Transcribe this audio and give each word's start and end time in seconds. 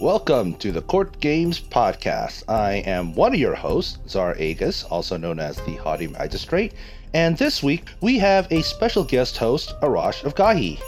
Welcome 0.00 0.54
to 0.54 0.72
the 0.72 0.80
Court 0.80 1.20
Games 1.20 1.60
Podcast. 1.60 2.44
I 2.48 2.76
am 2.86 3.14
one 3.14 3.34
of 3.34 3.38
your 3.38 3.54
hosts, 3.54 3.98
Czar 4.08 4.34
Agus, 4.38 4.82
also 4.84 5.18
known 5.18 5.38
as 5.38 5.56
the 5.56 5.76
Haughty 5.76 6.06
Magistrate, 6.06 6.72
and 7.12 7.36
this 7.36 7.62
week 7.62 7.84
we 8.00 8.18
have 8.18 8.50
a 8.50 8.62
special 8.62 9.04
guest 9.04 9.36
host, 9.36 9.74
Arash 9.82 10.24
of 10.24 10.34
Gahi. 10.34 10.80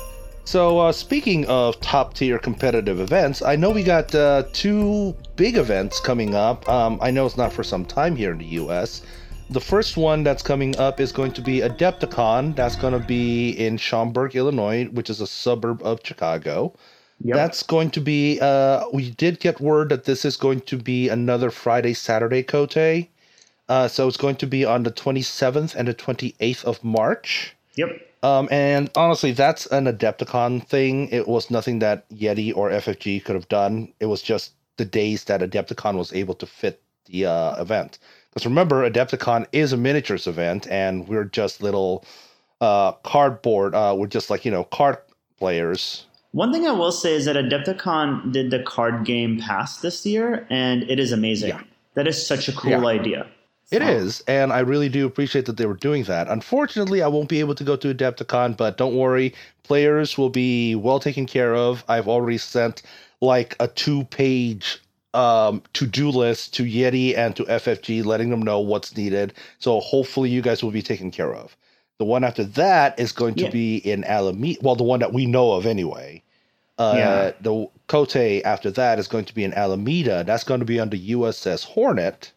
So, 0.47 0.79
uh, 0.79 0.93
speaking 0.93 1.45
of 1.45 1.79
top 1.83 2.15
tier 2.15 2.39
competitive 2.39 3.01
events, 3.01 3.43
I 3.43 3.55
know 3.55 3.69
we 3.69 3.83
got 3.83 4.15
uh, 4.15 4.45
two 4.55 5.15
big 5.37 5.59
events 5.59 6.01
coming 6.01 6.35
up. 6.35 6.67
Um, 6.67 6.99
I 7.03 7.11
know 7.11 7.27
it's 7.27 7.37
not 7.37 7.53
for 7.53 7.63
some 7.63 7.85
time 7.85 8.17
here 8.17 8.33
in 8.33 8.39
the 8.39 8.63
US. 8.63 9.03
The 9.51 9.61
first 9.61 9.99
one 9.99 10.23
that's 10.23 10.43
coming 10.43 10.75
up 10.79 11.01
is 11.01 11.13
going 11.13 11.33
to 11.33 11.43
be 11.43 11.61
Adepticon. 11.61 12.57
That's 12.57 12.77
going 12.77 12.95
to 12.95 13.07
be 13.07 13.51
in 13.51 13.77
Schaumburg, 13.77 14.35
Illinois, 14.35 14.87
which 14.87 15.11
is 15.11 15.21
a 15.21 15.27
suburb 15.27 15.83
of 15.83 16.01
Chicago. 16.03 16.73
Yep. 17.25 17.37
That's 17.37 17.63
going 17.63 17.91
to 17.93 18.01
be. 18.01 18.41
Uh, 18.41 18.85
we 18.93 19.11
did 19.11 19.39
get 19.41 19.61
word 19.61 19.91
that 19.91 20.05
this 20.05 20.25
is 20.25 20.37
going 20.37 20.63
to 20.63 20.77
be 20.77 21.09
another 21.09 21.51
Friday 21.51 21.95
Saturday 21.95 22.43
Kotei. 22.43 23.09
Uh, 23.69 23.89
so 23.89 24.09
it's 24.09 24.17
going 24.17 24.37
to 24.37 24.47
be 24.47 24.65
on 24.65 24.83
the 24.83 24.91
27th 24.91 25.75
and 25.75 25.87
the 25.87 25.95
28th 25.95 26.65
of 26.65 26.83
March. 26.83 27.55
Yep. 27.77 27.91
Um, 28.23 28.49
and 28.51 28.91
honestly, 28.97 29.33
that's 29.33 29.67
an 29.67 29.87
Adepticon 29.87 30.67
thing. 30.67 31.09
It 31.09 31.27
was 31.27 31.51
nothing 31.51 31.79
that 31.79 32.09
Yeti 32.11 32.55
or 32.55 32.71
FFG 32.71 33.25
could 33.25 33.35
have 33.35 33.49
done. 33.49 33.93
It 34.01 34.07
was 34.07 34.23
just 34.23 34.53
the 34.77 34.85
days 34.85 35.25
that 35.25 35.41
Adepticon 35.41 35.97
was 35.97 36.13
able 36.13 36.35
to 36.35 36.47
fit 36.47 36.83
the 37.07 37.27
uh, 37.27 37.61
event. 37.61 37.99
Because 38.31 38.47
remember, 38.47 38.89
Adepticon 38.89 39.47
is 39.53 39.73
a 39.73 39.77
miniatures 39.77 40.27
event, 40.27 40.67
and 40.69 41.07
we're 41.09 41.25
just 41.25 41.63
little 41.63 42.05
uh, 42.61 42.93
cardboard. 42.93 43.75
Uh, 43.75 43.95
we're 43.97 44.07
just 44.07 44.31
like 44.31 44.45
you 44.45 44.51
know 44.51 44.65
card 44.65 44.99
players. 45.39 46.07
One 46.33 46.53
thing 46.53 46.67
I 46.67 46.73
will 46.73 46.93
say 46.93 47.15
is 47.15 47.27
that 47.27 47.37
Adepticon 47.37 48.33
did 48.33 48.51
the 48.51 48.63
card 48.63 49.05
game 49.05 49.39
pass 49.39 49.81
this 49.81 50.05
year, 50.07 50.47
and 50.51 50.83
it 50.85 50.99
is 50.99 51.13
amazing. 51.13 51.51
Yeah. 51.51 51.61
That 51.95 52.07
is 52.07 52.27
such 52.27 52.49
a 52.49 52.53
cool 52.53 52.71
Yeah. 52.71 52.87
idea. 52.87 53.27
It 53.71 53.81
is, 53.81 54.23
and 54.27 54.53
I 54.53 54.61
really 54.61 54.91
do 54.91 55.07
appreciate 55.07 55.47
that 55.47 55.57
they 55.57 55.65
were 55.65 55.75
doing 55.75 56.05
that. 56.05 56.29
Unfortunately, 56.29 57.01
I 57.01 57.09
won't 57.09 57.29
be 57.31 57.41
able 57.41 57.55
to 57.55 57.65
go 57.65 57.75
to 57.77 57.95
Adepticon, 57.95 58.55
but 58.57 58.77
don't 58.77 58.95
worry, 58.95 59.35
players 59.63 60.19
will 60.19 60.29
be 60.29 60.75
well 60.75 61.01
taken 61.01 61.25
care 61.25 61.55
of. 61.55 61.83
I've 61.89 62.09
already 62.09 62.37
sent 62.39 62.83
like 63.23 63.57
a 63.61 63.69
two-page 63.69 64.79
um, 65.15 65.63
to-do 65.75 66.11
list 66.11 66.55
to 66.55 66.65
Yeti 66.65 67.17
and 67.17 67.37
to 67.37 67.45
FFG, 67.45 68.03
letting 68.05 68.31
them 68.31 68.43
know 68.43 68.61
what's 68.61 68.97
needed. 68.97 69.33
So 69.59 69.81
hopefully, 69.81 70.29
you 70.31 70.43
guys 70.43 70.63
will 70.63 70.71
be 70.71 70.83
taken 70.83 71.11
care 71.11 71.35
of. 71.35 71.57
The 71.99 72.05
one 72.07 72.25
after 72.25 72.45
that 72.45 72.99
is 73.01 73.13
going 73.13 73.37
to 73.37 73.45
Yeah. 73.45 73.51
be 73.51 73.77
in 73.79 74.05
Alameda. 74.05 74.61
Well, 74.63 74.77
the 74.77 74.85
one 74.85 75.01
that 75.01 75.13
we 75.13 75.27
know 75.27 75.53
of 75.53 75.67
anyway. 75.67 76.23
Uh, 76.79 76.97
Yeah. 76.97 77.33
The 77.41 77.69
Kotei 77.89 78.43
after 78.45 78.71
that 78.73 78.99
is 78.99 79.09
going 79.09 79.27
to 79.27 79.35
be 79.35 79.45
in 79.45 79.55
Alameda. 79.55 80.25
That's 80.27 80.45
going 80.45 80.61
to 80.61 80.67
be 80.67 80.81
on 80.81 80.91
the 80.91 80.99
USS 81.13 81.65
Hornet 81.65 82.33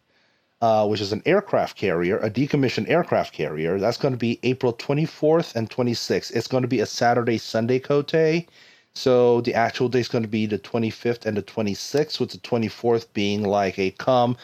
uh, 0.60 0.86
which 0.86 1.00
is 1.00 1.12
an 1.12 1.22
aircraft 1.26 1.76
carrier, 1.76 2.18
a 2.18 2.30
decommissioned 2.30 2.88
aircraft 2.88 3.32
carrier. 3.32 3.78
That's 3.78 3.96
going 3.96 4.12
to 4.12 4.18
be 4.18 4.40
April 4.42 4.72
24th 4.72 5.54
and 5.54 5.70
26th. 5.70 6.34
It's 6.34 6.48
going 6.48 6.62
to 6.62 6.68
be 6.68 6.80
a 6.80 6.86
Saturday 6.86 7.38
Sunday 7.38 7.78
kotei. 7.78 8.46
So 8.94 9.40
the 9.42 9.54
actual 9.54 9.88
day 9.88 10.00
is 10.00 10.08
going 10.08 10.22
to 10.24 10.28
be 10.28 10.46
the 10.46 10.58
25th 10.58 11.24
and 11.26 11.36
the 11.36 11.42
26th, 11.42 12.18
with 12.18 12.30
the 12.30 12.38
24th 12.38 13.06
being 13.14 13.44
like 13.44 13.78
a 13.78 13.92
come, 13.92 14.36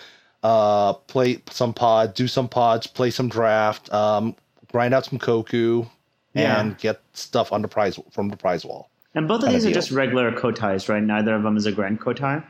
uh, 0.44 0.92
play 0.92 1.42
some 1.50 1.74
pod, 1.74 2.14
do 2.14 2.28
some 2.28 2.48
pods, 2.48 2.86
play 2.86 3.10
some 3.10 3.28
draft, 3.28 3.92
um, 3.92 4.36
grind 4.73 4.95
out 4.95 5.05
some 5.05 5.19
koku, 5.19 5.84
Yeah. 6.34 6.61
and 6.61 6.77
get 6.78 7.01
stuff 7.12 7.53
on 7.53 7.62
the 7.62 7.69
prize 7.69 7.98
from 8.11 8.28
the 8.28 8.37
prize 8.37 8.65
wall. 8.65 8.89
And 9.15 9.28
both 9.28 9.42
of 9.45 9.51
these 9.53 9.67
are 9.67 9.70
just 9.70 9.91
regular 9.91 10.33
koteis, 10.33 10.89
right? 10.89 11.03
Neither 11.03 11.34
of 11.34 11.42
them 11.42 11.56
is 11.56 11.67
a 11.67 11.73
grand 11.73 12.01
kotei. 12.01 12.42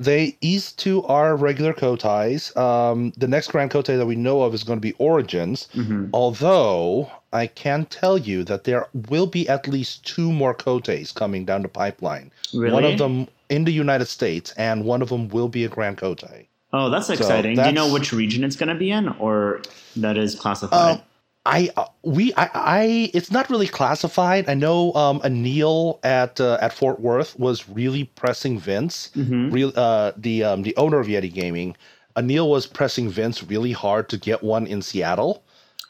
They 0.00 0.36
these 0.40 0.70
two 0.72 1.02
are 1.06 1.34
regular 1.34 1.72
koteis. 1.72 2.56
Um, 2.56 3.12
the 3.16 3.26
next 3.26 3.48
Grand 3.50 3.72
Kotei 3.72 3.96
that 3.98 4.06
we 4.06 4.14
know 4.14 4.42
of 4.42 4.54
is 4.54 4.62
going 4.62 4.76
to 4.76 4.80
be 4.80 4.92
Origins. 4.98 5.66
Mhm. 5.74 6.10
Although 6.12 7.10
I 7.32 7.48
can 7.48 7.84
tell 7.86 8.16
you 8.16 8.44
that 8.44 8.62
there 8.62 8.86
will 9.08 9.26
be 9.26 9.48
at 9.48 9.66
least 9.66 10.04
two 10.06 10.30
more 10.32 10.54
Koteis 10.54 11.12
coming 11.12 11.44
down 11.44 11.62
the 11.62 11.68
pipeline. 11.68 12.30
Really? 12.54 12.72
One 12.72 12.84
of 12.84 12.98
them 12.98 13.26
in 13.48 13.64
the 13.64 13.72
United 13.72 14.06
States, 14.06 14.52
and 14.56 14.84
one 14.84 15.02
of 15.02 15.08
them 15.08 15.28
will 15.30 15.48
be 15.48 15.64
a 15.64 15.68
Grand 15.68 15.96
Kotei. 15.98 16.46
Oh, 16.72 16.90
that's 16.90 17.10
exciting. 17.10 17.56
Do 17.56 17.64
you 17.64 17.72
know 17.72 17.92
which 17.92 18.12
region 18.12 18.44
it's 18.44 18.54
going 18.56 18.68
to 18.68 18.76
be 18.76 18.90
in, 18.92 19.08
or 19.18 19.62
that 19.96 20.16
is 20.16 20.36
classified? 20.36 20.96
Um, 20.98 21.02
I 21.48 21.70
uh, 21.76 21.86
we 22.02 22.32
I, 22.36 22.50
I 22.54 23.10
it's 23.14 23.30
not 23.32 23.48
really 23.50 23.66
classified. 23.66 24.48
I 24.48 24.54
know 24.54 24.92
um, 24.94 25.20
Anil 25.20 25.98
at 26.04 26.38
uh, 26.40 26.58
at 26.60 26.72
Fort 26.72 27.00
Worth 27.00 27.38
was 27.38 27.68
really 27.68 28.04
pressing 28.04 28.58
Vince, 28.60 29.10
Mhm. 29.16 29.50
real 29.52 29.72
uh, 29.74 30.12
the 30.16 30.44
um, 30.44 30.62
the 30.62 30.76
owner 30.76 30.98
of 31.00 31.06
Yeti 31.06 31.32
Gaming. 31.32 31.74
Anil 32.16 32.48
was 32.50 32.66
pressing 32.66 33.08
Vince 33.08 33.42
really 33.42 33.72
hard 33.72 34.08
to 34.10 34.18
get 34.18 34.42
one 34.42 34.66
in 34.66 34.82
Seattle, 34.82 35.42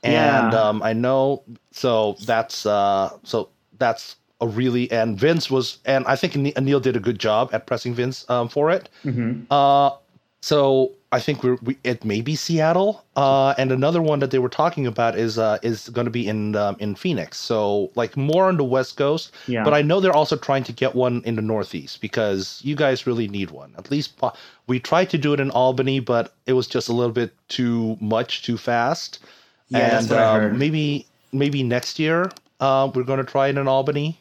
and 0.05 0.53
Yeah. 0.53 0.69
um, 0.69 0.83
I 0.83 0.93
know 0.93 1.43
so 1.73 2.17
that's 2.25 2.65
uh, 2.65 3.11
so 3.25 3.49
that's 3.79 4.17
a 4.41 4.47
really 4.47 4.89
and 4.93 5.19
Vince 5.19 5.51
was 5.51 5.79
and 5.85 6.07
I 6.07 6.15
think 6.15 6.37
Ani- 6.37 6.53
Anil 6.53 6.81
did 6.81 6.95
a 6.97 7.01
good 7.01 7.19
job 7.19 7.51
at 7.53 7.67
pressing 7.67 7.95
Vince 7.95 8.25
um, 8.31 8.49
for 8.49 8.71
it. 8.71 8.89
Mhm. 9.05 9.47
Uh, 9.51 9.91
so 10.41 10.93
I 11.11 11.21
think 11.21 11.43
we're, 11.43 11.57
we 11.63 11.79
it 11.85 12.05
may 12.05 12.21
be 12.21 12.37
Seattle. 12.37 13.05
Uh, 13.17 13.55
and 13.57 13.73
another 13.73 14.03
one 14.03 14.19
that 14.19 14.31
they 14.31 14.39
were 14.39 14.49
talking 14.49 14.87
about 14.87 15.19
is 15.19 15.39
uh 15.39 15.59
is 15.63 15.89
going 15.89 16.05
to 16.05 16.11
be 16.11 16.29
in 16.29 16.55
um, 16.55 16.77
in 16.81 16.95
Phoenix. 16.95 17.39
So 17.39 17.91
like 17.95 18.17
more 18.17 18.45
on 18.45 18.59
the 18.59 18.65
West 18.65 18.97
Coast. 18.97 19.33
Yeah. 19.47 19.65
But 19.65 19.73
I 19.73 19.83
know 19.83 20.01
they're 20.01 20.13
also 20.13 20.37
trying 20.37 20.65
to 20.65 20.73
get 20.73 20.95
one 20.95 21.23
in 21.25 21.37
the 21.37 21.43
Northeast 21.43 22.01
because 22.01 22.61
you 22.63 22.77
guys 22.77 23.07
really 23.07 23.27
need 23.27 23.51
one. 23.51 23.75
At 23.79 23.91
least 23.91 24.21
we 24.67 24.79
tried 24.79 25.09
to 25.11 25.19
do 25.19 25.33
it 25.33 25.41
in 25.41 25.51
Albany, 25.51 26.01
but 26.01 26.35
it 26.47 26.53
was 26.53 26.67
just 26.67 26.89
a 26.89 26.93
little 26.93 27.13
bit 27.13 27.33
too 27.49 27.97
much, 28.01 28.43
too 28.43 28.59
fast. 28.59 29.21
Yeah, 29.69 29.99
and 29.99 30.13
um, 30.13 30.59
maybe 30.59 31.07
maybe 31.33 31.63
next 31.63 31.99
year 31.99 32.31
uh, 32.61 32.91
we're 32.95 33.05
going 33.05 33.25
to 33.25 33.31
try 33.31 33.49
it 33.49 33.57
in 33.57 33.67
Albany. 33.67 34.21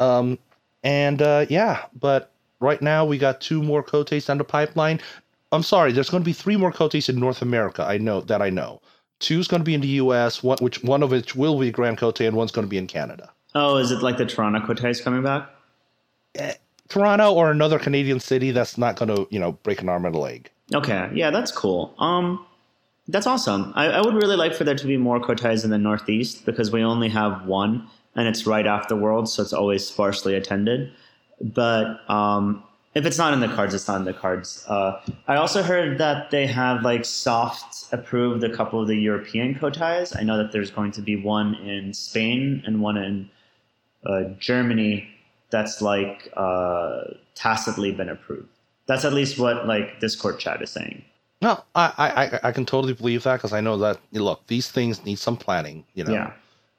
Um, 0.00 0.38
and 0.84 1.22
uh, 1.22 1.46
yeah, 1.48 1.86
but 1.98 2.30
right 2.60 2.80
now 2.80 3.04
we 3.04 3.18
got 3.18 3.40
two 3.40 3.62
more 3.62 3.82
Koteis 3.82 4.30
on 4.30 4.38
the 4.38 4.44
pipeline. 4.44 5.00
I'm 5.52 5.62
sorry, 5.62 5.92
there's 5.92 6.10
going 6.10 6.22
to 6.22 6.26
be 6.26 6.32
three 6.32 6.56
more 6.56 6.72
Koteis 6.72 7.08
in 7.08 7.18
North 7.18 7.42
America. 7.42 7.82
I 7.82 7.98
know 7.98 8.20
that 8.22 8.42
I 8.42 8.50
know. 8.50 8.80
Two's 9.20 9.48
going 9.48 9.60
to 9.60 9.64
be 9.64 9.74
in 9.74 9.80
the 9.80 9.88
U.S. 9.88 10.42
One, 10.42 10.58
which 10.60 10.82
one 10.84 11.02
of 11.02 11.10
which 11.10 11.34
will 11.34 11.58
be 11.58 11.70
Grand 11.70 11.98
Kotei, 11.98 12.28
and 12.28 12.36
one's 12.36 12.52
going 12.52 12.66
to 12.66 12.70
be 12.70 12.78
in 12.78 12.86
Canada. 12.86 13.30
Oh, 13.54 13.76
is 13.76 13.90
it 13.90 14.02
like 14.02 14.18
the 14.18 14.26
Toronto 14.26 14.60
koteis 14.60 15.02
coming 15.02 15.22
back? 15.22 15.48
Toronto 16.88 17.32
or 17.32 17.50
another 17.50 17.78
Canadian 17.78 18.20
city 18.20 18.50
that's 18.50 18.78
not 18.78 18.96
going 18.96 19.14
to, 19.14 19.26
you 19.30 19.38
know, 19.38 19.52
break 19.52 19.82
an 19.82 19.88
arm 19.88 20.04
and 20.04 20.14
a 20.14 20.18
leg. 20.18 20.50
Okay, 20.74 21.10
yeah, 21.14 21.30
that's 21.30 21.50
cool. 21.50 21.94
Um, 21.98 22.46
that's 23.08 23.26
awesome. 23.26 23.72
I, 23.74 23.86
I 23.86 24.00
would 24.02 24.14
really 24.14 24.36
like 24.36 24.54
for 24.54 24.64
there 24.64 24.74
to 24.74 24.86
be 24.86 24.96
more 24.96 25.18
koteis 25.18 25.64
in 25.64 25.70
the 25.70 25.78
Northeast 25.78 26.44
because 26.44 26.70
we 26.70 26.82
only 26.82 27.08
have 27.08 27.46
one, 27.46 27.88
and 28.14 28.28
it's 28.28 28.46
right 28.46 28.66
off 28.66 28.88
the 28.88 28.96
world, 28.96 29.28
so 29.28 29.42
it's 29.42 29.52
always 29.52 29.86
sparsely 29.86 30.34
attended. 30.34 30.92
But 31.40 32.08
um, 32.10 32.62
if 32.94 33.04
it's 33.06 33.18
not 33.18 33.32
in 33.32 33.40
the 33.40 33.48
cards, 33.48 33.74
it's 33.74 33.86
not 33.88 33.96
in 33.98 34.04
the 34.04 34.12
cards. 34.14 34.64
Uh, 34.68 35.00
I 35.26 35.36
also 35.36 35.62
heard 35.62 35.98
that 35.98 36.30
they 36.30 36.46
have 36.46 36.82
like 36.82 37.04
soft 37.04 37.86
approved 37.92 38.42
a 38.44 38.54
couple 38.54 38.80
of 38.80 38.88
the 38.88 38.96
European 38.96 39.54
koteis. 39.54 40.16
I 40.18 40.22
know 40.22 40.36
that 40.38 40.52
there's 40.52 40.70
going 40.70 40.92
to 40.92 41.02
be 41.02 41.16
one 41.16 41.54
in 41.56 41.92
Spain 41.94 42.62
and 42.66 42.80
one 42.80 42.96
in 42.96 43.30
uh, 44.06 44.24
Germany 44.38 45.08
that's 45.50 45.80
like 45.82 46.28
uh, 46.36 47.02
tacitly 47.34 47.92
been 47.92 48.08
approved. 48.08 48.48
That's 48.86 49.04
at 49.04 49.12
least 49.12 49.38
what 49.38 49.66
like 49.66 50.00
Discord 50.00 50.38
chat 50.38 50.62
is 50.62 50.70
saying. 50.70 51.04
No, 51.40 51.62
I 51.74 51.92
I, 51.98 52.24
I- 52.24 52.40
I 52.48 52.52
can 52.52 52.66
totally 52.66 52.94
believe 52.94 53.22
that 53.24 53.36
because 53.36 53.52
I 53.52 53.60
know 53.60 53.76
that 53.78 53.98
look, 54.12 54.46
these 54.46 54.70
things 54.70 55.04
need 55.04 55.18
some 55.18 55.36
planning. 55.36 55.84
You 55.94 56.04
know, 56.04 56.12
Yeah. 56.12 56.32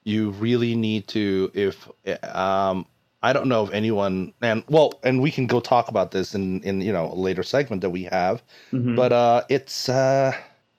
you 0.04 0.32
really 0.32 0.76
need 0.76 1.08
to. 1.10 1.52
If 1.54 1.88
um, 2.36 2.86
I 3.22 3.34
don't 3.34 3.48
know 3.50 3.66
if 3.66 3.72
anyone 3.72 4.34
and 4.42 4.64
well, 4.70 4.94
and 5.04 5.22
we 5.22 5.32
can 5.32 5.46
go 5.46 5.60
talk 5.60 5.90
about 5.90 6.12
this 6.12 6.34
in 6.34 6.62
in 6.64 6.82
you 6.82 6.94
know 6.94 7.12
a 7.12 7.16
later 7.16 7.44
segment 7.44 7.82
that 7.82 7.90
we 7.90 8.04
have. 8.04 8.42
Mhm. 8.72 8.96
But 8.96 9.12
uh, 9.12 9.44
it's 9.50 9.90
uh, 9.90 10.34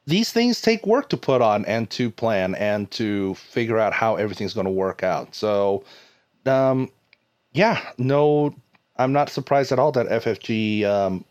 these 0.06 0.32
things 0.32 0.60
take 0.60 0.86
work 0.86 1.08
to 1.10 1.16
put 1.16 1.42
on 1.42 1.64
and 1.66 1.90
to 1.90 2.10
plan 2.10 2.54
and 2.54 2.90
to 2.92 3.34
figure 3.34 3.78
out 3.78 3.92
how 3.92 4.16
everything's 4.16 4.54
going 4.54 4.64
to 4.66 4.70
work 4.70 5.02
out. 5.02 5.34
So, 5.34 5.84
um, 6.46 6.90
yeah, 7.52 7.80
no, 7.98 8.54
I'm 8.96 9.12
not 9.12 9.28
surprised 9.28 9.70
at 9.72 9.78
all 9.78 9.92
that 9.92 10.08
FFG 10.08 10.84
um, 10.84 11.24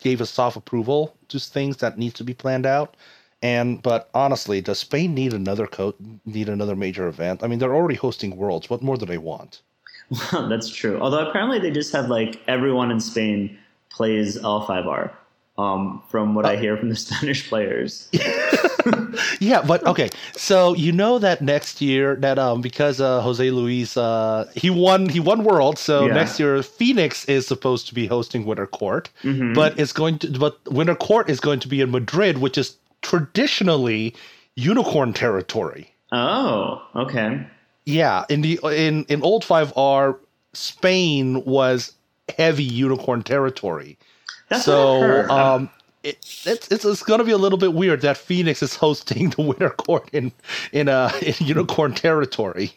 gave 0.00 0.20
a 0.20 0.26
soft 0.26 0.56
approval 0.56 1.16
to 1.28 1.38
things 1.40 1.78
that 1.78 1.98
needs 1.98 2.14
to 2.14 2.24
be 2.24 2.34
planned 2.34 2.66
out. 2.66 2.96
And 3.42 3.82
but 3.82 4.08
honestly, 4.14 4.60
does 4.60 4.78
Spain 4.78 5.14
need 5.14 5.34
another 5.34 5.66
co- 5.66 5.94
need 6.24 6.48
another 6.48 6.76
major 6.76 7.08
event? 7.08 7.42
I 7.42 7.46
mean, 7.48 7.58
they're 7.58 7.74
already 7.74 7.96
hosting 7.96 8.36
Worlds. 8.36 8.70
What 8.70 8.82
more 8.82 8.96
do 8.96 9.04
they 9.04 9.18
want? 9.18 9.60
That's 10.32 10.68
true. 10.68 10.98
Although 11.00 11.28
apparently 11.28 11.58
they 11.58 11.70
just 11.70 11.92
have 11.92 12.08
like 12.08 12.40
everyone 12.46 12.90
in 12.90 13.00
Spain 13.00 13.58
plays 13.90 14.38
L5R. 14.38 15.10
Um, 15.56 16.02
from 16.08 16.34
what 16.34 16.46
I 16.46 16.56
hear 16.56 16.76
from 16.76 16.88
the 16.88 16.96
Spanish 17.06 17.48
players. 17.48 18.08
yeah, 19.40 19.62
but 19.62 19.86
okay. 19.86 20.08
So 20.32 20.74
you 20.74 20.90
know 20.90 21.20
that 21.20 21.42
next 21.42 21.80
year 21.80 22.16
that 22.16 22.40
um 22.40 22.60
because 22.60 23.00
uh 23.00 23.20
Jose 23.20 23.48
Luis 23.52 23.96
uh 23.96 24.50
he 24.56 24.68
won 24.68 25.08
he 25.08 25.20
won 25.20 25.44
World, 25.44 25.78
so 25.78 26.06
Yeah. 26.08 26.14
next 26.14 26.40
year 26.40 26.60
Phoenix 26.64 27.24
is 27.26 27.46
supposed 27.46 27.86
to 27.86 27.94
be 27.94 28.06
hosting 28.08 28.44
Winter 28.46 28.66
Court, 28.66 29.10
Mhm. 29.22 29.54
but 29.54 29.78
it's 29.78 29.92
going 29.92 30.18
to 30.18 30.30
but 30.32 30.58
Winter 30.68 30.96
Court 30.96 31.30
is 31.30 31.38
going 31.38 31.60
to 31.60 31.68
be 31.68 31.80
in 31.80 31.92
Madrid, 31.92 32.38
which 32.38 32.58
is 32.58 32.76
traditionally 33.02 34.14
unicorn 34.56 35.12
territory. 35.12 35.92
Oh, 36.12 36.82
okay. 36.96 37.46
Yeah, 37.86 38.24
in 38.28 38.40
the 38.42 38.58
in 38.64 39.04
in 39.04 39.22
old 39.22 39.44
5R 39.44 40.18
Spain 40.52 41.44
was 41.44 41.92
heavy 42.36 42.64
unicorn 42.64 43.22
territory. 43.22 43.98
That's 44.48 44.64
so 44.64 45.28
um 45.28 45.70
it, 46.02 46.18
it's, 46.46 46.70
it's 46.70 46.84
it's 46.84 47.02
going 47.02 47.18
to 47.18 47.24
be 47.24 47.32
a 47.32 47.38
little 47.38 47.58
bit 47.58 47.72
weird 47.74 48.02
that 48.02 48.16
Phoenix 48.16 48.62
is 48.62 48.76
hosting 48.76 49.30
the 49.36 49.42
Winter 49.42 49.70
Court 49.70 50.08
in 50.12 50.32
in 50.72 50.88
uh 50.88 51.10
in 51.22 51.34
unicorn 51.40 51.94
territory. 51.94 52.72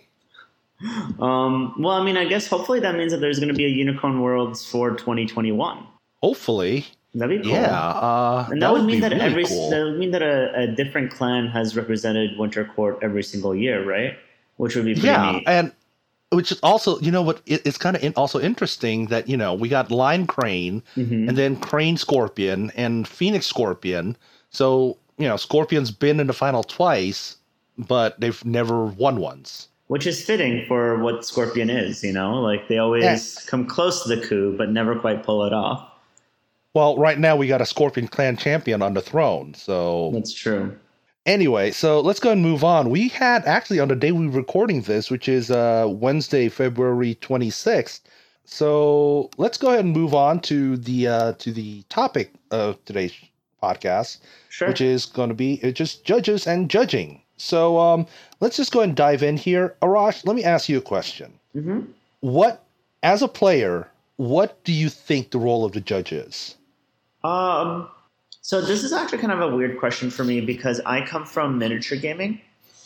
Um, 1.20 1.74
well, 1.80 1.96
I 1.96 2.04
mean, 2.04 2.18
I 2.18 2.26
guess 2.26 2.48
hopefully 2.48 2.80
that 2.82 2.96
means 2.96 3.12
that 3.12 3.20
there's 3.20 3.40
going 3.40 3.48
to 3.48 3.56
be 3.56 3.66
a 3.66 3.70
Unicorn 3.70 4.22
Worlds 4.22 4.64
for 4.64 4.92
2021. 4.92 5.84
Hopefully, 6.22 6.86
That'd 7.16 7.42
be 7.42 7.44
cool. 7.44 7.58
yeah. 7.58 7.76
Uh, 7.76 8.48
And 8.52 8.62
that, 8.62 8.72
would 8.72 8.86
mean 8.86 9.02
that 9.02 9.12
really 9.12 9.24
every 9.24 9.46
cool. 9.46 9.70
that 9.72 9.84
would 9.84 9.98
mean 9.98 10.12
that 10.12 10.22
a, 10.22 10.54
a 10.56 10.68
different 10.68 11.12
clan 11.12 11.48
has 11.48 11.76
represented 11.76 12.38
Winter 12.38 12.66
Court 12.66 13.00
every 13.02 13.24
single 13.24 13.56
year, 13.56 13.84
right? 13.84 14.18
Which 14.58 14.76
would 14.76 14.86
be 14.86 14.94
pretty 14.94 15.08
yeah, 15.08 15.32
neat. 15.34 15.44
and 15.48 15.72
which 16.32 16.52
is 16.52 16.60
also 16.62 17.00
you 17.00 17.12
know 17.12 17.22
what 17.22 17.42
it, 17.46 17.62
it's 17.66 17.78
kind 17.78 17.96
of 17.96 18.04
in, 18.04 18.14
also 18.16 18.40
interesting 18.40 19.08
that 19.08 19.30
you 19.30 19.38
know 19.38 19.54
we 19.54 19.70
got 19.70 19.90
Lion 19.92 20.28
Crane 20.28 20.84
Mhm. 20.96 21.30
and 21.30 21.38
then 21.38 21.56
Crane 21.56 21.96
Scorpion 21.98 22.72
and 22.76 23.08
Phoenix 23.08 23.46
Scorpion. 23.46 24.18
So 24.50 24.98
you 25.18 25.28
know 25.28 25.38
Scorpion's 25.38 25.92
been 25.92 26.20
in 26.20 26.28
the 26.28 26.34
final 26.34 26.64
twice, 26.64 27.38
but 27.78 28.20
they've 28.20 28.44
never 28.46 28.86
won 28.86 29.20
once. 29.22 29.70
Which 29.88 30.06
is 30.06 30.22
fitting 30.26 30.66
for 30.68 30.98
what 31.02 31.26
Scorpion 31.26 31.70
is, 31.70 32.04
you 32.04 32.12
know? 32.12 32.42
Like 32.42 32.68
they 32.68 32.78
always 32.78 33.36
come 33.48 33.66
close 33.66 34.04
to 34.04 34.14
the 34.14 34.22
coup, 34.28 34.54
but 34.58 34.70
never 34.70 35.00
quite 35.00 35.24
pull 35.24 35.46
it 35.46 35.54
off. 35.54 35.88
Well, 36.74 36.98
right 36.98 37.18
now 37.18 37.38
we 37.38 37.48
got 37.48 37.62
a 37.62 37.66
Scorpion 37.66 38.10
Clan 38.10 38.36
champion 38.36 38.82
on 38.82 38.94
the 38.96 39.02
throne. 39.02 39.54
So 39.54 40.12
That's 40.14 40.34
true. 40.34 40.76
Anyway, 41.28 41.70
so 41.70 42.00
let's 42.02 42.20
go 42.20 42.32
and 42.32 42.42
move 42.42 42.64
on. 42.64 42.90
We 42.90 43.10
had 43.10 43.46
actually 43.46 43.80
on 43.80 43.90
the 43.90 43.96
day 43.96 44.12
we 44.12 44.26
were 44.28 44.34
recording 44.38 44.82
this, 44.82 45.12
which 45.12 45.30
is 45.30 45.52
uh, 45.52 45.86
Wednesday, 45.88 46.50
February 46.50 47.14
twenty 47.16 47.52
sixth. 47.52 48.02
So 48.46 49.30
let's 49.38 49.58
go 49.58 49.68
ahead 49.68 49.86
and 49.86 49.94
move 49.94 50.16
on 50.16 50.40
to 50.42 50.78
the 50.78 51.08
uh, 51.08 51.34
to 51.34 51.52
the 51.52 51.84
topic 51.90 52.32
of 52.50 52.84
today's 52.86 53.14
podcast, 53.62 54.20
Sure. 54.50 54.70
which 54.70 54.82
is 54.82 55.06
going 55.06 55.30
to 55.30 55.36
be 55.36 55.60
uh, 55.64 55.72
just 55.72 56.04
judges 56.06 56.48
and 56.48 56.70
judging. 56.70 57.22
So 57.38 57.78
um, 57.78 58.08
let's 58.40 58.58
just 58.58 58.72
go 58.72 58.80
ahead 58.80 58.90
and 58.90 58.98
dive 58.98 59.22
in 59.22 59.38
here. 59.38 59.76
Arash, 59.82 60.26
let 60.26 60.36
me 60.36 60.44
ask 60.44 60.70
you 60.70 60.78
a 60.78 60.82
question. 60.82 61.34
hmm 61.54 61.82
What, 62.22 62.64
as 63.04 63.22
a 63.22 63.28
player, 63.28 63.88
what 64.16 64.64
do 64.64 64.74
you 64.74 64.90
think 64.90 65.30
the 65.30 65.38
role 65.40 65.64
of 65.66 65.74
the 65.74 65.82
judge 65.82 66.12
is? 66.12 66.56
Um, 67.24 67.90
so 68.48 68.62
this 68.62 68.86
is 68.86 68.94
actually 68.94 69.18
kind 69.18 69.34
of 69.34 69.42
a 69.42 69.54
weird 69.54 69.78
question 69.78 70.10
for 70.10 70.24
me 70.24 70.40
because 70.40 70.80
I 70.86 71.06
come 71.06 71.26
from 71.26 71.58
miniature 71.58 71.98
gaming. 71.98 72.40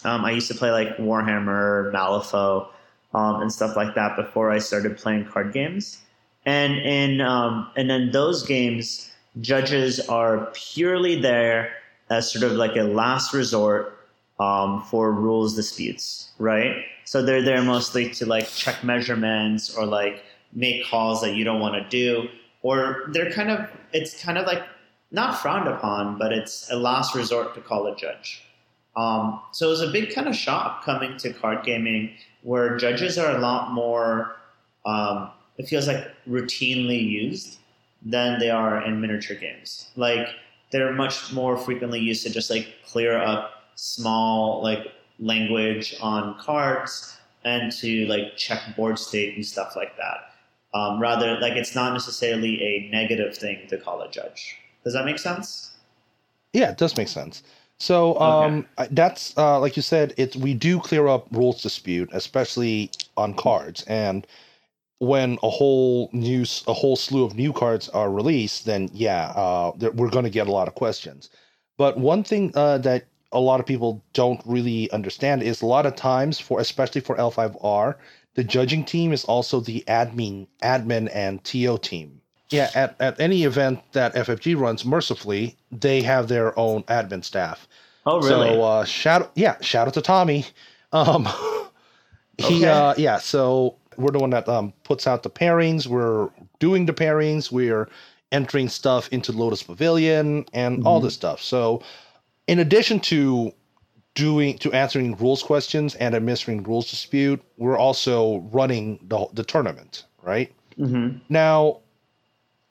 Um, 0.03 0.25
I 0.25 0.31
used 0.31 0.47
to 0.47 0.55
play 0.55 0.71
like 0.71 0.97
Warhammer, 0.97 1.93
Malifaux, 1.93 2.67
um, 3.13 3.43
and 3.43 3.53
stuff 3.53 3.75
like 3.75 3.93
that 3.93 4.15
before 4.15 4.49
I 4.49 4.57
started 4.57 4.97
playing 4.97 5.25
card 5.25 5.53
games. 5.53 6.01
And 6.47 6.79
in 6.79 7.21
um, 7.21 7.69
and 7.77 7.91
in 7.91 8.09
those 8.09 8.41
games, 8.41 9.11
judges 9.39 9.99
are 10.09 10.49
purely 10.55 11.21
there 11.21 11.73
as 12.09 12.31
sort 12.31 12.43
of 12.43 12.53
like 12.53 12.75
a 12.75 12.81
last 12.81 13.31
resort 13.31 13.99
um, 14.39 14.81
for 14.81 15.11
rules 15.11 15.55
disputes, 15.55 16.31
right? 16.39 16.85
So 17.05 17.21
they're 17.21 17.43
there 17.43 17.61
mostly 17.61 18.09
to 18.15 18.25
like 18.25 18.49
check 18.49 18.83
measurements 18.83 19.75
or 19.75 19.85
like 19.85 20.23
make 20.53 20.87
calls 20.87 21.21
that 21.21 21.35
you 21.35 21.43
don't 21.43 21.59
want 21.59 21.75
to 21.75 21.87
do, 21.87 22.29
or 22.63 23.03
they're 23.09 23.29
kind 23.29 23.51
of 23.51 23.69
it's 23.93 24.19
kind 24.23 24.39
of 24.39 24.47
like 24.47 24.63
not 25.11 25.41
frowned 25.41 25.67
upon, 25.67 26.17
but 26.17 26.31
it's 26.31 26.69
a 26.71 26.75
last 26.75 27.13
resort 27.15 27.53
to 27.55 27.61
call 27.61 27.87
a 27.87 27.95
judge. 27.95 28.43
Um, 28.95 29.41
so 29.51 29.67
it 29.67 29.69
was 29.69 29.81
a 29.81 29.91
big 29.91 30.13
kind 30.13 30.27
of 30.27 30.35
shock 30.35 30.83
coming 30.83 31.17
to 31.17 31.31
card 31.33 31.63
gaming 31.63 32.11
where 32.43 32.77
judges 32.77 33.17
are 33.17 33.35
a 33.35 33.39
lot 33.39 33.71
more, 33.71 34.35
um, 34.85 35.29
it 35.57 35.67
feels 35.67 35.87
like 35.87 36.11
routinely 36.27 37.01
used 37.01 37.59
than 38.01 38.39
they 38.39 38.49
are 38.49 38.83
in 38.83 38.99
miniature 38.99 39.37
games. 39.37 39.89
Like 39.95 40.27
they're 40.71 40.93
much 40.93 41.31
more 41.31 41.57
frequently 41.57 41.99
used 41.99 42.23
to 42.23 42.29
just 42.29 42.49
like 42.49 42.67
clear 42.85 43.17
up 43.17 43.51
small 43.75 44.61
like 44.63 44.87
language 45.19 45.95
on 46.01 46.37
cards 46.39 47.17
and 47.43 47.71
to 47.71 48.05
like 48.07 48.37
check 48.37 48.61
board 48.75 48.97
state 48.97 49.35
and 49.35 49.45
stuff 49.45 49.75
like 49.75 49.95
that. 49.97 50.33
Um, 50.73 50.99
rather, 51.01 51.37
like 51.39 51.53
it's 51.53 51.75
not 51.75 51.93
necessarily 51.93 52.61
a 52.61 52.89
negative 52.91 53.37
thing 53.37 53.67
to 53.67 53.77
call 53.77 54.01
a 54.01 54.09
judge. 54.09 54.57
Does 54.83 54.93
that 54.93 55.05
make 55.05 55.19
sense? 55.19 55.71
Yeah, 56.53 56.71
it 56.71 56.77
does 56.77 56.97
make 56.97 57.07
sense. 57.07 57.43
So 57.79 58.19
um, 58.19 58.67
I- 58.77 58.87
that's 58.91 59.35
uh, 59.37 59.59
like 59.59 59.75
you 59.75 59.81
said, 59.81 60.13
it's 60.17 60.35
we 60.35 60.53
do 60.53 60.79
clear 60.79 61.07
up 61.07 61.27
rules 61.31 61.61
dispute, 61.61 62.09
especially 62.13 62.91
on 63.17 63.33
cards, 63.33 63.83
and 63.87 64.27
when 64.99 65.37
a 65.43 65.49
whole 65.49 66.09
new 66.13 66.45
a 66.67 66.73
whole 66.73 66.95
slew 66.95 67.23
of 67.25 67.35
new 67.35 67.53
cards 67.53 67.89
are 67.89 68.11
released, 68.11 68.65
then 68.65 68.89
yeah, 68.93 69.29
uh, 69.35 69.71
there, 69.77 69.91
we're 69.91 70.09
going 70.09 70.25
to 70.25 70.29
get 70.31 70.47
a 70.47 70.51
lot 70.51 70.67
of 70.67 70.75
questions. 70.75 71.29
But 71.77 71.97
one 71.97 72.23
thing 72.23 72.51
uh, 72.55 72.77
that 72.79 73.05
a 73.31 73.39
lot 73.39 73.59
of 73.59 73.65
people 73.65 74.03
don't 74.13 74.41
really 74.45 74.91
understand 74.91 75.43
is 75.43 75.61
a 75.61 75.65
lot 75.65 75.85
of 75.85 75.95
times 75.95 76.39
for 76.39 76.59
especially 76.59 77.01
for 77.01 77.15
L5R, 77.17 77.95
the 78.35 78.43
judging 78.43 78.85
team 78.85 79.11
is 79.13 79.25
also 79.25 79.59
the 79.59 79.83
admin 79.87 80.47
admin 80.63 81.09
and 81.13 81.43
TO 81.43 81.77
team. 81.79 82.20
Yeah, 82.51 82.69
at, 82.75 82.95
at 82.99 83.19
any 83.19 83.43
event 83.43 83.79
that 83.93 84.13
FFG 84.15 84.57
runs, 84.57 84.83
mercifully, 84.85 85.57
they 85.71 86.01
have 86.01 86.27
their 86.27 86.57
own 86.59 86.83
admin 86.83 87.23
staff. 87.23 87.67
Oh, 88.05 88.19
really? 88.19 88.47
So 88.49 88.61
uh, 88.61 88.85
shout 88.85 89.31
yeah, 89.35 89.55
shout 89.61 89.87
out 89.87 89.93
to 89.95 90.01
Tommy. 90.01 90.45
Um, 90.91 91.27
he 92.37 92.65
Okay. 92.65 92.67
uh, 92.67 92.93
yeah. 92.97 93.17
So 93.19 93.75
we're 93.97 94.11
the 94.11 94.19
one 94.19 94.31
that 94.31 94.47
um, 94.49 94.73
puts 94.83 95.07
out 95.07 95.23
the 95.23 95.29
pairings. 95.29 95.87
We're 95.87 96.29
doing 96.59 96.85
the 96.85 96.93
pairings. 96.93 97.51
We're 97.51 97.87
entering 98.31 98.69
stuff 98.69 99.09
into 99.11 99.31
Lotus 99.31 99.61
Pavilion 99.63 100.45
and 100.53 100.81
all 100.85 100.99
Mhm. 100.99 101.03
this 101.03 101.13
stuff. 101.13 101.41
So 101.41 101.81
in 102.47 102.59
addition 102.59 102.99
to 103.01 103.51
doing 104.15 104.57
to 104.57 104.71
answering 104.73 105.15
rules 105.17 105.43
questions 105.43 105.95
and 105.95 106.15
administering 106.15 106.63
rules 106.63 106.89
dispute, 106.89 107.41
we're 107.57 107.77
also 107.77 108.39
running 108.51 108.99
the 109.07 109.27
the 109.33 109.43
tournament, 109.43 110.05
right? 110.23 110.51
hmm 110.77 111.09
Now, 111.29 111.79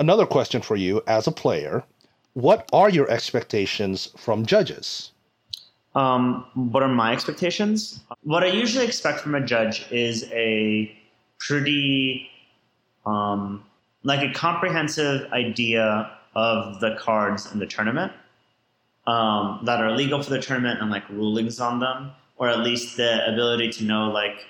another 0.00 0.26
question 0.26 0.62
for 0.62 0.74
you 0.74 1.02
as 1.06 1.28
a 1.28 1.32
player: 1.32 1.84
What 2.32 2.68
are 2.72 2.90
your 2.90 3.08
expectations 3.08 4.08
from 4.16 4.44
judges? 4.44 5.12
Um, 5.94 6.46
what 6.54 6.82
are 6.82 6.88
my 6.88 7.12
expectations? 7.12 8.00
What 8.22 8.42
I 8.42 8.48
usually 8.48 8.84
expect 8.84 9.20
from 9.20 9.34
a 9.34 9.40
judge 9.40 9.86
is 9.90 10.24
a 10.32 10.96
pretty, 11.38 12.28
um, 13.06 13.64
like 14.04 14.22
a 14.28 14.32
comprehensive 14.32 15.30
idea 15.32 16.10
of 16.34 16.80
the 16.80 16.96
cards 17.00 17.50
in 17.52 17.58
the 17.58 17.66
tournament 17.66 18.12
um, 19.06 19.60
that 19.64 19.80
are 19.80 19.90
legal 19.96 20.22
for 20.22 20.30
the 20.30 20.40
tournament 20.40 20.80
and 20.80 20.90
like 20.90 21.08
rulings 21.08 21.58
on 21.58 21.80
them, 21.80 22.12
or 22.36 22.48
at 22.48 22.60
least 22.60 22.96
the 22.96 23.26
ability 23.26 23.70
to 23.70 23.84
know 23.84 24.10
like 24.10 24.46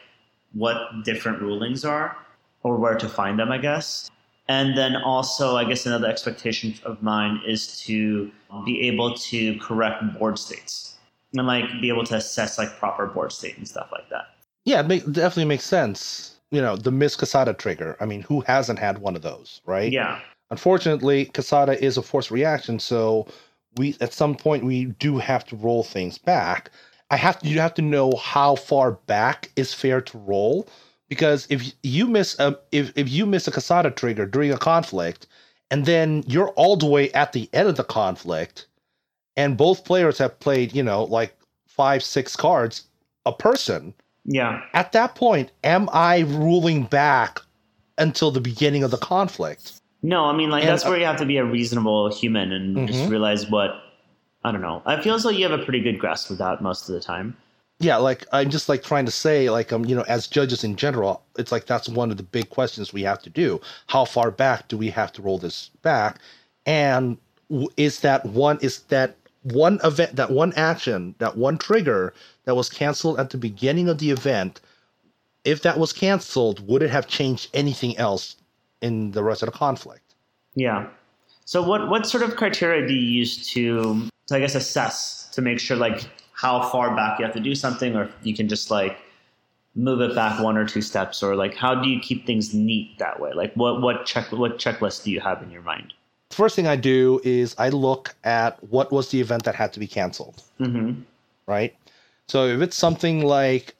what 0.53 1.05
different 1.05 1.41
rulings 1.41 1.85
are 1.85 2.17
or 2.63 2.77
where 2.77 2.97
to 2.97 3.09
find 3.09 3.39
them, 3.39 3.51
I 3.51 3.57
guess. 3.57 4.11
And 4.51 4.77
then 4.77 4.97
also, 4.97 5.57
I 5.57 5.63
guess 5.63 5.87
another 5.87 6.09
expectation 6.09 6.75
of 6.83 7.01
mine 7.05 7.41
is 7.47 7.79
to 7.83 8.33
be 8.65 8.81
able 8.81 9.15
to 9.15 9.57
correct 9.61 10.03
board 10.19 10.41
states 10.41 10.97
and 11.33 11.47
like 11.47 11.67
be 11.81 11.89
able 11.89 12.03
to 12.07 12.17
assess 12.17 12.59
like 12.59 12.77
proper 12.77 13.07
board 13.07 13.31
state 13.31 13.57
and 13.59 13.69
stuff 13.69 13.91
like 13.93 14.09
that. 14.11 14.35
Yeah, 14.65 14.81
it 14.81 14.89
make, 14.89 15.05
definitely 15.05 15.45
makes 15.45 15.63
sense. 15.63 16.41
You 16.51 16.61
know, 16.61 16.75
the 16.75 16.91
Miss 16.91 17.17
Casada 17.17 17.57
trigger. 17.57 17.97
I 18.01 18.07
mean, 18.07 18.23
who 18.23 18.41
hasn't 18.41 18.81
had 18.81 18.99
one 18.99 19.15
of 19.15 19.23
those, 19.23 19.61
right? 19.67 19.93
Yeah. 19.93 20.19
Unfortunately, 20.51 21.27
Casada 21.27 21.77
is 21.77 21.97
a 21.97 22.03
forced 22.03 22.33
reaction, 22.33 22.81
so 22.81 23.29
we 23.77 23.97
at 24.01 24.13
some 24.13 24.35
point 24.35 24.65
we 24.65 24.87
do 24.87 25.19
have 25.19 25.45
to 25.47 25.55
roll 25.55 25.85
things 25.85 26.19
back. 26.19 26.73
I 27.13 27.17
have 27.19 27.39
to 27.39 27.49
you 27.49 27.61
have 27.61 27.75
to 27.75 27.83
know 27.83 28.17
how 28.17 28.57
far 28.57 28.91
back 29.07 29.53
is 29.55 29.73
fair 29.73 30.01
to 30.01 30.19
roll 30.19 30.67
because 31.11 31.47
if 31.51 31.73
you 31.83 32.07
miss 32.07 32.39
a 32.39 32.59
if 32.73 32.93
if 32.97 33.11
you 33.11 33.27
miss 33.27 33.47
a 33.47 33.51
Casada 33.51 33.95
trigger 33.95 34.25
during 34.25 34.51
a 34.53 34.57
conflict 34.57 35.27
and 35.71 35.85
then 35.85 36.25
you're 36.27 36.49
all 36.51 36.77
the 36.77 36.87
way 36.87 37.13
at 37.13 37.33
the 37.35 37.51
end 37.53 37.69
of 37.69 37.77
the 37.77 37.85
conflict 37.85 38.67
and 39.37 39.59
both 39.59 39.85
players 39.85 40.17
have 40.19 40.39
played, 40.41 40.75
you 40.75 40.83
know, 40.83 41.05
like 41.05 41.37
5 41.67 42.03
6 42.03 42.37
cards 42.37 42.85
a 43.27 43.33
person, 43.33 43.93
Yeah. 44.25 44.63
at 44.73 44.93
that 44.93 45.15
point 45.15 45.51
am 45.65 45.91
I 45.93 46.21
ruling 46.21 46.85
back 46.85 47.41
until 47.99 48.31
the 48.31 48.41
beginning 48.41 48.83
of 48.85 48.91
the 48.91 48.97
conflict? 48.97 49.73
No, 50.03 50.25
I 50.25 50.33
mean 50.35 50.49
like 50.49 50.63
And, 50.63 50.71
that's 50.71 50.87
uh, 50.87 50.89
where 50.89 50.99
you 50.99 51.05
have 51.05 51.19
to 51.19 51.27
be 51.27 51.37
a 51.37 51.45
reasonable 51.45 52.11
human 52.15 52.53
and 52.53 52.87
just 52.89 53.05
Mhm. 53.05 53.11
realize 53.11 53.51
what 53.51 53.83
I 54.43 54.53
don't 54.53 54.63
know. 54.63 54.81
I 54.87 54.99
feel 55.03 55.19
like 55.19 55.37
you 55.37 55.47
have 55.47 55.59
a 55.61 55.63
pretty 55.63 55.81
good 55.81 55.99
grasp 55.99 56.31
of 56.31 56.39
that 56.39 56.63
most 56.63 56.89
of 56.89 56.95
the 56.95 57.01
time. 57.01 57.37
Yeah 57.81 57.97
like 57.97 58.27
i'm 58.33 58.49
just 58.51 58.69
like 58.69 58.83
trying 58.83 59.05
to 59.05 59.11
say 59.11 59.51
like 59.51 59.73
um 59.73 59.85
you 59.85 59.97
know 59.97 60.05
as 60.09 60.27
judges 60.27 60.63
in 60.63 60.77
general 60.77 61.23
it's 61.41 61.51
like 61.51 61.67
that's 61.67 61.89
one 61.89 62.11
of 62.11 62.17
the 62.17 62.23
big 62.23 62.51
questions 62.51 62.93
we 62.93 63.03
have 63.03 63.21
to 63.23 63.31
do. 63.31 63.61
How 63.89 64.05
far 64.05 64.31
back 64.31 64.69
do 64.69 64.77
we 64.77 64.91
have 64.91 65.13
to 65.15 65.23
roll 65.23 65.39
this 65.39 65.71
back? 65.83 66.19
And 66.67 67.19
is 67.77 68.01
that 68.01 68.27
one 68.27 68.59
is 68.61 68.81
that 68.91 69.17
one 69.43 69.81
event 69.83 70.15
that 70.15 70.31
one 70.31 70.53
action 70.55 71.15
that 71.19 71.37
one 71.37 71.59
trigger 71.59 72.13
that 72.45 72.55
was 72.55 72.69
canceled 72.69 73.19
at 73.19 73.31
the 73.31 73.39
beginning 73.39 73.89
of 73.89 73.99
the 73.99 74.11
event 74.11 74.61
if 75.45 75.63
that 75.63 75.79
was 75.79 75.93
canceled 75.93 76.67
would 76.69 76.83
it 76.83 76.91
have 76.91 77.09
changed 77.09 77.49
anything 77.55 77.97
else 77.97 78.37
in 78.83 79.11
the 79.13 79.25
rest 79.25 79.43
of 79.43 79.47
the 79.47 79.57
conflict? 79.57 80.15
Yeah. 80.55 80.89
So 81.47 81.63
what 81.63 81.89
what 81.89 82.07
sort 82.07 82.23
of 82.23 82.37
criteria 82.37 82.87
do 82.87 82.95
you 82.95 83.19
use 83.21 83.49
to, 83.53 84.09
to 84.27 84.37
I 84.37 84.41
guess 84.41 84.55
assess 84.55 85.29
to 85.33 85.41
make 85.43 85.59
sure 85.59 85.77
like 85.77 86.05
how 86.41 86.55
far 86.71 86.95
back 86.97 87.19
you 87.19 87.25
have 87.25 87.35
to 87.35 87.41
do 87.51 87.55
something 87.55 87.95
or 87.97 88.05
if 88.05 88.11
you 88.23 88.35
can 88.35 88.49
just 88.49 88.71
like 88.71 88.97
move 89.75 90.01
it 90.01 90.15
back 90.15 90.41
one 90.43 90.57
or 90.57 90.67
two 90.67 90.83
steps 90.83 91.23
or 91.23 91.37
like 91.37 91.55
how 91.55 91.73
do 91.83 91.89
you 91.89 92.01
keep 92.01 92.27
things 92.27 92.55
neat 92.55 92.87
that 92.99 93.21
way? 93.21 93.33
Like 93.33 93.53
what 93.55 93.81
what 93.85 94.07
check 94.07 94.27
what 94.33 94.59
checklist 94.59 95.05
do 95.05 95.11
you 95.11 95.21
have 95.21 95.43
in 95.43 95.51
your 95.51 95.63
mind? 95.63 95.93
The 96.31 96.37
first 96.37 96.55
thing 96.57 96.67
i 96.69 96.77
do 96.77 97.21
is 97.25 97.57
i 97.59 97.69
look 97.71 98.15
at 98.25 98.51
what 98.75 98.93
was 98.93 99.11
the 99.11 99.21
event 99.21 99.43
that 99.45 99.55
had 99.57 99.73
to 99.75 99.81
be 99.81 99.87
canceled 99.99 100.43
Mm-hmm. 100.61 101.03
right? 101.47 101.75
So 102.29 102.47
if 102.47 102.61
it's 102.63 102.77
something 102.77 103.25
like 103.25 103.75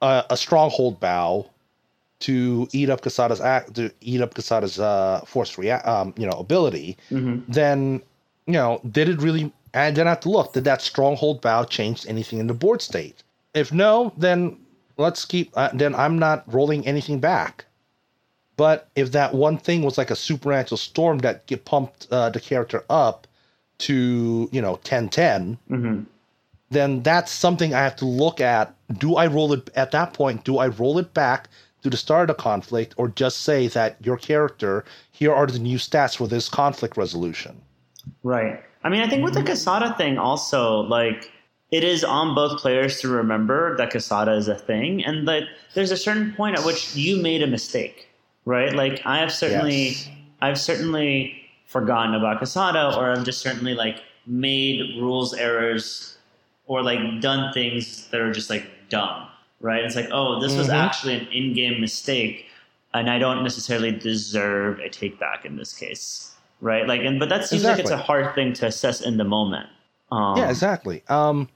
a, 0.00 0.24
a 0.30 0.36
stronghold 0.36 1.00
bow 1.00 1.50
to 2.20 2.68
eat 2.72 2.88
up 2.88 3.00
Casada's 3.00 3.40
act 3.40 3.74
to 3.74 3.90
eat 4.00 4.20
up 4.20 4.34
Casada's 4.34 4.78
uh, 4.78 5.20
force 5.26 5.58
react, 5.58 5.84
um, 5.88 6.14
you 6.16 6.26
know, 6.28 6.36
ability, 6.46 6.96
Mm-hmm. 7.10 7.50
then 7.52 8.00
you 8.46 8.52
know, 8.54 8.80
did 8.90 9.08
it 9.08 9.20
really? 9.20 9.52
And 9.74 9.96
then 9.96 10.06
I 10.06 10.10
have 10.10 10.20
to 10.20 10.30
look. 10.30 10.52
Did 10.52 10.64
that 10.64 10.82
stronghold 10.82 11.40
bow 11.40 11.64
change 11.64 12.06
anything 12.06 12.38
in 12.38 12.46
the 12.46 12.54
board 12.54 12.82
state? 12.82 13.22
If 13.54 13.72
no, 13.72 14.12
then 14.16 14.58
let's 14.98 15.24
keep. 15.24 15.50
Uh, 15.54 15.70
then 15.72 15.94
I'm 15.94 16.18
not 16.18 16.44
rolling 16.52 16.86
anything 16.86 17.20
back. 17.20 17.64
But 18.56 18.88
if 18.94 19.12
that 19.12 19.34
one 19.34 19.56
thing 19.58 19.82
was 19.82 19.96
like 19.96 20.10
a 20.10 20.16
supernatural 20.16 20.76
storm 20.76 21.18
that 21.18 21.46
get 21.46 21.64
pumped 21.64 22.06
uh, 22.10 22.30
the 22.30 22.40
character 22.40 22.84
up 22.90 23.26
to 23.78 24.48
you 24.52 24.62
know 24.62 24.78
10 24.84 25.08
10 25.08 25.58
Mm-hmm. 25.70 26.02
then 26.70 27.02
that's 27.02 27.32
something 27.32 27.74
I 27.74 27.80
have 27.80 27.96
to 27.96 28.04
look 28.04 28.40
at. 28.40 28.74
Do 28.98 29.16
I 29.16 29.26
roll 29.26 29.52
it 29.54 29.70
at 29.74 29.90
that 29.92 30.12
point? 30.12 30.44
Do 30.44 30.58
I 30.58 30.68
roll 30.68 30.98
it 30.98 31.12
back 31.14 31.48
to 31.82 31.90
the 31.90 31.96
start 31.96 32.30
of 32.30 32.36
the 32.36 32.42
conflict, 32.42 32.94
or 32.96 33.08
just 33.08 33.38
say 33.38 33.66
that 33.68 33.96
your 34.00 34.16
character 34.16 34.84
here 35.10 35.34
are 35.34 35.46
the 35.46 35.58
new 35.58 35.78
stats 35.78 36.16
for 36.16 36.28
this 36.28 36.48
conflict 36.48 36.96
resolution? 36.96 37.60
Right. 38.22 38.62
I 38.84 38.88
mean, 38.88 39.00
I 39.00 39.08
think 39.08 39.24
with 39.24 39.34
the 39.34 39.42
Casada 39.42 39.96
thing, 39.96 40.18
also 40.18 40.80
like 40.80 41.30
it 41.70 41.84
is 41.84 42.04
on 42.04 42.34
both 42.34 42.60
players 42.60 43.00
to 43.00 43.08
remember 43.08 43.76
that 43.76 43.92
Casada 43.92 44.36
is 44.36 44.48
a 44.48 44.54
thing, 44.54 45.04
and 45.04 45.26
that 45.28 45.44
there's 45.74 45.90
a 45.90 45.96
certain 45.96 46.34
point 46.34 46.58
at 46.58 46.64
which 46.64 46.94
you 46.94 47.16
made 47.22 47.42
a 47.42 47.46
mistake, 47.46 48.08
right? 48.44 48.74
Like 48.74 49.00
I 49.06 49.18
have 49.18 49.32
certainly, 49.32 49.88
Yes. 49.88 50.08
I've 50.40 50.60
certainly 50.60 51.40
forgotten 51.66 52.14
about 52.14 52.40
Casada, 52.42 52.96
or 52.96 53.10
I've 53.12 53.24
just 53.24 53.40
certainly 53.40 53.74
like 53.74 54.02
made 54.26 55.00
rules 55.00 55.32
errors, 55.34 56.18
or 56.66 56.82
like 56.82 57.20
done 57.20 57.52
things 57.52 58.08
that 58.08 58.20
are 58.20 58.32
just 58.32 58.50
like 58.50 58.66
dumb, 58.88 59.26
right? 59.60 59.82
It's 59.84 59.96
like, 59.96 60.08
oh, 60.12 60.40
this 60.40 60.56
was 60.56 60.68
Mhm. 60.68 60.74
actually 60.74 61.14
an 61.14 61.26
in-game 61.32 61.80
mistake, 61.80 62.46
and 62.92 63.08
I 63.08 63.18
don't 63.18 63.42
necessarily 63.42 63.92
deserve 63.92 64.78
a 64.80 64.88
take 64.88 65.18
back 65.18 65.44
in 65.44 65.56
this 65.56 65.72
case 65.72 66.31
right? 66.62 66.86
Like, 66.86 67.02
and 67.02 67.18
but 67.18 67.28
that 67.28 67.44
seems 67.46 67.64
like 67.64 67.78
it's 67.78 67.90
a 67.90 67.96
hard 67.98 68.34
thing 68.34 68.54
to 68.54 68.66
assess 68.66 69.02
in 69.02 69.18
the 69.18 69.24
moment. 69.24 69.66
Um, 70.10 70.38
yeah, 70.38 70.48
exactly. 70.48 71.02
Um, 71.08 71.48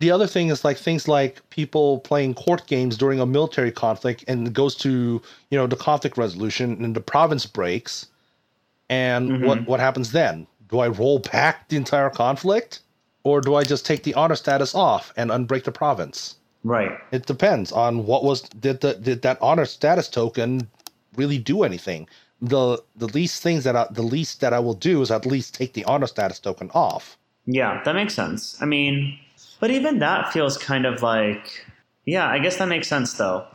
the 0.00 0.10
other 0.10 0.26
thing 0.26 0.48
is 0.48 0.64
like 0.64 0.76
things 0.76 1.08
like 1.08 1.48
people 1.50 2.00
playing 2.00 2.34
court 2.34 2.66
games 2.66 2.96
during 2.98 3.20
a 3.20 3.26
military 3.26 3.70
conflict, 3.70 4.24
and 4.28 4.46
it 4.46 4.52
goes 4.52 4.74
to 4.76 5.22
you 5.50 5.58
know 5.58 5.66
the 5.66 5.76
conflict 5.76 6.18
resolution, 6.18 6.84
and 6.84 6.94
the 6.94 7.00
province 7.00 7.46
breaks, 7.46 8.06
and 8.88 9.30
Mhm. 9.30 9.46
what 9.46 9.66
what 9.66 9.80
happens 9.80 10.12
then? 10.12 10.46
Do 10.68 10.80
I 10.80 10.88
roll 10.88 11.18
back 11.18 11.68
the 11.68 11.76
entire 11.76 12.10
conflict, 12.10 12.80
or 13.24 13.40
do 13.40 13.54
I 13.54 13.62
just 13.62 13.86
take 13.86 14.02
the 14.02 14.14
honor 14.14 14.36
status 14.36 14.74
off 14.74 15.12
and 15.16 15.30
unbreak 15.30 15.64
the 15.64 15.72
province? 15.72 16.36
Right. 16.64 16.92
It 17.12 17.26
depends 17.26 17.72
on 17.72 18.06
what 18.06 18.24
was 18.24 18.42
did 18.42 18.80
the 18.80 18.94
did 18.94 19.22
that 19.22 19.38
honor 19.40 19.64
status 19.66 20.08
token 20.08 20.68
really 21.16 21.38
do 21.38 21.62
anything. 21.62 22.08
The 22.42 22.82
the 22.96 23.08
least 23.08 23.42
things 23.42 23.64
that 23.64 23.76
I, 23.76 23.86
the 23.90 24.02
least 24.02 24.40
that 24.40 24.52
I 24.52 24.58
will 24.58 24.74
do 24.74 25.02
is 25.02 25.10
at 25.10 25.26
least 25.26 25.54
take 25.54 25.74
the 25.74 25.84
honor 25.84 26.06
status 26.06 26.38
token 26.38 26.70
off. 26.72 27.18
Yeah, 27.46 27.82
that 27.84 27.94
makes 27.94 28.14
sense. 28.14 28.60
I 28.62 28.64
mean, 28.64 29.18
but 29.60 29.70
even 29.70 29.98
that 29.98 30.32
feels 30.32 30.56
kind 30.56 30.86
of 30.86 31.02
like, 31.02 31.66
yeah, 32.04 32.28
I 32.28 32.38
guess 32.38 32.56
that 32.56 32.68
makes 32.68 32.88
sense 32.88 33.12
though. 33.14 33.46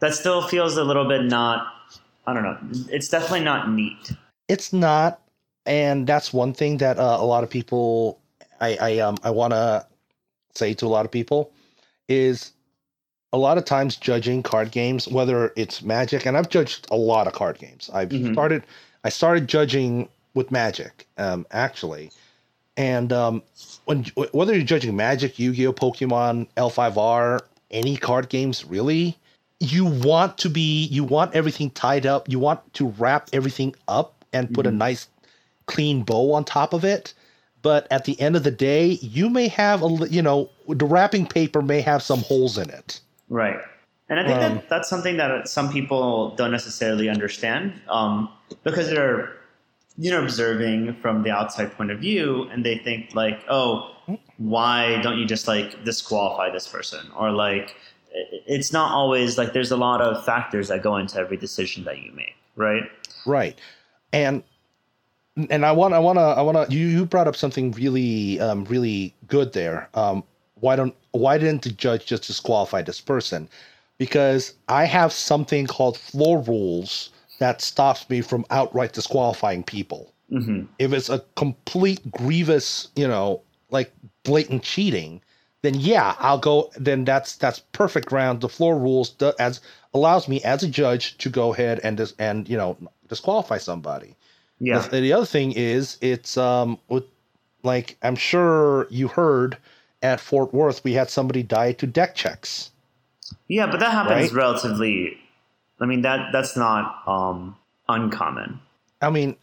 That 0.00 0.14
still 0.14 0.42
feels 0.42 0.76
a 0.76 0.84
little 0.84 1.08
bit 1.08 1.24
not. 1.24 1.66
I 2.26 2.34
don't 2.34 2.42
know. 2.42 2.58
It's 2.90 3.08
definitely 3.08 3.44
not 3.44 3.70
neat. 3.70 4.12
It's 4.48 4.72
not, 4.72 5.20
and 5.64 6.06
that's 6.06 6.32
one 6.32 6.52
thing 6.52 6.78
that 6.78 6.98
uh, 6.98 7.18
a 7.20 7.24
lot 7.24 7.44
of 7.44 7.50
people 7.50 8.20
I 8.60 8.76
I 8.80 8.98
um 8.98 9.16
I 9.22 9.30
want 9.30 9.52
to 9.52 9.86
say 10.54 10.74
to 10.74 10.86
a 10.86 10.88
lot 10.88 11.04
of 11.04 11.10
people 11.10 11.52
is 12.08 12.52
a 13.32 13.38
lot 13.38 13.58
of 13.58 13.64
times 13.64 13.96
judging 13.96 14.42
card 14.42 14.70
games, 14.70 15.06
whether 15.06 15.52
it's 15.56 15.82
Magic, 15.82 16.26
and 16.26 16.36
I've 16.36 16.48
judged 16.48 16.86
a 16.90 16.96
lot 16.96 17.26
of 17.26 17.32
card 17.32 17.58
games. 17.58 17.88
I've 17.92 18.08
Mhm. 18.08 18.32
started, 18.32 18.62
I 19.04 19.08
started 19.08 19.48
judging 19.48 20.08
with 20.34 20.50
Magic, 20.50 21.06
um, 21.16 21.46
actually, 21.52 22.10
and 22.76 23.12
um, 23.12 23.42
when 23.84 24.04
whether 24.32 24.54
you're 24.54 24.64
judging 24.64 24.96
Magic, 24.96 25.38
Yu-Gi-Oh, 25.38 25.72
Pokemon, 25.72 26.46
L5R, 26.56 27.40
any 27.70 27.96
card 27.96 28.28
games, 28.28 28.64
really, 28.64 29.16
you 29.60 29.84
want 29.84 30.38
to 30.38 30.48
be, 30.48 30.84
you 30.86 31.04
want 31.04 31.34
everything 31.34 31.70
tied 31.70 32.06
up, 32.06 32.28
you 32.28 32.38
want 32.38 32.60
to 32.74 32.88
wrap 32.98 33.28
everything 33.32 33.74
up 33.88 34.24
and 34.32 34.52
put 34.54 34.66
a 34.66 34.70
Mhm. 34.70 34.76
nice, 34.76 35.08
clean 35.66 36.02
bow 36.02 36.32
on 36.32 36.44
top 36.44 36.72
of 36.72 36.84
it. 36.84 37.12
But 37.62 37.86
at 37.90 38.04
the 38.06 38.18
end 38.20 38.36
of 38.36 38.42
the 38.42 38.50
day, 38.50 38.98
you 39.02 39.28
may 39.28 39.48
have 39.48 39.82
a, 39.82 40.08
you 40.08 40.22
know, 40.22 40.48
the 40.66 40.86
wrapping 40.86 41.26
paper 41.26 41.60
may 41.60 41.80
have 41.82 42.02
some 42.02 42.20
holes 42.22 42.56
in 42.56 42.70
it. 42.70 43.00
Right. 43.30 43.58
And 44.10 44.20
I 44.20 44.24
think 44.24 44.36
Um, 44.36 44.56
that 44.56 44.68
that's 44.68 44.88
something 44.90 45.16
that 45.16 45.48
some 45.48 45.72
people 45.72 46.34
don't 46.34 46.50
necessarily 46.50 47.08
understand 47.08 47.80
um, 47.88 48.28
because 48.64 48.90
they're, 48.90 49.32
you 49.96 50.10
know, 50.10 50.20
observing 50.22 50.96
from 51.00 51.22
the 51.22 51.30
outside 51.30 51.72
point 51.76 51.90
of 51.92 52.00
view 52.00 52.48
and 52.52 52.64
they 52.64 52.76
think, 52.76 53.14
like, 53.14 53.40
oh, 53.48 53.94
why 54.38 55.00
don't 55.02 55.16
you 55.16 55.24
just 55.24 55.46
like 55.46 55.84
disqualify 55.84 56.50
this 56.50 56.66
person? 56.66 57.06
Or 57.16 57.30
like, 57.30 57.76
it's 58.12 58.72
not 58.72 58.90
always 58.90 59.38
like 59.38 59.52
there's 59.52 59.70
a 59.70 59.76
lot 59.76 60.00
of 60.00 60.24
factors 60.24 60.66
that 60.68 60.82
go 60.82 60.96
into 60.96 61.16
every 61.16 61.36
decision 61.36 61.84
that 61.84 61.98
you 61.98 62.10
make, 62.12 62.34
right? 62.56 62.82
Right. 63.24 63.56
And 64.12 64.42
and 65.50 65.64
I 65.64 65.70
want 65.70 65.94
I 65.94 66.00
want 66.00 66.18
to 66.18 66.22
I 66.22 66.42
want 66.42 66.68
to 66.68 66.74
you 66.76 66.86
you 66.86 67.06
brought 67.06 67.28
up 67.28 67.36
something 67.36 67.70
really 67.72 68.40
um 68.40 68.64
really 68.64 69.14
good 69.28 69.52
there. 69.52 69.88
Um 69.94 70.24
why 70.56 70.74
don't 70.74 70.94
why 71.12 71.38
didn't 71.38 71.62
the 71.62 71.70
judge 71.70 72.06
just 72.06 72.26
disqualify 72.26 72.82
this 72.82 73.00
person? 73.00 73.48
Because 73.98 74.54
I 74.68 74.84
have 74.86 75.12
something 75.12 75.66
called 75.66 75.98
floor 75.98 76.40
rules 76.40 77.10
that 77.38 77.60
stops 77.60 78.08
me 78.10 78.20
from 78.20 78.44
outright 78.50 78.92
disqualifying 78.92 79.62
people. 79.62 80.12
hmm 80.30 80.64
If 80.78 80.92
it's 80.92 81.08
a 81.08 81.24
complete 81.36 82.10
grievous, 82.10 82.88
you 82.96 83.08
know, 83.08 83.42
like 83.70 83.92
blatant 84.24 84.62
cheating, 84.62 85.22
then 85.62 85.74
yeah, 85.74 86.14
I'll 86.18 86.38
go. 86.38 86.70
Then 86.76 87.04
that's 87.04 87.36
that's 87.36 87.60
perfect 87.72 88.08
ground. 88.08 88.40
The 88.40 88.48
floor 88.48 88.78
rules 88.78 89.10
do, 89.10 89.32
as 89.38 89.60
allows 89.94 90.28
me 90.28 90.42
as 90.42 90.62
a 90.62 90.68
judge 90.68 91.18
to 91.18 91.28
go 91.30 91.52
ahead 91.52 91.80
and 91.84 91.96
dis, 91.96 92.14
and 92.18 92.48
you 92.48 92.56
know 92.56 92.76
disqualify 93.08 93.58
somebody. 93.58 94.16
Yeah. 94.60 94.86
The, 94.90 95.00
the 95.00 95.12
other 95.12 95.26
thing 95.26 95.52
is 95.52 95.98
it's 96.00 96.36
um 96.36 96.78
with 96.88 97.04
like 97.62 97.96
I'm 98.02 98.16
sure 98.16 98.86
you 98.90 99.08
heard 99.08 99.58
at 100.02 100.20
Fort 100.20 100.52
Worth 100.54 100.82
we 100.84 100.92
had 100.94 101.10
somebody 101.10 101.42
die 101.42 101.72
to 101.72 101.86
deck 101.86 102.14
checks. 102.14 102.70
Yeah, 103.48 103.66
but 103.66 103.80
that 103.80 103.92
happens 103.92 104.32
Right? 104.32 104.32
relatively. 104.32 105.16
I 105.80 105.86
mean 105.86 106.02
that 106.02 106.32
that's 106.32 106.56
not 106.56 107.02
um, 107.06 107.56
uncommon. 107.88 108.60
I 109.02 109.10
mean, 109.10 109.36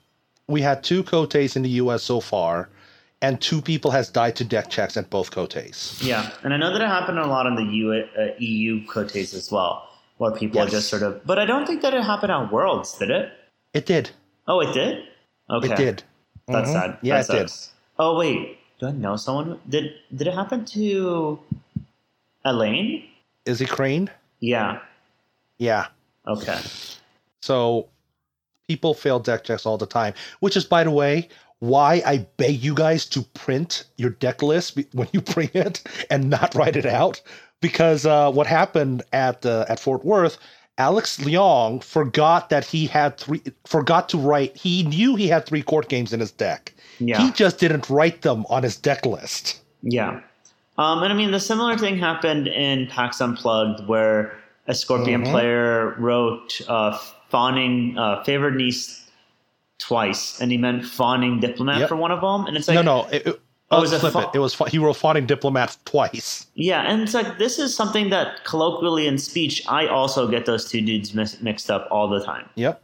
we 0.48 0.62
had 0.62 0.84
two 0.84 1.04
koteis 1.04 1.56
in 1.56 1.64
the 1.64 1.70
U.S. 1.82 2.04
so 2.04 2.20
far, 2.20 2.70
and 3.24 3.42
two 3.42 3.60
people 3.62 3.90
has 3.92 4.08
died 4.10 4.36
to 4.36 4.44
deck 4.44 4.70
checks 4.70 4.96
at 4.98 5.10
both 5.10 5.32
koteis. 5.32 6.02
Yeah, 6.06 6.30
and 6.44 6.54
I 6.54 6.58
know 6.58 6.72
that 6.72 6.82
it 6.82 6.88
happened 6.88 7.18
a 7.20 7.26
lot 7.26 7.48
in 7.48 7.56
the 7.56 7.64
U, 7.64 7.92
uh, 7.94 8.28
EU 8.38 8.86
koteis 8.86 9.34
as 9.34 9.52
well, 9.52 9.90
where 10.18 10.32
people 10.32 10.62
Yes. 10.62 10.72
just 10.72 10.90
sort 10.90 11.02
of. 11.02 11.26
But 11.26 11.40
I 11.40 11.46
don't 11.46 11.66
think 11.66 11.82
that 11.82 11.94
it 11.96 12.04
happened 12.04 12.32
at 12.32 12.52
Worlds, 12.52 12.94
did 12.98 13.10
it? 13.10 13.32
It 13.74 13.86
did. 13.88 14.12
Oh, 14.48 14.60
it 14.62 14.74
did. 14.74 15.04
Okay, 15.50 15.72
It 15.72 15.76
did. 15.78 16.04
That's 16.48 16.70
Mhm. 16.70 16.74
sad. 16.74 16.98
Yeah, 17.02 17.22
That 17.24 17.30
it 17.34 17.40
did. 17.48 17.52
Oh 18.00 18.16
wait, 18.18 18.60
do 18.80 18.88
I 18.88 18.92
know 18.92 19.16
someone? 19.16 19.60
Did 19.68 19.94
Did 20.16 20.28
it 20.28 20.34
happen 20.34 20.66
to 20.66 21.40
Elaine? 22.46 23.04
Is 23.46 23.62
it 23.62 23.70
Crane? 23.70 24.10
Yeah. 24.40 24.80
Yeah. 25.58 25.88
Okay. 26.28 26.60
So 27.42 27.88
People 28.68 28.94
fail 28.94 29.20
deck 29.20 29.46
checks 29.46 29.66
all 29.66 29.78
the 29.78 29.86
time, 29.86 30.14
which 30.42 30.58
is, 30.58 30.66
by 30.66 30.84
the 30.84 30.92
way, 30.92 31.30
why 31.60 32.04
I 32.06 32.28
beg 32.36 32.62
you 32.62 32.76
guys 32.76 33.06
to 33.08 33.22
print 33.34 33.86
your 33.96 34.10
deck 34.10 34.44
list 34.44 34.78
when 34.92 35.08
you 35.14 35.22
bring 35.34 35.50
it 35.54 35.82
and 36.10 36.30
not 36.30 36.54
write 36.54 36.76
it 36.76 36.86
out. 36.86 37.22
Because 37.62 38.06
uh, 38.06 38.30
what 38.30 38.46
happened 38.46 39.04
at 39.14 39.46
uh, 39.46 39.66
at 39.70 39.80
Fort 39.80 40.04
Worth, 40.04 40.38
Alex 40.78 41.18
Leong 41.20 41.82
forgot 41.82 42.50
that 42.50 42.66
he 42.66 42.88
had 42.88 43.18
three, 43.18 43.42
forgot 43.66 44.10
to 44.10 44.18
write. 44.18 44.56
He 44.58 44.84
knew 44.84 45.16
he 45.16 45.30
had 45.30 45.46
three 45.46 45.64
court 45.64 45.88
games 45.88 46.12
in 46.12 46.20
his 46.20 46.32
deck. 46.32 46.74
Yeah. 47.00 47.22
He 47.22 47.32
just 47.32 47.60
didn't 47.60 47.90
write 47.90 48.22
them 48.22 48.46
on 48.50 48.64
his 48.64 48.76
deck 48.76 49.06
list. 49.06 49.62
Yeah. 49.84 50.22
Um, 50.78 51.02
and 51.04 51.12
I 51.12 51.16
mean, 51.16 51.32
the 51.32 51.40
similar 51.40 51.78
thing 51.78 51.98
happened 51.98 52.48
in 52.48 52.88
PAX 52.88 53.20
Unplugged, 53.22 53.88
where 53.88 54.38
a 54.68 54.74
Scorpion 54.76 55.24
Mhm. 55.24 55.32
player 55.32 55.96
wrote 56.00 56.60
uh, 56.68 56.98
fawning 57.30 57.98
uh, 57.98 58.24
favored 58.24 58.56
niece 58.56 59.04
twice, 59.80 60.40
and 60.42 60.52
he 60.52 60.58
meant 60.58 60.86
fawning 60.86 61.40
diplomat 61.40 61.80
Yep. 61.82 61.90
for 61.90 61.96
one 61.96 62.12
of 62.12 62.22
them. 62.22 62.46
And 62.48 62.58
it's 62.58 62.68
like, 62.68 62.76
no, 62.76 62.82
no. 62.82 63.08
It, 63.12 63.28
it, 63.28 63.42
Oh, 63.70 63.80
oh, 63.80 63.84
it 63.84 64.00
flip 64.00 64.14
fa- 64.14 64.20
it. 64.34 64.36
It 64.36 64.40
was 64.40 64.54
fa- 64.54 64.70
he 64.70 64.78
wrote 64.78 64.96
fawning 64.96 65.26
diplomat 65.26 65.76
twice. 65.84 66.48
yeah, 66.56 66.84
and 66.84 67.02
it's 67.02 67.14
like 67.14 67.38
this 67.38 67.60
is 67.60 67.76
something 67.76 68.10
that 68.12 68.46
colloquially 68.46 69.08
in 69.08 69.18
speech, 69.18 69.62
I 69.68 69.88
also 69.88 70.26
get 70.26 70.46
those 70.46 70.70
two 70.72 70.80
dudes 70.80 71.14
mis- 71.14 71.42
mixed 71.42 71.70
up 71.70 71.86
all 71.92 72.08
the 72.08 72.24
time. 72.24 72.48
Yep. 72.56 72.82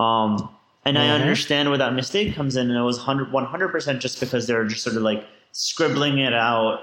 Um, 0.00 0.48
and 0.84 0.98
I 0.98 1.06
Mhm. 1.08 1.20
understand 1.20 1.68
where 1.68 1.78
that 1.78 1.94
mistake 1.94 2.34
comes 2.34 2.56
in, 2.56 2.68
and 2.70 2.78
it 2.78 2.82
was 2.82 2.98
100 2.98 3.70
percent 3.70 4.00
just 4.00 4.20
because 4.20 4.46
they 4.46 4.54
were 4.54 4.64
just 4.66 4.82
sort 4.82 4.96
of 4.96 5.02
like 5.02 5.26
scribbling 5.52 6.18
it 6.18 6.34
out 6.34 6.80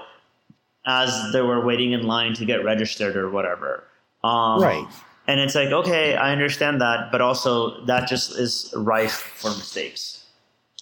as 0.86 1.32
they 1.32 1.42
were 1.42 1.64
waiting 1.64 1.92
in 1.92 2.06
line 2.06 2.34
to 2.34 2.44
get 2.44 2.64
registered 2.64 3.16
or 3.16 3.30
whatever. 3.30 3.84
Um, 4.24 4.60
Right. 4.60 4.86
And 5.28 5.38
it's 5.38 5.54
like, 5.54 5.68
okay, 5.68 6.16
I 6.16 6.32
understand 6.32 6.80
that, 6.80 7.12
but 7.12 7.20
also 7.20 7.84
that 7.84 8.08
just 8.08 8.36
is 8.36 8.74
rife 8.76 9.12
for 9.36 9.50
mistakes. 9.50 10.24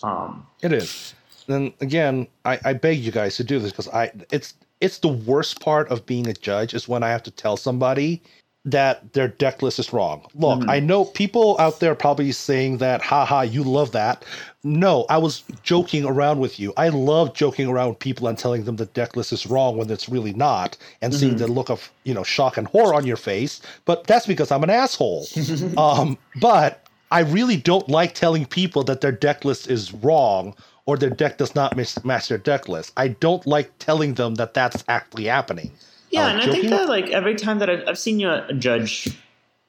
Um, 0.03 0.47
It 0.63 0.73
is. 0.73 1.15
Then 1.47 1.75
again, 1.83 2.27
I, 2.47 2.59
I 2.65 2.73
beg 2.73 3.01
you 3.01 3.13
guys 3.13 3.37
to 3.37 3.45
do 3.45 3.59
this 3.59 3.71
because 3.73 3.89
I 3.89 4.11
it's 4.31 4.55
it's 4.81 4.99
the 4.99 5.09
worst 5.09 5.61
part 5.61 5.91
of 5.91 6.07
being 6.07 6.27
a 6.27 6.33
judge 6.33 6.73
is 6.73 6.89
when 6.89 7.03
I 7.03 7.11
have 7.11 7.23
to 7.25 7.31
tell 7.31 7.59
somebody 7.59 8.23
that 8.67 9.15
their 9.15 9.29
deck 9.29 9.63
list 9.63 9.79
is 9.79 9.93
wrong. 9.93 10.21
Look, 10.35 10.61
Mhm. 10.61 10.69
I 10.71 10.81
know 10.81 11.07
people 11.07 11.57
out 11.59 11.81
there 11.81 11.95
probably 11.95 12.31
saying 12.31 12.77
that, 12.79 13.01
haha, 13.01 13.41
you 13.43 13.63
love 13.65 13.93
that. 13.93 14.23
No, 14.63 15.07
I 15.09 15.17
was 15.17 15.45
joking 15.63 16.05
around 16.05 16.41
with 16.41 16.61
you. 16.61 16.75
I 16.77 16.91
love 16.91 17.33
joking 17.33 17.69
around 17.69 17.89
with 17.89 17.99
people 18.01 18.29
and 18.29 18.37
telling 18.37 18.65
them 18.65 18.77
the 18.77 18.85
deck 18.85 19.17
list 19.17 19.33
is 19.33 19.47
wrong 19.47 19.79
when 19.79 19.89
it's 19.91 20.11
really 20.11 20.35
not, 20.35 20.77
and 21.01 21.15
seeing 21.15 21.37
Mhm. 21.37 21.39
the 21.39 21.47
look 21.49 21.71
of 21.71 21.91
you 22.05 22.13
know 22.13 22.23
shock 22.23 22.59
and 22.59 22.67
horror 22.69 22.95
on 22.95 23.07
your 23.07 23.17
face. 23.17 23.63
But 23.87 24.05
that's 24.07 24.27
because 24.27 24.51
I'm 24.51 24.63
an 24.63 24.69
asshole. 24.71 25.27
um, 25.79 26.19
but 26.39 26.83
I 27.11 27.21
really 27.21 27.57
don't 27.57 27.89
like 27.89 28.15
telling 28.15 28.45
people 28.45 28.85
that 28.85 29.01
their 29.01 29.11
deck 29.13 29.45
list 29.47 29.69
is 29.71 29.93
wrong 29.95 30.55
or 30.85 30.99
their 30.99 31.11
deck 31.11 31.39
does 31.39 31.55
not 31.55 31.75
match 32.05 32.29
their 32.29 32.39
deck 32.39 32.69
list. 32.69 32.93
I 32.99 33.09
don't 33.09 33.47
like 33.47 33.71
telling 33.79 34.15
them 34.15 34.35
that 34.35 34.53
that's 34.53 34.85
actually 34.87 35.25
happening. 35.25 35.71
Yeah, 36.11 36.29
and 36.29 36.41
I 36.41 36.47
think 36.47 36.69
that 36.71 36.89
like 36.89 37.11
every 37.11 37.35
time 37.35 37.59
that 37.61 37.71
I've, 37.71 37.89
I've 37.89 37.99
seen 37.99 38.21
you 38.21 38.41
judge 38.59 39.09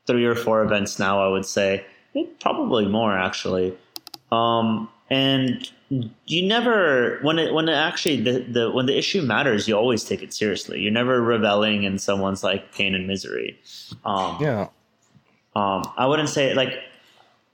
three 0.08 0.26
or 0.26 0.36
four 0.36 0.64
events 0.64 1.00
now, 1.00 1.24
I 1.24 1.28
would 1.28 1.46
say 1.46 1.86
probably 2.40 2.86
more 2.86 3.18
actually. 3.18 3.78
Um, 4.32 4.90
and 5.10 5.70
you 6.26 6.48
never 6.48 7.20
when 7.22 7.38
it 7.38 7.54
when 7.54 7.68
it 7.68 7.74
actually 7.74 8.22
the, 8.22 8.40
the 8.40 8.72
when 8.72 8.86
the 8.86 8.98
issue 8.98 9.22
matters, 9.22 9.68
you 9.68 9.76
always 9.76 10.04
take 10.04 10.24
it 10.24 10.34
seriously. 10.34 10.80
You're 10.80 10.92
never 10.92 11.22
reveling 11.22 11.84
in 11.84 12.00
someone's 12.00 12.44
like 12.44 12.74
pain 12.74 12.96
and 12.96 13.08
misery. 13.08 13.60
Um, 14.06 14.38
Yeah. 14.40 14.68
Um, 15.54 15.84
I 15.98 16.06
wouldn't 16.06 16.30
say 16.30 16.54
like 16.54 16.80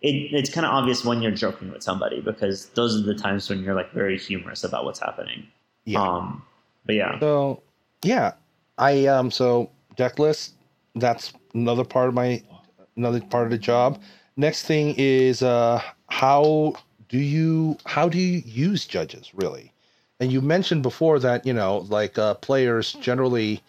it, 0.02 0.32
it's 0.32 0.54
kind 0.54 0.66
of 0.68 0.72
obvious 0.72 1.04
when 1.04 1.24
you're 1.24 1.32
joking 1.32 1.72
with 1.72 1.82
somebody 1.82 2.22
because 2.22 2.68
those 2.70 2.96
are 2.96 3.02
the 3.02 3.16
times 3.16 3.50
when 3.50 3.64
you're 3.64 3.74
like 3.74 3.92
very 3.92 4.20
humorous 4.20 4.64
about 4.64 4.86
what's 4.86 5.00
happening. 5.00 5.48
Yeah. 5.86 6.02
Um, 6.02 6.44
but 6.86 6.94
yeah, 6.96 7.20
So 7.20 7.64
yeah, 8.04 8.34
I 8.78 9.06
um 9.08 9.32
so 9.32 9.72
deck 9.96 10.20
list. 10.20 10.54
That's 10.96 11.34
another 11.54 11.84
part 11.84 12.10
of 12.10 12.14
my 12.16 12.44
another 12.96 13.22
part 13.22 13.46
of 13.46 13.52
the 13.52 13.58
job. 13.58 14.02
Next 14.36 14.64
thing 14.64 14.96
is 14.98 15.42
uh 15.44 15.82
how 16.10 16.74
do 17.10 17.18
you 17.18 17.78
how 17.86 18.10
do 18.10 18.18
you 18.18 18.42
use 18.46 18.86
judges 18.86 19.32
really? 19.34 19.74
And 20.20 20.32
you 20.32 20.42
mentioned 20.42 20.84
before 20.84 21.20
that 21.20 21.46
you 21.46 21.54
know 21.54 21.80
like 21.90 22.18
uh, 22.18 22.36
players 22.36 22.94
generally 22.94 23.62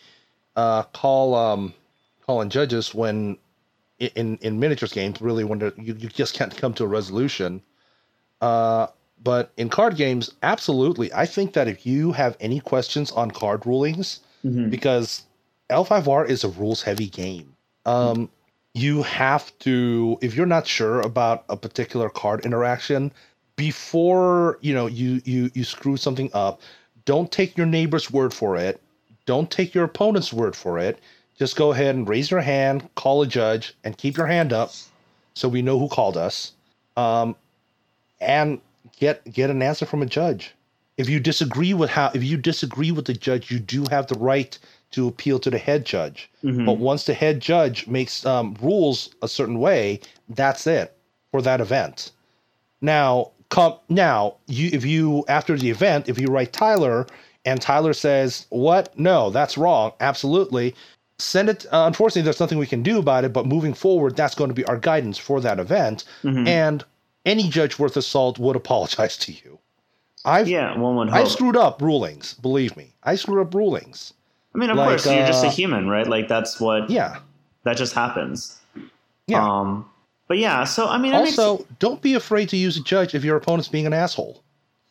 uh, 0.57 0.83
call 0.85 1.35
um 1.35 1.75
call 2.27 2.41
in 2.41 2.51
judges 2.51 2.95
when 2.95 3.39
in 3.99 4.39
in 4.43 4.61
miniatures 4.61 4.93
games 4.93 5.21
really 5.21 5.45
when 5.45 5.61
you 5.61 5.95
you 5.99 6.09
just 6.09 6.35
can't 6.35 6.57
come 6.57 6.75
to 6.75 6.85
a 6.85 6.89
resolution. 6.89 7.63
Uh, 8.41 8.87
but 9.23 9.53
in 9.57 9.69
card 9.69 9.97
games, 9.97 10.33
absolutely, 10.43 11.13
I 11.13 11.27
think 11.27 11.53
that 11.55 11.67
if 11.69 11.85
you 11.87 12.13
have 12.13 12.37
any 12.41 12.61
questions 12.61 13.11
on 13.11 13.31
card 13.33 13.67
rulings, 13.67 14.21
Mhm. 14.45 14.71
because 14.71 15.25
L5R 15.71 16.25
is 16.29 16.45
a 16.45 16.49
rules 16.49 16.83
heavy 16.83 17.09
game. 17.09 17.55
Um, 17.87 18.29
you 18.75 19.03
have 19.03 19.57
to, 19.61 20.19
if 20.21 20.35
you're 20.37 20.47
not 20.47 20.67
sure 20.67 21.01
about 21.01 21.45
a 21.49 21.57
particular 21.57 22.09
card 22.09 22.45
interaction, 22.45 23.13
before 23.57 24.59
you 24.61 24.73
know 24.75 24.87
you 24.87 25.21
you 25.25 25.51
you 25.55 25.65
screw 25.65 25.97
something 25.97 26.31
up, 26.33 26.61
don't 27.05 27.31
take 27.33 27.57
your 27.57 27.67
neighbor's 27.67 28.11
word 28.11 28.33
for 28.33 28.57
it. 28.57 28.81
Don't 29.27 29.51
take 29.51 29.75
your 29.75 29.85
opponent's 29.85 30.33
word 30.33 30.55
for 30.57 30.79
it. 30.79 31.01
Just 31.39 31.57
go 31.57 31.73
ahead 31.73 31.95
and 31.95 32.09
raise 32.09 32.31
your 32.31 32.41
hand, 32.41 32.89
call 32.95 33.23
a 33.23 33.27
judge, 33.27 33.75
and 33.85 33.97
keep 33.99 34.17
your 34.17 34.27
hand 34.27 34.53
up, 34.53 34.73
so 35.35 35.49
we 35.49 35.63
know 35.63 35.79
who 35.79 35.89
called 35.89 36.17
us. 36.17 36.53
Um, 36.97 37.37
and 38.21 38.61
get 38.99 39.25
get 39.33 39.51
an 39.51 39.63
answer 39.63 39.87
from 39.87 40.03
a 40.03 40.07
judge. 40.07 40.55
If 40.99 41.09
you 41.09 41.21
disagree 41.21 41.73
with 41.75 41.91
how 41.91 42.11
if 42.13 42.23
you 42.25 42.37
disagree 42.37 42.91
with 42.91 43.07
the 43.07 43.15
judge, 43.15 43.51
you 43.51 43.59
do 43.61 43.85
have 43.91 44.09
the 44.09 44.19
right 44.19 44.59
to 44.91 45.07
appeal 45.07 45.39
to 45.39 45.51
the 45.51 45.59
head 45.59 45.85
judge. 45.85 46.31
Mhm. 46.45 46.67
But 46.67 46.79
once 46.79 47.05
the 47.05 47.15
head 47.15 47.41
judge 47.41 47.87
makes 47.87 48.27
um, 48.27 48.57
rules 48.61 49.11
a 49.23 49.29
certain 49.29 49.59
way, 49.61 50.01
that's 50.29 50.67
it 50.67 50.95
for 51.31 51.41
that 51.43 51.61
event. 51.61 52.11
Now, 52.81 53.31
come 53.51 53.75
now, 53.89 54.35
you 54.47 54.71
if 54.73 54.85
you 54.85 55.25
after 55.29 55.57
the 55.57 55.71
event, 55.71 56.09
if 56.09 56.19
you 56.19 56.27
write 56.29 56.53
Tyler 56.53 57.07
and 57.45 57.61
Tyler 57.61 57.93
says, 57.93 58.47
"What? 58.51 58.99
No, 58.99 59.31
that's 59.31 59.57
wrong." 59.57 59.93
Absolutely. 60.01 60.75
Send 61.21 61.49
it. 61.49 61.67
Uh, 61.73 61.85
unfortunately, 61.87 62.23
there's 62.23 62.41
nothing 62.41 62.59
we 62.59 62.67
can 62.67 62.83
do 62.83 62.99
about 62.99 63.25
it. 63.25 63.33
But 63.33 63.47
moving 63.47 63.75
forward, 63.75 64.17
that's 64.17 64.35
going 64.35 64.51
to 64.51 64.55
be 64.55 64.65
our 64.67 64.77
guidance 64.79 65.19
for 65.19 65.41
that 65.41 65.59
event. 65.61 66.05
Mhm. 66.25 66.47
And 66.47 66.85
any 67.27 67.49
judge 67.49 67.79
worth 67.79 67.97
of 67.97 68.05
salt 68.05 68.39
would 68.39 68.57
apologize 68.63 69.17
to 69.19 69.33
you. 69.33 69.59
I've 70.25 70.49
yeah, 70.49 70.77
one 70.77 70.97
would 70.97 71.09
hope. 71.09 71.19
I've 71.21 71.29
screwed 71.29 71.57
up 71.57 71.81
rulings. 71.81 72.35
Believe 72.35 72.77
me, 72.77 72.93
I 73.05 73.15
screwed 73.15 73.41
up 73.47 73.55
rulings. 73.55 74.13
I 74.55 74.59
mean, 74.59 74.71
of 74.71 74.77
like, 74.77 74.89
course, 74.89 75.07
you're 75.07 75.27
just 75.27 75.45
a 75.45 75.49
uh, 75.49 75.51
human, 75.51 75.89
right? 75.89 76.07
Like 76.07 76.29
that's 76.29 76.61
what 76.61 76.91
Yeah, 76.91 77.19
that 77.65 77.77
just 77.77 77.95
happens. 77.95 78.59
yeah. 79.27 79.45
Um, 79.45 79.89
but 80.27 80.39
yeah, 80.39 80.65
so 80.65 80.89
I 80.89 80.99
mean, 80.99 81.15
it 81.15 81.23
makes- 81.23 81.39
also, 81.39 81.67
don't 81.79 82.03
be 82.03 82.15
afraid 82.15 82.49
to 82.51 82.57
use 82.57 82.77
a 82.77 82.83
judge 82.83 83.15
if 83.15 83.25
your 83.25 83.37
opponent's 83.37 83.69
being 83.69 83.87
an 83.87 83.93
asshole. 83.93 84.43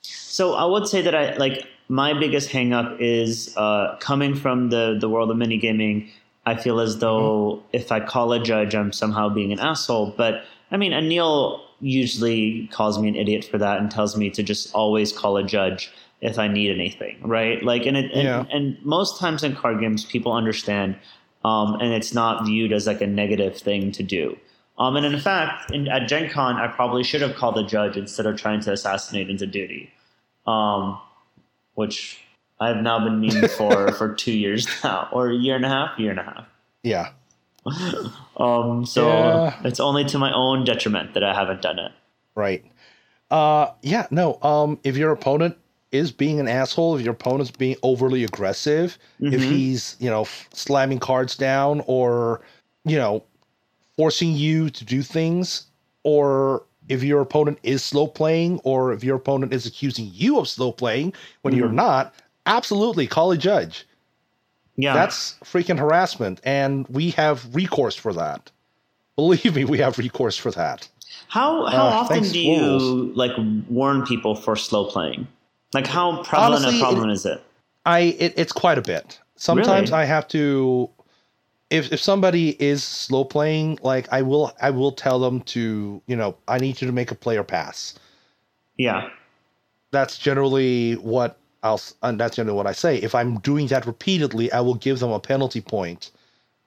So 0.01 0.53
I 0.53 0.65
would 0.65 0.87
say 0.87 1.01
that 1.01 1.13
I 1.15 1.35
like 1.35 1.65
my 1.89 2.17
biggest 2.17 2.49
hangup 2.49 2.97
is 2.99 3.55
uh, 3.57 3.97
coming 3.99 4.35
from 4.35 4.69
the 4.69 4.97
the 4.99 5.09
world 5.09 5.29
of 5.31 5.37
minigaming. 5.37 6.09
I 6.45 6.55
feel 6.55 6.79
as 6.79 6.99
though 6.99 7.61
if 7.73 7.91
I 7.91 7.99
call 7.99 8.31
a 8.31 8.39
judge, 8.41 8.73
I'm 8.73 8.93
somehow 8.93 9.27
being 9.29 9.51
an 9.51 9.59
asshole. 9.59 10.13
But 10.15 10.45
I 10.71 10.77
mean, 10.77 10.93
Anil 10.93 11.59
usually 11.79 12.67
calls 12.71 12.97
me 12.99 13.07
an 13.07 13.15
idiot 13.15 13.45
for 13.45 13.57
that 13.57 13.79
and 13.79 13.91
tells 13.91 14.17
me 14.17 14.29
to 14.31 14.43
just 14.43 14.73
always 14.73 15.11
call 15.11 15.37
a 15.37 15.43
judge 15.43 15.91
if 16.21 16.39
I 16.39 16.47
need 16.47 16.71
anything, 16.71 17.17
right? 17.21 17.61
Like, 17.63 17.85
and 17.85 17.95
it, 17.95 18.11
and, 18.11 18.23
Yeah. 18.23 18.45
and 18.51 18.77
most 18.83 19.19
times 19.19 19.43
in 19.43 19.55
card 19.55 19.79
games, 19.79 20.03
people 20.03 20.33
understand, 20.33 20.95
um, 21.45 21.75
and 21.79 21.93
it's 21.93 22.13
not 22.13 22.45
viewed 22.45 22.73
as 22.73 22.87
like 22.87 23.01
a 23.01 23.07
negative 23.07 23.55
thing 23.57 23.91
to 23.91 24.03
do. 24.03 24.37
Um, 24.79 24.95
and 24.95 25.05
in 25.05 25.19
fact, 25.19 25.71
in, 25.71 25.87
at 25.87 26.07
Gen 26.07 26.29
Con, 26.29 26.55
I 26.55 26.67
probably 26.67 27.03
should 27.03 27.21
have 27.21 27.35
called 27.35 27.57
a 27.57 27.63
judge 27.63 27.97
instead 27.97 28.25
of 28.25 28.37
trying 28.39 28.59
to 28.61 28.71
assassinate 28.71 29.29
into 29.29 29.45
duty, 29.47 29.91
um, 30.45 30.99
which 31.75 32.19
I've 32.59 32.77
now 32.77 33.03
been 33.03 33.19
meaning 33.19 33.47
for 33.47 33.91
for 33.97 34.13
two 34.13 34.33
years 34.33 34.67
now, 34.83 35.09
or 35.11 35.29
a 35.29 35.35
year 35.35 35.55
and 35.55 35.65
a 35.65 35.69
half, 35.69 35.97
year 35.99 36.11
and 36.11 36.19
a 36.19 36.23
half. 36.23 36.45
Yeah, 36.83 37.09
Um, 38.39 38.85
so 38.85 39.07
Yeah. 39.07 39.55
it's 39.63 39.79
only 39.79 40.05
to 40.05 40.19
my 40.19 40.31
own 40.31 40.63
detriment 40.63 41.15
that 41.15 41.23
I 41.23 41.33
haven't 41.33 41.63
done 41.63 41.79
it. 41.79 41.91
right. 42.35 42.63
Uh, 43.31 43.71
yeah, 43.81 44.05
no. 44.11 44.39
Um, 44.43 44.79
if 44.83 44.95
your 44.95 45.11
opponent 45.11 45.57
is 45.91 46.11
being 46.11 46.39
an 46.39 46.47
asshole, 46.47 46.95
if 46.95 47.01
your 47.01 47.13
opponent's 47.13 47.49
being 47.51 47.75
overly 47.81 48.23
aggressive, 48.23 48.97
if 49.19 49.41
Mhm. 49.41 49.49
he's 49.49 49.95
you 49.99 50.09
know 50.09 50.21
f- 50.21 50.47
slamming 50.53 50.99
cards 50.99 51.35
down 51.35 51.81
or 51.87 52.41
you 52.85 52.95
know 52.97 53.23
forcing 53.97 54.33
you 54.33 54.69
to 54.69 54.85
do 54.85 55.01
things, 55.01 55.65
or 56.03 56.63
if 56.89 57.01
your 57.03 57.19
opponent 57.21 57.57
is 57.63 57.83
slow 57.83 58.05
playing, 58.07 58.59
or 58.63 58.93
if 58.93 59.03
your 59.03 59.15
opponent 59.15 59.51
is 59.51 59.65
accusing 59.65 60.11
you 60.13 60.37
of 60.37 60.47
slow 60.47 60.71
playing 60.71 61.11
when 61.41 61.55
you're 61.55 61.69
Mhm. 61.69 61.73
not, 61.73 62.13
absolutely 62.45 63.07
call 63.07 63.31
a 63.31 63.37
judge. 63.37 63.85
Yeah, 64.77 64.93
That's 64.93 65.35
freaking 65.43 65.79
harassment, 65.79 66.39
and 66.43 66.87
we 66.87 67.09
have 67.11 67.53
recourse 67.55 67.95
for 67.95 68.13
that. 68.13 68.51
Believe 69.15 69.55
me, 69.55 69.65
we 69.65 69.79
have 69.79 69.97
recourse 69.97 70.37
for 70.37 70.51
that. 70.51 70.87
How 71.29 71.65
how 71.65 71.87
Uh, 71.87 71.91
often 72.01 72.23
do 72.23 72.39
you 72.39 72.61
rules. 72.61 73.17
like 73.17 73.31
warn 73.69 74.05
people 74.05 74.35
for 74.35 74.55
slow 74.55 74.85
playing? 74.85 75.27
Like 75.73 75.87
how 75.87 76.23
prevalent 76.23 76.63
Honestly, 76.65 76.79
a 76.79 76.83
problem 76.83 77.09
is 77.09 77.25
it? 77.25 77.41
I 77.85 77.99
it, 78.19 78.33
it's 78.37 78.51
quite 78.51 78.77
a 78.77 78.81
bit. 78.81 79.19
Sometimes 79.35 79.89
Really? 79.91 80.03
I 80.03 80.05
have 80.05 80.27
to 80.29 80.89
if 81.69 81.91
if 81.91 81.99
somebody 81.99 82.51
is 82.63 82.83
slow 82.83 83.25
playing, 83.25 83.79
like 83.81 84.07
I 84.13 84.21
will 84.21 84.53
I 84.61 84.69
will 84.69 84.91
tell 84.91 85.19
them 85.19 85.41
to, 85.41 86.01
you 86.07 86.15
know, 86.15 86.37
I 86.47 86.59
need 86.59 86.79
you 86.81 86.87
to 86.87 86.93
make 86.93 87.11
a 87.11 87.15
player 87.15 87.43
pass. 87.43 87.95
Yeah. 88.77 89.09
That's 89.91 90.17
generally 90.17 90.93
what 90.95 91.37
I'll 91.63 91.81
and 92.03 92.19
that's 92.19 92.35
generally 92.35 92.57
what 92.57 92.67
I 92.67 92.73
say. 92.73 92.97
If 92.97 93.15
I'm 93.15 93.39
doing 93.39 93.67
that 93.67 93.85
repeatedly, 93.85 94.51
I 94.51 94.61
will 94.61 94.75
give 94.75 94.99
them 94.99 95.11
a 95.11 95.19
penalty 95.19 95.61
point 95.61 96.11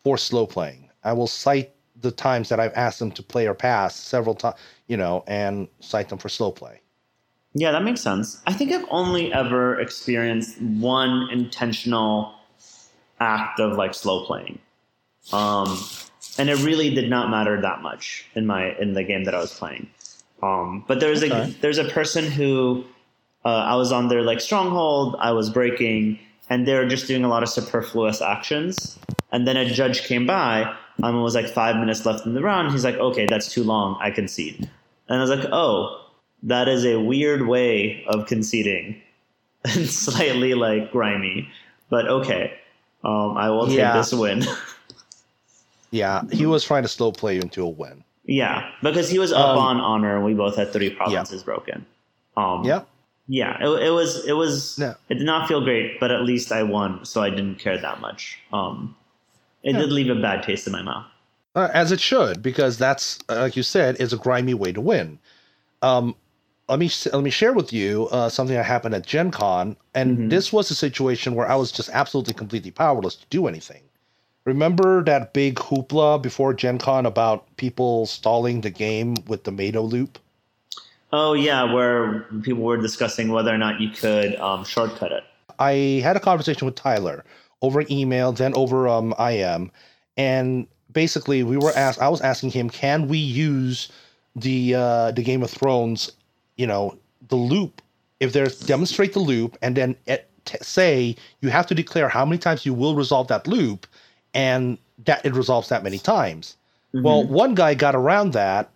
for 0.05 0.19
slow 0.19 0.47
playing. 0.47 0.91
I 1.05 1.13
will 1.13 1.27
cite 1.27 1.73
the 2.01 2.11
times 2.11 2.49
that 2.49 2.61
I've 2.61 2.75
asked 2.75 2.99
them 2.99 3.13
to 3.13 3.23
play 3.23 3.47
or 3.47 3.55
pass 3.55 3.95
several 3.97 4.35
times, 4.35 4.57
you 4.89 4.97
know, 4.97 5.25
and 5.27 5.69
cite 5.81 6.09
them 6.09 6.19
for 6.19 6.29
slow 6.29 6.53
play. 6.53 6.81
Yeah, 7.55 7.73
that 7.73 7.83
makes 7.83 8.01
sense. 8.01 8.41
I 8.47 8.53
think 8.53 8.73
I've 8.73 8.87
only 8.91 9.33
ever 9.33 9.81
experienced 9.81 10.61
one 10.63 11.29
intentional 11.31 12.35
act 13.21 13.61
of 13.61 13.77
like 13.77 13.95
slow 13.95 14.25
playing. 14.25 14.59
Um, 15.33 15.79
and 16.39 16.49
it 16.49 16.63
really 16.65 16.95
did 16.95 17.11
not 17.11 17.31
matter 17.31 17.61
that 17.61 17.83
much 17.83 18.27
in 18.35 18.47
my 18.47 18.77
in 18.79 18.95
the 18.95 19.03
game 19.05 19.25
that 19.25 19.35
I 19.35 19.41
was 19.41 19.53
playing. 19.53 19.91
Um, 20.43 20.85
but 20.87 21.01
there's 21.01 21.23
Okay. 21.23 21.43
a 21.45 21.61
there's 21.61 21.79
a 21.79 21.85
person 21.85 22.25
who 22.25 22.85
uh, 23.45 23.49
I 23.49 23.75
was 23.77 23.93
on 23.93 24.09
their 24.09 24.23
like 24.23 24.41
stronghold, 24.41 25.17
I 25.19 25.33
was 25.33 25.51
breaking, 25.51 26.19
and 26.49 26.67
they 26.67 26.75
were 26.75 26.87
just 26.87 27.07
doing 27.07 27.25
a 27.25 27.29
lot 27.29 27.43
of 27.43 27.49
superfluous 27.49 28.21
actions. 28.21 28.99
And 29.33 29.47
then 29.47 29.57
a 29.57 29.65
judge 29.71 30.03
came 30.03 30.27
by, 30.27 30.75
um, 31.03 31.17
it 31.17 31.23
was 31.23 31.35
like 31.35 31.49
five 31.49 31.77
minutes 31.77 32.05
left 32.05 32.27
in 32.27 32.35
the 32.35 32.43
round. 32.43 32.73
He's 32.73 32.85
like, 32.85 32.97
okay, 32.97 33.27
that's 33.27 33.53
too 33.53 33.63
long. 33.65 33.97
I 34.01 34.11
concede. 34.11 34.69
And 35.09 35.19
I 35.19 35.21
was 35.21 35.31
like, 35.31 35.47
oh, 35.53 36.05
that 36.43 36.69
is 36.69 36.85
a 36.85 36.99
weird 37.01 37.47
way 37.47 38.05
of 38.09 38.27
conceding 38.27 39.01
and 39.65 39.87
slightly 39.89 40.55
like 40.55 40.91
grimy, 40.91 41.49
but 41.89 42.09
okay. 42.09 42.55
Um, 43.05 43.37
I 43.37 43.49
will 43.51 43.67
take 43.67 43.79
Yeah. 43.79 43.97
this 43.97 44.13
win. 44.13 44.45
Yeah, 45.93 46.23
he 46.31 46.47
was 46.47 46.63
trying 46.63 46.83
to 46.83 46.89
slow 46.89 47.11
play 47.11 47.35
you 47.35 47.41
into 47.41 47.63
a 47.65 47.69
win. 47.69 48.05
yeah, 48.25 48.71
because 48.83 49.11
he 49.11 49.19
was 49.19 49.33
up 49.33 49.57
Um, 49.57 49.59
on 49.59 49.81
honor 49.81 50.15
and 50.15 50.25
we 50.25 50.35
both 50.35 50.55
had 50.57 50.73
three 50.73 50.91
provinces 50.91 51.43
broken. 51.43 51.85
Um, 52.37 52.63
Yeah. 52.65 52.83
Yeah, 53.31 53.57
it, 53.61 53.69
it 53.87 53.91
was 53.91 54.27
it 54.27 54.33
was 54.33 54.77
No. 54.77 54.97
it 55.09 55.15
did 55.15 55.25
not 55.25 55.47
feel 55.47 55.61
great, 55.61 56.01
but 56.01 56.11
at 56.11 56.25
least 56.25 56.51
I 56.51 56.65
won, 56.65 57.05
so 57.05 57.23
I 57.23 57.31
didn't 57.31 57.61
care 57.61 57.79
that 57.79 58.01
much. 58.01 58.41
Um, 58.53 58.97
it 59.63 59.75
Yeah. 59.75 59.79
did 59.83 59.93
leave 59.93 60.11
a 60.11 60.21
bad 60.21 60.43
taste 60.43 60.67
in 60.67 60.73
my 60.73 60.83
mouth. 60.83 61.07
Uh, 61.55 61.69
as 61.73 61.93
it 61.93 62.01
should, 62.01 62.43
because 62.43 62.77
that's 62.77 63.21
uh, 63.29 63.37
like 63.37 63.57
you 63.57 63.63
said, 63.63 63.97
is 64.01 64.13
a 64.13 64.17
grimy 64.17 64.55
way 64.55 64.73
to 64.73 64.81
win. 64.81 65.21
Um, 65.81 66.17
let 66.69 66.81
me 66.81 66.91
let 67.13 67.23
me 67.23 67.31
share 67.31 67.53
with 67.53 67.73
you 67.73 68.09
uh, 68.11 68.29
something 68.29 68.57
that 68.57 68.65
happened 68.67 68.97
at 68.97 69.07
Gen 69.07 69.31
Con, 69.31 69.77
and 69.95 70.19
Mhm. 70.19 70.31
this 70.31 70.53
was 70.53 70.69
a 70.73 70.75
situation 70.75 71.37
where 71.37 71.49
I 71.49 71.55
was 71.55 71.71
just 71.71 71.91
absolutely 71.91 72.35
completely 72.35 72.73
powerless 72.73 73.15
to 73.15 73.27
do 73.31 73.47
anything. 73.47 73.83
Remember 74.45 75.05
that 75.05 75.33
big 75.33 75.55
hoopla 75.57 76.21
before 76.21 76.53
Gen 76.53 76.79
Con 76.79 77.07
about 77.07 77.47
people 77.57 78.07
stalling 78.07 78.63
the 78.63 78.71
game 78.71 79.15
with 79.29 79.45
the 79.45 79.53
Mado 79.53 79.83
loop? 79.83 80.19
Oh 81.13 81.33
yeah, 81.33 81.73
where 81.73 82.21
people 82.43 82.63
were 82.63 82.77
discussing 82.77 83.31
whether 83.31 83.53
or 83.53 83.59
not 83.59 83.81
you 83.81 83.91
could 83.91 84.37
um, 84.37 84.65
shortcut 84.65 85.13
it. 85.13 85.25
I 85.59 86.01
had 86.03 86.17
a 86.17 86.21
conversation 86.21 86.67
with 86.67 86.77
Tyler 86.77 87.25
over 87.63 87.85
email, 87.91 88.33
then 88.33 88.55
over 88.55 88.89
um, 88.89 89.15
IM, 89.19 89.71
and 90.17 90.67
basically 90.93 91.43
we 91.43 91.57
were 91.57 91.73
asked. 91.77 92.01
I 92.01 92.09
was 92.09 92.21
asking 92.21 92.51
him, 92.51 92.71
can 92.71 93.09
we 93.09 93.19
use 93.19 93.91
the 94.37 94.75
uh, 94.75 95.11
the 95.13 95.23
Game 95.23 95.43
of 95.43 95.51
Thrones, 95.51 96.13
you 96.57 96.67
know, 96.67 96.97
the 97.29 97.37
loop? 97.37 97.83
If 98.21 98.33
there's 98.33 98.61
demonstrate 98.61 99.13
the 99.13 99.21
loop, 99.21 99.57
and 99.63 99.77
then 99.77 99.97
it, 100.07 100.29
t- 100.45 100.59
say 100.63 101.17
you 101.41 101.49
have 101.51 101.67
to 101.69 101.75
declare 101.75 102.09
how 102.09 102.25
many 102.25 102.39
times 102.39 102.65
you 102.65 102.75
will 102.75 102.95
resolve 102.95 103.29
that 103.29 103.47
loop, 103.47 103.87
and 104.35 104.79
that 105.05 105.25
it 105.25 105.35
resolves 105.35 105.69
that 105.71 105.83
many 105.83 105.99
times. 105.99 106.57
Well, 106.93 107.25
one 107.25 107.55
guy 107.55 107.75
got 107.75 107.95
around 107.95 108.33
that. 108.33 108.71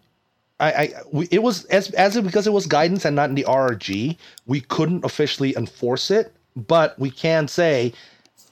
I, 0.64 0.82
I 0.82 0.92
we, 1.12 1.28
it 1.30 1.42
was 1.42 1.64
as 1.66 1.90
as 1.90 2.16
it, 2.16 2.24
because 2.24 2.46
it 2.46 2.52
was 2.52 2.66
guidance 2.66 3.04
and 3.04 3.16
not 3.16 3.28
in 3.28 3.34
the 3.34 3.44
RRG, 3.44 4.16
we 4.46 4.60
couldn't 4.60 5.04
officially 5.04 5.56
enforce 5.56 6.10
it, 6.10 6.34
but 6.56 6.98
we 6.98 7.10
can 7.10 7.48
say, 7.48 7.92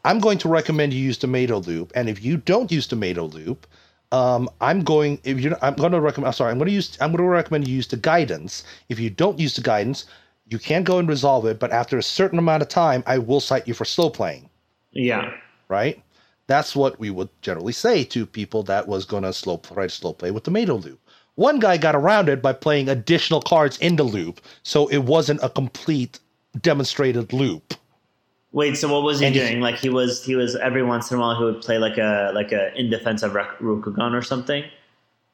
I'm 0.04 0.20
going 0.20 0.38
to 0.38 0.48
recommend 0.48 0.92
you 0.92 1.00
use 1.00 1.18
Tomato 1.18 1.58
Loop, 1.60 1.92
and 1.94 2.08
if 2.08 2.22
you 2.24 2.36
don't 2.36 2.70
use 2.70 2.86
Tomato 2.86 3.24
Loop, 3.26 3.66
um, 4.12 4.48
I'm 4.60 4.82
going 4.82 5.20
if 5.24 5.40
you're 5.40 5.56
I'm 5.62 5.74
going 5.74 5.92
to 5.92 6.00
recommend. 6.00 6.28
I'm 6.28 6.32
sorry, 6.34 6.50
I'm 6.50 6.58
going 6.58 6.68
to 6.68 6.74
use 6.74 6.98
I'm 7.00 7.12
going 7.12 7.24
to 7.24 7.30
recommend 7.30 7.68
you 7.68 7.74
use 7.74 7.88
the 7.88 7.96
guidance. 7.96 8.64
If 8.88 9.00
you 9.00 9.10
don't 9.10 9.38
use 9.38 9.56
the 9.56 9.62
guidance, 9.62 10.06
you 10.46 10.58
can't 10.58 10.84
go 10.84 10.98
and 10.98 11.08
resolve 11.08 11.46
it, 11.46 11.58
but 11.58 11.72
after 11.72 11.98
a 11.98 12.02
certain 12.02 12.38
amount 12.38 12.62
of 12.62 12.68
time, 12.68 13.02
I 13.06 13.18
will 13.18 13.40
cite 13.40 13.68
you 13.68 13.74
for 13.74 13.84
slow 13.84 14.10
playing 14.10 14.48
yeah, 14.92 15.32
right? 15.68 16.02
That's 16.46 16.76
what 16.76 16.98
we 17.00 17.10
would 17.10 17.30
generally 17.40 17.72
say 17.72 18.04
to 18.04 18.26
people 18.26 18.62
that 18.64 18.86
was 18.86 19.04
going 19.04 19.22
to 19.22 19.32
slow 19.32 19.56
try 19.58 19.84
to 19.84 19.90
slow 19.90 20.12
play 20.12 20.30
with 20.30 20.44
tomato 20.44 20.76
loop. 20.76 21.00
One 21.36 21.58
guy 21.58 21.76
got 21.78 21.94
around 21.94 22.28
it 22.28 22.42
by 22.42 22.52
playing 22.52 22.88
additional 22.88 23.40
cards 23.40 23.78
in 23.78 23.96
the 23.96 24.02
loop, 24.04 24.40
so 24.62 24.86
it 24.88 24.98
wasn't 24.98 25.40
a 25.42 25.48
complete 25.48 26.18
demonstrated 26.60 27.32
loop. 27.32 27.74
Wait, 28.52 28.76
so 28.76 28.92
what 28.92 29.02
was 29.02 29.20
he 29.20 29.26
And 29.26 29.34
he- 29.34 29.40
doing? 29.40 29.60
Like 29.60 29.76
he 29.76 29.88
was 29.88 30.22
he 30.24 30.34
was 30.34 30.56
every 30.56 30.82
once 30.82 31.10
in 31.10 31.16
a 31.16 31.20
while 31.20 31.36
he 31.38 31.44
would 31.44 31.62
play 31.62 31.78
like 31.78 31.96
a 31.96 32.32
like 32.34 32.52
a 32.52 32.74
in 32.78 32.90
defense 32.90 33.22
of 33.22 33.32
Rokugan 33.32 34.12
or 34.12 34.20
something. 34.22 34.64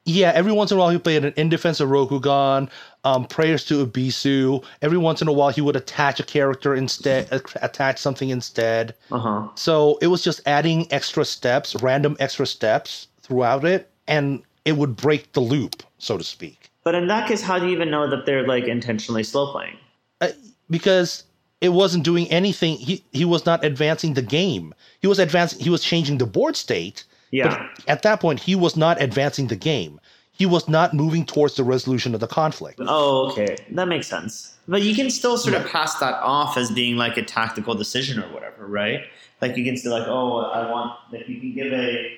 Yeah, 0.05 0.31
every 0.33 0.53
once 0.53 0.71
in 0.71 0.77
a 0.77 0.79
while 0.79 0.89
he 0.89 0.97
played 0.97 1.25
an 1.25 1.33
in 1.35 1.49
defense 1.49 1.81
of 1.81 1.89
Rokugan, 1.89 2.69
um, 3.03 3.25
prayers 3.25 3.65
to 3.65 3.85
Ebisu. 3.85 4.63
Every 4.81 4.97
once 4.97 5.21
in 5.21 5.27
a 5.27 5.33
while 5.33 5.49
he 5.49 5.59
would 5.59 5.75
attach 5.75 6.19
a 6.21 6.23
character 6.23 6.73
instead, 6.73 7.27
attach 7.61 7.99
something 7.99 8.29
instead. 8.29 8.95
Uh 9.11 9.19
huh. 9.19 9.47
So 9.55 9.99
it 10.01 10.07
was 10.07 10.23
just 10.23 10.39
adding 10.45 10.87
extra 10.91 11.25
steps, 11.25 11.75
random 11.81 12.15
extra 12.21 12.47
steps 12.47 13.07
throughout 13.21 13.65
it, 13.65 13.91
and 14.07 14.41
it 14.63 14.77
would 14.77 14.95
break 14.95 15.33
the 15.33 15.41
loop, 15.41 15.83
so 15.99 16.17
to 16.17 16.23
speak. 16.23 16.71
But 16.83 16.95
in 16.95 17.07
that 17.07 17.27
case, 17.27 17.41
how 17.41 17.59
do 17.59 17.67
you 17.67 17.71
even 17.71 17.91
know 17.91 18.09
that 18.09 18.25
they're 18.25 18.47
like 18.47 18.63
intentionally 18.65 19.23
slow 19.23 19.51
playing? 19.51 19.77
uh, 20.21 20.29
because 20.69 21.23
it 21.61 21.69
wasn't 21.69 22.03
doing 22.03 22.27
anything. 22.29 22.77
He 22.77 23.03
he 23.11 23.25
was 23.25 23.45
not 23.45 23.63
advancing 23.63 24.13
the 24.13 24.21
game. 24.21 24.73
He 25.01 25.07
was 25.07 25.19
advancing. 25.19 25.59
He 25.59 25.69
was 25.69 25.83
changing 25.83 26.17
the 26.17 26.25
board 26.25 26.55
state. 26.55 27.03
Yeah. 27.31 27.49
But 27.49 27.83
at 27.87 28.01
that 28.03 28.19
point, 28.19 28.39
he 28.39 28.55
was 28.55 28.75
not 28.75 29.01
advancing 29.01 29.47
the 29.47 29.55
game. 29.55 29.99
He 30.31 30.45
was 30.45 30.69
not 30.69 30.93
moving 30.93 31.25
towards 31.25 31.55
the 31.55 31.63
resolution 31.65 32.13
of 32.13 32.21
the 32.21 32.27
conflict. 32.27 32.79
Oh, 32.87 33.29
okay, 33.29 33.57
that 33.71 33.87
makes 33.89 34.07
sense. 34.07 34.55
But 34.69 34.83
you 34.83 34.95
can 34.95 35.09
still 35.09 35.37
sort 35.37 35.55
of 35.55 35.67
pass 35.67 35.95
that 35.99 36.13
off 36.21 36.57
as 36.57 36.71
being 36.71 36.95
like 36.95 37.17
a 37.17 37.23
tactical 37.23 37.75
decision 37.75 38.23
or 38.23 38.31
whatever, 38.31 38.65
right? 38.65 39.01
Like 39.41 39.57
you 39.57 39.65
can 39.65 39.75
still 39.75 39.91
like, 39.91 40.07
oh, 40.07 40.37
I 40.37 40.71
want. 40.71 40.97
Like 41.11 41.27
you 41.27 41.39
can 41.39 41.53
give 41.53 41.73
a 41.73 42.17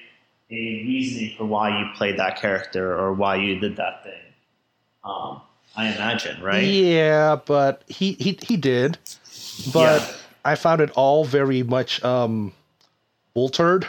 a 0.52 0.84
reasoning 0.86 1.34
for 1.38 1.46
why 1.46 1.80
you 1.80 1.86
played 1.96 2.20
that 2.20 2.40
character 2.40 2.98
or 2.98 3.14
why 3.14 3.38
you 3.38 3.60
did 3.60 3.78
that 3.78 4.04
thing. 4.04 4.14
Um, 5.04 5.42
I 5.76 5.88
imagine, 5.94 6.42
right? 6.42 6.64
Yeah, 6.64 7.38
but 7.46 7.84
he 7.88 8.14
he 8.14 8.38
he 8.42 8.58
did. 8.58 8.98
But 9.74 10.02
Yeah. 10.02 10.16
I 10.44 10.56
found 10.56 10.82
it 10.82 10.92
all 10.92 11.24
very 11.24 11.64
much 11.64 12.04
um, 12.04 12.52
altered. 13.34 13.88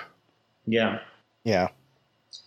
Yeah. 0.66 1.01
Yeah. 1.44 1.68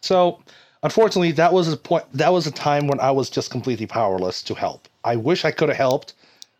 So, 0.02 0.40
unfortunately, 0.84 1.32
that 1.34 1.52
was 1.52 1.72
a 1.72 1.78
point. 1.78 2.06
That 2.14 2.32
was 2.32 2.48
a 2.48 2.52
time 2.52 2.88
when 2.88 3.00
I 3.00 3.12
was 3.12 3.30
just 3.30 3.52
completely 3.52 3.88
powerless 3.88 4.42
to 4.44 4.54
help. 4.54 4.88
I 5.04 5.16
wish 5.16 5.44
I 5.44 5.52
could 5.52 5.70
have 5.70 5.78
helped, 5.78 6.14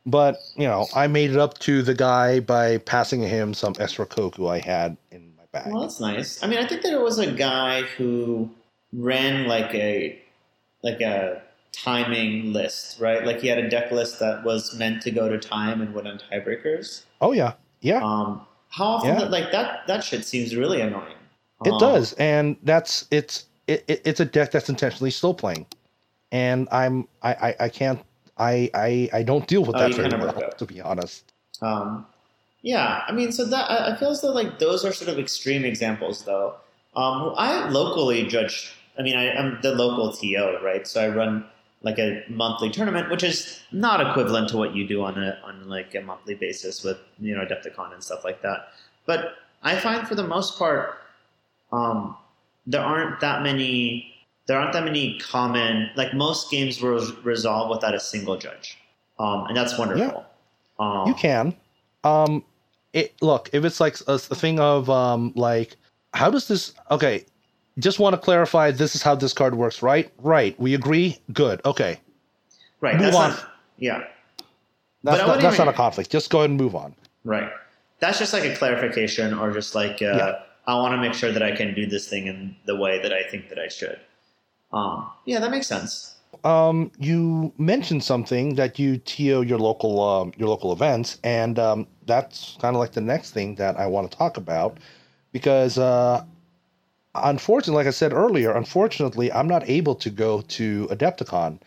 but 0.06 0.38
you 0.56 0.68
know, 0.68 0.88
I 0.94 1.08
made 1.08 1.32
it 1.32 1.38
up 1.38 1.58
to 1.60 1.82
the 1.82 1.94
guy 1.94 2.40
by 2.40 2.80
passing 2.80 3.22
him 3.22 3.54
some 3.54 3.74
extra 3.80 4.06
koku 4.06 4.48
I 4.48 4.60
had 4.60 4.98
in 5.12 5.35
bag. 5.56 5.72
Well, 5.72 5.82
that's 5.82 6.00
nice. 6.00 6.44
I 6.44 6.48
mean, 6.48 6.60
I 6.60 6.68
think 6.68 6.82
there 6.84 7.02
was 7.02 7.18
a 7.20 7.32
guy 7.32 7.84
who 7.84 8.50
ran 8.94 9.48
like 9.48 9.74
a 9.74 10.20
like 10.84 11.02
a 11.02 11.42
timing 11.72 12.54
list, 12.54 13.00
right? 13.00 13.26
Like 13.26 13.40
he 13.42 13.48
had 13.48 13.58
a 13.58 13.70
deck 13.70 13.92
list 13.92 14.20
that 14.20 14.44
was 14.44 14.76
meant 14.76 15.02
to 15.04 15.12
go 15.12 15.28
to 15.30 15.38
time 15.40 15.82
and 15.82 15.94
went 15.94 16.08
on 16.08 16.20
tiebreakers. 16.20 17.04
Oh 17.22 17.32
yeah, 17.32 17.54
yeah, 17.82 18.04
Um, 18.04 18.46
how 18.70 18.86
often, 18.86 19.16
Yeah. 19.16 19.22
that, 19.22 19.32
like 19.32 19.52
that, 19.52 19.88
that 19.88 20.04
shit 20.04 20.26
seems 20.26 20.56
really 20.56 20.82
annoying. 20.82 21.16
it 21.64 21.72
Um, 21.72 21.80
does, 21.80 22.14
and 22.14 22.58
that's 22.64 23.08
it's 23.12 23.46
it, 23.68 23.84
it, 23.88 24.02
it's 24.06 24.20
a 24.20 24.26
deck 24.26 24.52
that's 24.52 24.70
intentionally 24.70 25.12
slow 25.12 25.34
playing, 25.34 25.66
and 26.32 26.68
I'm 26.72 27.08
I 27.24 27.34
I, 27.34 27.56
I 27.62 27.70
can't 27.70 28.00
I, 28.38 28.70
I 28.74 29.10
I 29.14 29.24
don't 29.24 29.48
deal 29.48 29.64
with 29.64 29.76
Oh, 29.76 29.80
that 29.80 29.96
very 29.96 30.10
well, 30.10 30.52
to 30.58 30.66
be 30.66 30.82
honest. 30.82 31.32
Um, 31.62 32.06
yeah, 32.66 33.04
I 33.08 33.12
mean, 33.12 33.32
so 33.32 33.46
that 33.46 33.70
I 33.70 33.96
feel 33.96 34.10
as 34.10 34.22
though 34.22 34.32
like 34.32 34.58
those 34.58 34.84
are 34.84 34.92
sort 34.92 35.12
of 35.12 35.20
extreme 35.20 35.64
examples, 35.64 36.26
though. 36.26 36.56
Um, 36.96 37.36
I 37.38 37.70
locally 37.70 38.26
judge. 38.26 38.74
I 38.98 39.04
mean, 39.04 39.16
I, 39.16 39.32
I'm 39.34 39.60
the 39.62 39.76
local 39.76 40.12
TO, 40.12 40.58
right? 40.64 40.88
So 40.88 41.00
I 41.00 41.10
run 41.10 41.46
like 41.84 42.00
a 42.00 42.24
monthly 42.28 42.72
tournament, 42.72 43.12
which 43.12 43.22
is 43.22 43.60
not 43.72 44.02
equivalent 44.02 44.50
to 44.50 44.58
what 44.58 44.76
you 44.76 44.88
do 44.88 45.04
on 45.04 45.24
a 45.24 45.38
on 45.46 45.70
like 45.70 45.94
a 45.94 46.02
monthly 46.02 46.34
basis 46.34 46.84
with 46.84 46.98
you 47.20 47.36
know 47.36 47.46
Adepticon 47.46 47.94
and 47.94 48.04
stuff 48.04 48.24
like 48.24 48.42
that. 48.42 48.70
But 49.06 49.36
I 49.62 49.76
find 49.76 50.08
for 50.08 50.16
the 50.16 50.28
most 50.28 50.58
part, 50.58 50.98
um, 51.72 52.18
there 52.66 52.82
aren't 52.82 53.20
that 53.20 53.44
many 53.44 54.12
there 54.48 54.60
aren't 54.60 54.74
that 54.74 54.86
many 54.86 55.20
common 55.20 55.92
like 55.96 56.16
most 56.16 56.50
games 56.50 56.82
were 56.82 57.00
resolved 57.22 57.70
without 57.70 57.94
a 57.94 58.00
single 58.00 58.38
judge, 58.38 58.80
um, 59.20 59.46
and 59.46 59.56
that's 59.56 59.78
wonderful. 59.78 60.26
Um, 60.80 61.08
You 61.08 61.14
can. 61.14 61.56
It 62.96 63.14
look 63.22 63.50
if 63.52 63.66
it's 63.66 63.80
like 63.80 63.98
a, 64.08 64.18
thing 64.18 64.60
of 64.60 64.90
um, 64.90 65.34
like 65.36 65.76
how 66.14 66.32
does 66.32 66.48
this? 66.48 66.74
Okay, 66.90 67.26
just 67.78 68.00
want 68.00 68.16
to 68.16 68.18
clarify. 68.18 68.72
This 68.72 68.96
is 68.96 69.04
how 69.04 69.16
this 69.16 69.34
card 69.34 69.56
works, 69.56 69.82
right? 69.82 70.10
Right. 70.20 70.58
We 70.60 70.74
agree. 70.74 71.20
Good. 71.34 71.62
Okay. 71.66 72.00
right. 72.80 72.96
move 72.96 73.12
That's 73.12 73.16
on. 73.18 73.30
not, 73.32 73.52
yeah. 73.78 74.04
That's 75.04 75.28
not, 75.28 75.42
that's 75.42 75.58
not 75.58 75.68
a 75.68 75.74
conflict. 75.74 76.10
Just 76.10 76.32
go 76.32 76.40
ahead 76.40 76.50
and 76.50 76.60
move 76.60 76.74
on. 76.74 76.96
Right. 77.26 77.52
That's 78.00 78.18
just 78.18 78.34
like 78.34 78.44
a 78.44 78.56
clarification, 78.56 79.34
or 79.34 79.52
just 79.52 79.76
like 79.76 80.02
uh, 80.02 80.16
Yeah. 80.16 80.40
I 80.66 80.76
want 80.76 80.94
to 80.94 80.98
make 80.98 81.14
sure 81.14 81.32
that 81.32 81.44
I 81.44 81.56
can 81.56 81.76
do 81.76 81.86
this 81.86 82.08
thing 82.08 82.28
in 82.28 82.56
the 82.66 82.76
way 82.76 83.02
that 83.02 83.14
I 83.14 83.24
think 83.24 83.50
that 83.50 83.60
I 83.60 83.68
should. 83.68 84.00
Um, 84.74 85.12
yeah, 85.26 85.40
that 85.40 85.52
makes 85.52 85.68
sense. 85.68 86.15
Um, 86.44 86.92
you 87.00 87.54
mentioned 87.58 88.04
something 88.04 88.56
that 88.56 88.78
you 88.80 88.98
TO 88.98 89.42
your 89.44 89.60
local 89.60 90.02
um, 90.02 90.34
your 90.38 90.50
local 90.50 90.72
events, 90.72 91.18
and 91.24 91.58
um, 91.60 91.88
that's 92.06 92.58
kind 92.60 92.76
of 92.76 92.80
like 92.80 92.92
the 92.94 93.02
next 93.02 93.32
thing 93.32 93.56
that 93.56 93.78
I 93.80 93.88
want 93.88 94.10
to 94.12 94.18
talk 94.18 94.38
about 94.38 94.80
because 95.32 95.78
uh, 95.78 96.24
unfortunately, 97.16 97.76
like 97.76 97.88
I 97.88 97.92
said 97.92 98.14
earlier, 98.14 98.52
unfortunately, 98.52 99.32
I'm 99.32 99.48
not 99.48 99.68
able 99.70 99.96
to 99.96 100.10
go 100.10 100.42
to 100.42 100.88
Adepticon. 100.92 101.60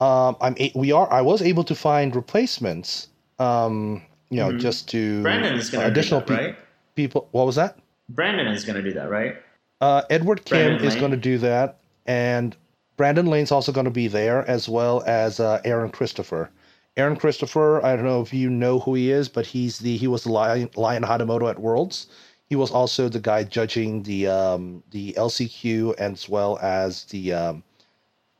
Um, 0.00 0.36
I'm 0.40 0.54
a- 0.58 0.72
we 0.74 0.92
are 0.92 1.10
I 1.12 1.22
was 1.22 1.42
able 1.42 1.64
to 1.64 1.74
find 1.74 2.14
replacements. 2.14 3.08
Um, 3.38 4.02
you 4.30 4.38
know, 4.38 4.50
Mhm. 4.50 4.58
just 4.60 4.88
to 4.90 5.22
Brandon 5.22 5.54
is 5.54 5.70
going 5.70 5.84
to 5.84 5.90
additional 5.90 6.20
do 6.20 6.34
that, 6.34 6.40
pe- 6.40 6.46
right? 6.48 6.56
people. 6.94 7.28
What 7.32 7.46
was 7.46 7.56
that? 7.56 7.78
Brandon 8.08 8.46
is 8.48 8.64
going 8.64 8.76
to 8.76 8.82
do 8.82 8.92
that, 8.94 9.10
right? 9.10 9.36
Uh, 9.80 10.02
Edward 10.10 10.44
Kim 10.44 10.58
Brandon 10.68 10.86
is 10.86 10.96
going 10.96 11.10
to 11.10 11.16
do 11.16 11.38
that, 11.38 11.76
and 12.06 12.56
Brandon 12.96 13.26
Lane's 13.26 13.52
also 13.52 13.72
going 13.72 13.84
to 13.84 13.90
be 13.90 14.08
there, 14.08 14.48
as 14.48 14.68
well 14.68 15.02
as 15.06 15.40
uh, 15.40 15.60
Aaron 15.64 15.90
Christopher. 15.90 16.50
Aaron 16.96 17.16
Christopher, 17.16 17.84
I 17.84 17.94
don't 17.94 18.06
know 18.06 18.22
if 18.22 18.32
you 18.32 18.48
know 18.48 18.78
who 18.78 18.94
he 18.94 19.10
is, 19.10 19.28
but 19.28 19.46
he's 19.46 19.78
the 19.78 19.96
he 19.96 20.06
was 20.06 20.24
the 20.24 20.32
Lion, 20.32 20.70
Lion 20.76 21.02
Hatamoto 21.02 21.50
at 21.50 21.58
Worlds. 21.58 22.06
He 22.48 22.56
was 22.56 22.70
also 22.70 23.08
the 23.08 23.20
guy 23.20 23.44
judging 23.44 24.02
the 24.02 24.28
um, 24.28 24.82
the 24.90 25.12
LCQ 25.14 25.94
as 25.96 26.28
well 26.28 26.58
as 26.62 27.04
the 27.04 27.32
um, 27.34 27.62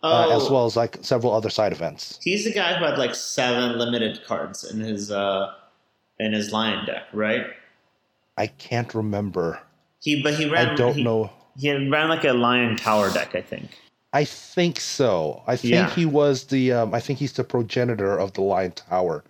Oh, 0.02 0.08
uh, 0.08 0.36
as 0.36 0.50
well 0.50 0.66
as 0.66 0.76
like 0.76 0.98
several 1.00 1.32
other 1.32 1.50
side 1.50 1.72
events. 1.72 2.20
he's 2.22 2.44
the 2.44 2.52
guy 2.52 2.74
who 2.74 2.84
had 2.84 2.98
like 2.98 3.14
seven 3.14 3.78
limited 3.78 4.24
cards 4.24 4.62
in 4.70 4.78
his 4.78 5.10
uh, 5.10 5.52
in 6.20 6.32
his 6.32 6.52
lion 6.52 6.84
deck, 6.86 7.04
right? 7.12 7.46
I 8.36 8.46
can't 8.46 8.94
remember. 8.94 9.58
He 10.00 10.22
but 10.22 10.34
he 10.34 10.48
ran. 10.48 10.68
I 10.68 10.74
don't 10.74 10.94
he, 10.94 11.02
know. 11.02 11.30
He 11.56 11.72
ran 11.72 12.08
like 12.08 12.24
a 12.24 12.34
lion 12.34 12.76
tower 12.76 13.10
deck, 13.10 13.34
I 13.34 13.40
think. 13.40 13.70
I 14.16 14.24
think 14.24 14.80
so. 14.80 15.42
I 15.46 15.56
think 15.56 15.74
Yeah. 15.74 15.90
he 15.90 16.06
was 16.06 16.44
the. 16.44 16.72
Um, 16.72 16.94
I 16.94 17.00
think 17.00 17.18
he's 17.18 17.32
the 17.34 17.44
progenitor 17.44 18.18
of 18.18 18.32
the 18.32 18.40
Lion 18.40 18.72
Tower. 18.72 19.22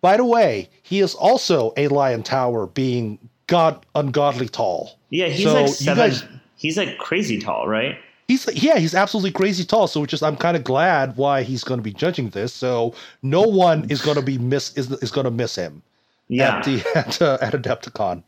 By 0.00 0.16
the 0.16 0.24
way, 0.24 0.68
he 0.82 1.00
is 1.00 1.14
also 1.14 1.72
a 1.76 1.86
Lion 1.88 2.22
Tower, 2.22 2.66
being 2.66 3.18
god 3.46 3.74
ungodly 3.94 4.48
tall. 4.48 4.98
Yeah, 5.10 5.28
he's 5.28 5.46
So, 5.46 5.54
like 5.54 5.68
seven. 5.68 6.10
guys- 6.10 6.24
he's 6.56 6.76
like 6.76 6.98
crazy 6.98 7.38
tall, 7.38 7.68
right? 7.68 7.96
He's 8.26 8.48
yeah, 8.54 8.78
he's 8.78 8.94
absolutely 8.94 9.30
crazy 9.32 9.64
tall. 9.64 9.86
So 9.86 10.04
just 10.06 10.22
I'm 10.22 10.36
kind 10.36 10.56
of 10.56 10.64
glad 10.64 11.16
why 11.16 11.42
he's 11.42 11.62
going 11.62 11.78
to 11.78 11.84
be 11.84 11.92
judging 11.92 12.30
this. 12.30 12.52
So 12.52 12.94
no 13.22 13.42
one 13.42 13.86
is 13.90 14.00
going 14.02 14.16
to 14.16 14.22
be 14.32 14.36
miss 14.38 14.72
is 14.76 14.90
is 15.04 15.10
going 15.12 15.26
to 15.26 15.30
miss 15.30 15.54
him 15.54 15.82
Yeah. 16.28 16.56
at 16.58 16.64
the 16.64 16.82
at, 16.96 17.22
uh, 17.22 17.38
at 17.40 17.52
Adepticon. 17.52 18.22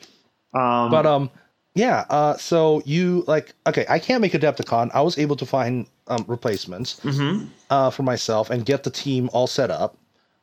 um, 0.54 0.90
But 0.90 1.04
um, 1.06 1.30
yeah. 1.76 2.04
Uh, 2.10 2.36
so 2.38 2.82
you 2.84 3.22
like 3.28 3.54
okay? 3.68 3.86
I 3.88 3.98
can't 4.00 4.20
make 4.20 4.32
Adepticon. 4.32 4.90
I 4.94 5.00
was 5.02 5.16
able 5.18 5.36
to 5.36 5.46
find 5.46 5.86
um 6.08 6.24
replacements. 6.26 6.98
mhm. 7.04 7.46
uh, 7.70 7.90
for 7.90 8.02
myself 8.02 8.50
and 8.50 8.64
get 8.66 8.82
the 8.82 8.90
team 8.90 9.28
all 9.32 9.46
set 9.46 9.70
up. 9.70 9.96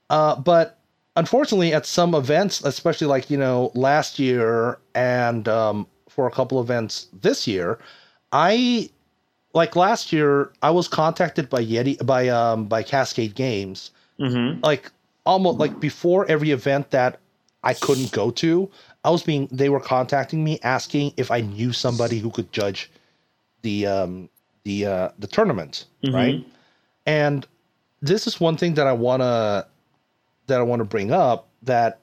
Uh, 0.10 0.36
but 0.40 0.78
unfortunately, 1.16 1.74
at 1.74 1.86
some 1.86 2.14
events, 2.16 2.64
especially 2.64 3.08
like 3.08 3.30
you 3.30 3.38
know 3.38 3.72
last 3.76 4.20
year 4.20 4.78
and 4.96 5.48
um, 5.48 5.88
for 6.10 6.28
a 6.28 6.32
couple 6.32 6.60
events 6.62 7.08
this 7.22 7.48
year, 7.48 7.80
I 8.32 8.90
like 9.54 9.76
last 9.76 10.12
year 10.14 10.52
I 10.62 10.72
was 10.72 10.88
contacted 10.88 11.50
by 11.50 11.64
Yeti 11.64 11.96
by 12.06 12.28
um, 12.30 12.66
by 12.66 12.84
Cascade 12.84 13.36
Games 13.36 13.92
Mhm. 14.20 14.64
like 14.64 14.92
almost 15.26 15.58
like 15.58 15.80
before 15.80 16.26
every 16.30 16.52
event 16.52 16.92
that 16.92 17.20
I 17.64 17.74
couldn't 17.74 18.12
go 18.12 18.30
to. 18.32 18.70
I 19.04 19.10
was 19.10 19.24
being 19.24 19.48
they 19.52 19.70
were 19.70 19.80
contacting 19.80 20.44
me 20.44 20.60
asking 20.64 21.14
if 21.18 21.30
I 21.32 21.42
knew 21.42 21.74
somebody 21.74 22.20
who 22.20 22.30
could 22.30 22.52
judge 22.52 22.90
the 23.62 23.86
um 23.88 24.30
the 24.64 24.86
uh 24.86 25.10
the 25.20 25.28
tournament, 25.28 25.86
Mhm. 26.04 26.14
right? 26.14 26.46
And 27.06 27.46
this 28.02 28.28
is 28.28 28.40
one 28.40 28.58
thing 28.58 28.76
that 28.76 28.88
I 28.88 28.94
want 28.94 29.22
to 29.22 29.68
that 30.48 30.60
I 30.60 30.64
want 30.64 30.80
to 30.80 30.86
bring 30.86 31.12
up 31.12 31.48
that 31.64 32.00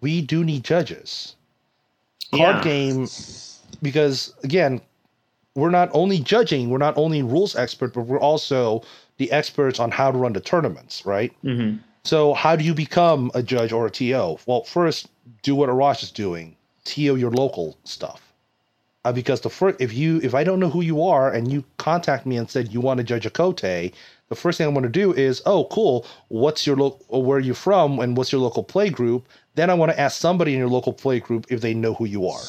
we 0.00 0.20
do 0.20 0.44
need 0.44 0.64
judges. 0.64 1.36
Card 2.32 2.56
Yeah. 2.56 2.62
game 2.62 3.08
because 3.82 4.32
again, 4.42 4.80
we're 5.54 5.70
not 5.70 5.88
only 5.92 6.18
judging, 6.18 6.70
we're 6.70 6.78
not 6.78 6.96
only 6.96 7.22
rules 7.22 7.54
expert, 7.54 7.94
but 7.94 8.02
we're 8.02 8.18
also 8.20 8.82
the 9.18 9.30
experts 9.30 9.78
on 9.78 9.92
how 9.92 10.10
to 10.10 10.18
run 10.18 10.32
the 10.32 10.40
tournaments, 10.40 11.06
right? 11.06 11.32
Mhm. 11.44 11.78
So 12.04 12.34
how 12.34 12.54
do 12.54 12.64
you 12.64 12.74
become 12.74 13.30
a 13.34 13.42
judge 13.42 13.72
or 13.72 13.86
a 13.86 13.90
TO? 13.90 14.38
Well, 14.46 14.64
first 14.64 15.08
do 15.42 15.54
what 15.54 15.70
Arash 15.70 16.02
is 16.02 16.10
doing. 16.10 16.56
TO 16.84 17.16
your 17.16 17.30
local 17.30 17.76
stuff. 17.84 18.20
Uh, 19.06 19.12
because 19.12 19.40
the 19.42 19.50
first, 19.50 19.78
if 19.80 19.92
you, 19.92 20.20
if 20.22 20.34
I 20.34 20.44
don't 20.44 20.60
know 20.60 20.70
who 20.70 20.80
you 20.80 21.02
are 21.02 21.30
and 21.30 21.52
you 21.52 21.64
contact 21.76 22.24
me 22.24 22.36
and 22.36 22.48
said 22.48 22.72
you 22.72 22.80
want 22.80 22.98
to 22.98 23.04
judge 23.04 23.26
a 23.26 23.30
Kotei, 23.30 23.92
the 24.28 24.34
first 24.34 24.56
thing 24.56 24.66
I'm 24.66 24.72
going 24.72 24.84
to 24.84 24.88
do 24.88 25.12
is, 25.12 25.42
oh, 25.44 25.64
cool. 25.70 26.06
What's 26.28 26.66
your 26.66 26.76
local, 26.76 27.22
where 27.22 27.36
are 27.36 27.40
you 27.40 27.52
from, 27.52 28.00
and 28.00 28.16
what's 28.16 28.32
your 28.32 28.40
local 28.40 28.64
play 28.64 28.88
group? 28.88 29.26
Then 29.54 29.68
I 29.68 29.74
want 29.74 29.92
to 29.92 30.00
ask 30.00 30.18
somebody 30.18 30.54
in 30.54 30.58
your 30.58 30.68
local 30.68 30.92
play 30.92 31.20
group 31.20 31.46
if 31.50 31.60
they 31.60 31.74
know 31.74 31.92
who 31.94 32.06
you 32.06 32.26
are. 32.26 32.40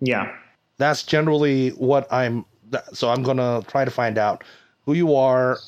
Yeah. 0.00 0.30
That's 0.76 1.02
generally 1.02 1.70
what 1.70 2.06
I'm. 2.12 2.44
So 2.92 3.08
I'm 3.08 3.22
going 3.22 3.38
to 3.38 3.64
try 3.66 3.86
to 3.86 3.90
find 3.90 4.18
out 4.18 4.44
who 4.84 4.92
you 4.92 5.14
are 5.14 5.58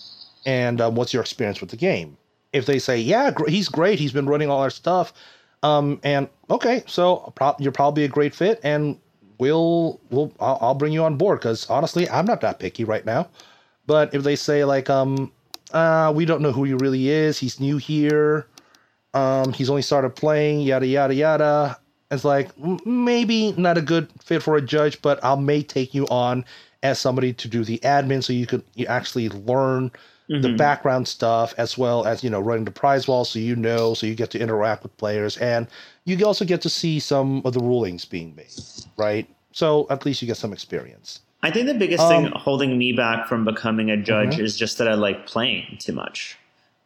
and 0.45 0.83
um, 0.83 0.95
what's 0.95 1.15
your 1.15 1.23
experience 1.23 1.63
with 1.63 1.71
the 1.71 1.77
game. 1.77 2.19
If 2.53 2.67
they 2.67 2.79
say, 2.79 2.99
yeah, 2.99 3.31
gr- 3.31 3.49
he's 3.49 3.69
great, 3.69 3.99
he's 3.99 4.13
been 4.13 4.27
running 4.27 4.51
all 4.51 4.61
our 4.61 4.71
stuff, 4.71 5.13
um, 5.63 6.01
and 6.03 6.29
okay, 6.51 6.83
so 6.87 7.33
pro- 7.35 7.57
you're 7.59 7.73
probably 7.73 8.05
a 8.05 8.09
great 8.09 8.35
fit, 8.35 8.61
and 8.63 8.99
we'll 9.39 10.01
we'll 10.11 10.33
I'll, 10.41 10.59
I'll 10.61 10.75
bring 10.75 10.93
you 10.93 11.05
on 11.05 11.17
board 11.17 11.41
because 11.41 11.69
honestly, 11.69 12.09
I'm 12.09 12.27
not 12.27 12.41
that 12.43 12.59
picky 12.59 12.85
right 12.85 13.05
now. 13.05 13.29
But 13.87 14.15
if 14.15 14.23
they 14.23 14.37
say 14.37 14.65
like, 14.65 14.89
um, 14.89 15.33
uh, 15.73 16.13
we 16.15 16.25
don't 16.25 16.43
know 16.43 16.53
who 16.53 16.65
he 16.65 16.75
really 16.75 17.09
is, 17.09 17.39
he's 17.39 17.59
new 17.61 17.77
here, 17.77 18.47
um, 19.15 19.53
he's 19.53 19.71
only 19.71 19.83
started 19.83 20.11
playing, 20.11 20.61
yada 20.61 20.87
yada 20.87 21.15
yada. 21.15 21.79
It's 22.11 22.25
like 22.25 22.51
maybe 22.87 23.53
not 23.53 23.79
a 23.79 23.83
good 23.83 24.09
fit 24.23 24.43
for 24.43 24.57
a 24.57 24.63
judge, 24.63 25.01
but 25.03 25.25
I 25.25 25.35
may 25.37 25.63
take 25.63 25.95
you 25.95 26.07
on 26.09 26.45
as 26.83 26.99
somebody 26.99 27.33
to 27.35 27.49
do 27.49 27.65
the 27.65 27.79
admin, 27.79 28.23
so 28.25 28.33
you 28.33 28.47
could 28.47 28.65
you 28.75 28.87
actually 28.87 29.29
learn 29.29 29.91
the 30.39 30.49
Mhm. 30.49 30.57
background 30.57 31.09
stuff 31.09 31.55
as 31.59 31.77
well 31.77 32.07
as 32.07 32.23
you 32.23 32.31
know 32.31 32.41
running 32.41 32.65
the 32.65 32.71
prize 32.71 33.09
wall, 33.09 33.25
so 33.25 33.39
you 33.39 33.57
know, 33.57 33.95
so 33.95 34.07
you 34.07 34.15
get 34.15 34.31
to 34.31 34.39
interact 34.39 34.83
with 34.83 34.97
players, 34.97 35.37
and 35.39 35.67
you 36.05 36.25
also 36.25 36.45
get 36.45 36.61
to 36.63 36.69
see 36.71 37.01
some 37.01 37.43
of 37.45 37.53
the 37.53 37.61
rulings 37.61 38.05
being 38.05 38.35
made, 38.37 38.53
right? 38.97 39.29
So 39.53 39.87
at 39.91 40.07
least 40.07 40.23
you 40.23 40.27
get 40.27 40.37
some 40.37 40.53
experience. 40.53 41.21
I 41.43 41.51
think 41.51 41.67
the 41.67 41.75
biggest 41.75 42.07
thing 42.07 42.27
Um, 42.27 42.33
holding 42.37 42.79
me 42.79 42.93
back 42.93 43.27
from 43.27 43.45
becoming 43.45 43.91
a 43.91 43.97
judge 43.97 44.37
Mhm. 44.37 44.41
is 44.41 44.57
just 44.57 44.79
that 44.79 44.87
I 44.87 44.95
like 44.95 45.27
playing 45.27 45.79
too 45.79 45.93
much. 45.93 46.37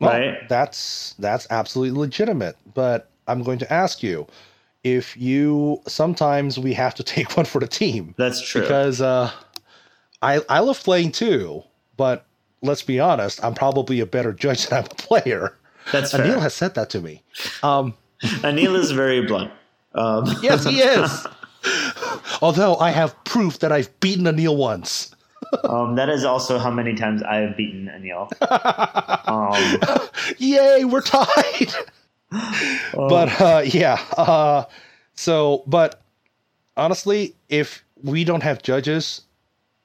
Well, 0.00 0.12
Right. 0.12 0.48
That's 0.48 1.14
that's 1.18 1.46
absolutely 1.50 1.98
legitimate. 1.98 2.56
But 2.74 3.10
I'm 3.28 3.42
going 3.42 3.58
to 3.58 3.72
ask 3.72 4.02
you 4.02 4.26
if 4.82 5.16
you 5.16 5.80
sometimes 5.86 6.58
we 6.58 6.72
have 6.74 6.94
to 6.94 7.02
take 7.14 7.36
one 7.36 7.46
for 7.46 7.60
the 7.60 7.66
team 7.66 8.14
That's 8.16 8.40
true. 8.40 8.62
because 8.62 9.00
uh, 9.00 9.30
I 10.22 10.40
I 10.48 10.60
love 10.60 10.82
playing 10.82 11.12
too, 11.12 11.62
but 11.96 12.24
let's 12.64 12.82
be 12.82 12.98
honest, 12.98 13.42
I'm 13.44 13.54
probably 13.54 14.00
a 14.00 14.06
better 14.06 14.32
judge 14.32 14.66
than 14.66 14.78
I'm 14.78 14.84
a 14.86 14.94
player. 14.94 15.56
That's 15.92 16.12
fair. 16.12 16.24
Anil 16.24 16.40
has 16.40 16.54
said 16.54 16.74
that 16.74 16.90
to 16.90 17.00
me. 17.00 17.22
Um, 17.62 17.94
Anil 18.22 18.76
is 18.76 18.90
very 18.90 19.24
blunt. 19.26 19.52
Um, 19.94 20.24
yes, 20.42 20.64
he 20.64 20.80
is. 20.80 21.26
Although 22.42 22.76
I 22.76 22.90
have 22.90 23.14
proof 23.24 23.58
that 23.60 23.70
I've 23.70 23.98
beaten 24.00 24.24
Anil 24.24 24.56
once. 24.56 25.14
um, 25.64 25.94
that 25.96 26.08
is 26.08 26.24
also 26.24 26.58
how 26.58 26.70
many 26.70 26.94
times 26.94 27.22
I 27.22 27.36
have 27.36 27.56
beaten 27.56 27.86
Anil. 27.86 28.30
Um, 29.28 30.08
Yay, 30.38 30.84
we're 30.84 31.02
tied. 31.02 31.72
but 32.94 33.40
uh, 33.40 33.62
yeah, 33.64 34.00
uh, 34.16 34.64
so 35.14 35.62
but 35.66 36.02
honestly, 36.76 37.34
if 37.48 37.84
we 38.02 38.24
don't 38.24 38.42
have 38.42 38.62
judges, 38.62 39.22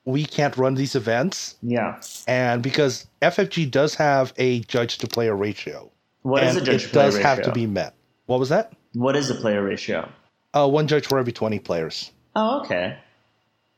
we 0.05 0.25
can't 0.25 0.55
run 0.57 0.75
these 0.75 0.95
events, 0.95 1.55
yeah. 1.61 1.99
and 2.27 2.63
because 2.63 3.07
FFG 3.21 3.69
does 3.69 3.95
have 3.95 4.33
a 4.37 4.61
judge 4.61 4.97
to 4.99 5.07
player 5.07 5.35
ratio, 5.35 5.91
What 6.23 6.43
is 6.43 6.55
a 6.55 6.61
judge 6.61 6.85
it 6.85 6.91
player 6.91 7.05
does 7.05 7.15
ratio? 7.15 7.27
have 7.29 7.41
to 7.43 7.51
be 7.51 7.67
met. 7.67 7.93
What 8.25 8.39
was 8.39 8.49
that? 8.49 8.73
What 8.93 9.15
is 9.15 9.27
the 9.27 9.35
player 9.35 9.61
ratio? 9.63 10.09
Uh, 10.53 10.67
one 10.67 10.87
judge 10.87 11.05
for 11.07 11.19
every 11.19 11.33
twenty 11.33 11.59
players. 11.59 12.11
Oh, 12.35 12.61
okay. 12.61 12.97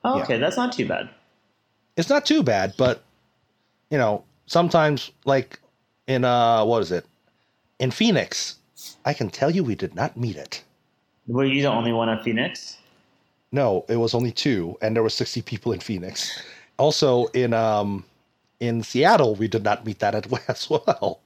Oh, 0.04 0.18
Yeah. 0.18 0.24
okay. 0.24 0.38
That's 0.38 0.58
not 0.58 0.72
too 0.74 0.88
bad. 0.88 1.10
It's 1.98 2.10
not 2.10 2.26
too 2.26 2.44
bad, 2.44 2.74
but 2.78 3.04
you 3.90 3.98
know, 3.98 4.24
sometimes 4.46 5.12
like 5.26 5.60
in 6.08 6.24
uh 6.24 6.64
what 6.64 6.82
is 6.82 6.92
it? 6.92 7.06
In 7.80 7.92
Phoenix, 7.92 8.56
I 9.04 9.14
can 9.14 9.30
tell 9.30 9.52
you 9.52 9.64
we 9.64 9.76
did 9.76 9.96
not 9.96 10.16
meet 10.16 10.38
it. 10.38 10.64
Were 11.28 11.46
you 11.46 11.62
the 11.62 11.68
only 11.70 11.92
one 11.92 12.10
at 12.10 12.24
Phoenix? 12.24 12.78
No, 13.52 13.86
it 13.90 13.98
was 13.98 14.14
only 14.14 14.32
two, 14.32 14.78
and 14.82 14.96
there 14.96 15.04
were 15.04 15.10
sixty 15.10 15.42
people 15.42 15.72
in 15.74 15.80
Phoenix. 15.80 16.34
Also 16.78 17.28
in 17.28 17.54
um 17.54 18.06
in 18.60 18.84
Seattle, 18.84 19.36
we 19.36 19.48
did 19.48 19.64
not 19.64 19.86
meet 19.86 20.00
that 20.00 20.16
as 20.48 20.70
well 20.70 21.22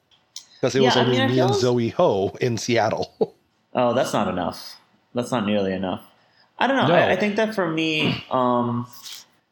because 0.55 0.75
it 0.75 0.81
Yeah, 0.81 0.83
was 0.83 0.95
I 0.95 1.05
only 1.05 1.19
mean, 1.19 1.21
me 1.21 1.39
and 1.39 1.55
Zoe 1.55 1.89
Ho 1.89 2.35
in 2.41 2.57
Seattle. 2.57 3.13
Oh, 3.73 3.93
that's 3.93 4.13
not 4.13 4.27
enough. 4.27 4.79
That's 5.13 5.31
not 5.31 5.45
nearly 5.45 5.73
enough. 5.73 6.05
I 6.57 6.67
don't 6.67 6.77
know. 6.77 6.83
No. 6.83 6.95
I, 6.95 7.11
I 7.11 7.15
think 7.15 7.35
that 7.35 7.53
for 7.53 7.69
me, 7.69 8.23
um, 8.31 8.87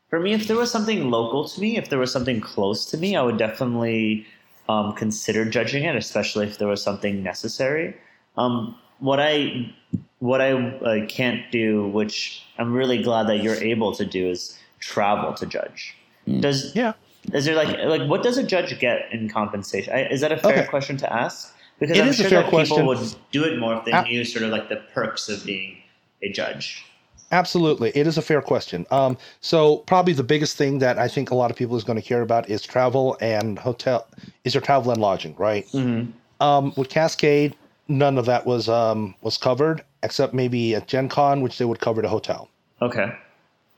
for 0.10 0.20
me, 0.20 0.34
if 0.34 0.48
there 0.48 0.58
was 0.58 0.72
something 0.72 1.10
local 1.12 1.48
to 1.48 1.62
me, 1.62 1.78
if 1.78 1.90
there 1.90 2.00
was 2.00 2.12
something 2.12 2.40
close 2.42 2.86
to 2.88 2.98
me, 2.98 3.16
I 3.16 3.22
would 3.22 3.38
definitely 3.38 4.26
um, 4.70 4.94
consider 4.94 5.46
judging 5.46 5.84
it, 5.84 5.96
especially 5.96 6.48
if 6.48 6.58
there 6.58 6.68
was 6.68 6.82
something 6.82 7.24
necessary. 7.24 7.96
Um, 8.38 8.78
what 9.00 9.20
I 9.20 9.74
what 10.20 10.42
I 10.42 10.54
uh, 10.54 11.06
can't 11.08 11.52
do, 11.52 11.88
which 11.88 12.44
I'm 12.58 12.74
really 12.74 13.02
glad 13.04 13.28
that 13.28 13.44
you're 13.44 13.56
able 13.62 13.94
to 13.96 14.06
do, 14.06 14.30
is 14.30 14.58
travel 14.80 15.34
to 15.34 15.46
judge. 15.46 15.96
Does 16.40 16.76
yeah, 16.76 16.94
is 17.34 17.46
there 17.46 17.56
like 17.56 17.78
like 17.80 18.10
what 18.10 18.24
does 18.24 18.38
a 18.38 18.44
judge 18.44 18.78
get 18.80 19.12
in 19.12 19.30
compensation? 19.30 19.94
I, 19.94 20.06
is 20.08 20.22
that 20.22 20.32
a 20.32 20.38
fair 20.38 20.60
Okay. 20.60 20.68
question 20.68 20.98
to 20.98 21.14
ask? 21.14 21.54
Because 21.80 21.98
It 21.98 22.02
I'm 22.02 22.08
is 22.10 22.20
a 22.20 22.24
sure 22.24 22.30
fair 22.30 22.42
that 22.44 22.50
question. 22.50 22.78
people 22.78 22.96
would 22.96 23.16
do 23.32 23.44
it 23.44 23.60
more 23.60 23.76
if 23.76 23.86
they 23.86 24.02
knew 24.04 24.24
sort 24.24 24.44
of 24.46 24.52
like 24.52 24.70
the 24.70 24.78
perks 24.94 25.28
of 25.28 25.44
being 25.46 25.78
a 26.22 26.30
judge. 26.32 26.86
Absolutely, 27.32 27.92
it 27.96 28.06
is 28.06 28.18
a 28.18 28.22
fair 28.22 28.42
question. 28.42 28.86
Um, 28.92 29.18
so 29.42 29.78
probably 29.78 30.14
the 30.14 30.24
biggest 30.24 30.56
thing 30.56 30.80
that 30.80 31.00
I 31.00 31.08
think 31.08 31.32
a 31.32 31.36
lot 31.36 31.50
of 31.50 31.58
people 31.58 31.76
is 31.76 31.84
going 31.84 32.00
to 32.00 32.08
care 32.08 32.22
about 32.22 32.48
is 32.48 32.62
travel 32.62 33.18
and 33.20 33.58
hotel. 33.58 34.08
Is 34.44 34.54
your 34.54 34.62
travel 34.62 34.92
and 34.92 35.02
lodging 35.02 35.36
right? 35.38 35.66
Mm-hmm. 35.70 36.12
Um, 36.40 36.74
with 36.78 36.90
Cascade, 36.90 37.56
none 37.88 38.18
of 38.18 38.26
that 38.26 38.46
was 38.46 38.68
um, 38.70 39.16
was 39.22 39.38
covered 39.38 39.84
except 40.04 40.34
maybe 40.34 40.76
at 40.76 40.88
Gen 40.88 41.10
Con, 41.10 41.42
which 41.42 41.58
they 41.58 41.66
would 41.66 41.80
cover 41.80 42.02
the 42.02 42.10
hotel. 42.10 42.50
Okay. 42.82 43.14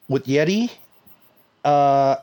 With 0.07 0.25
Yeti, 0.25 0.71
uh, 1.63 2.17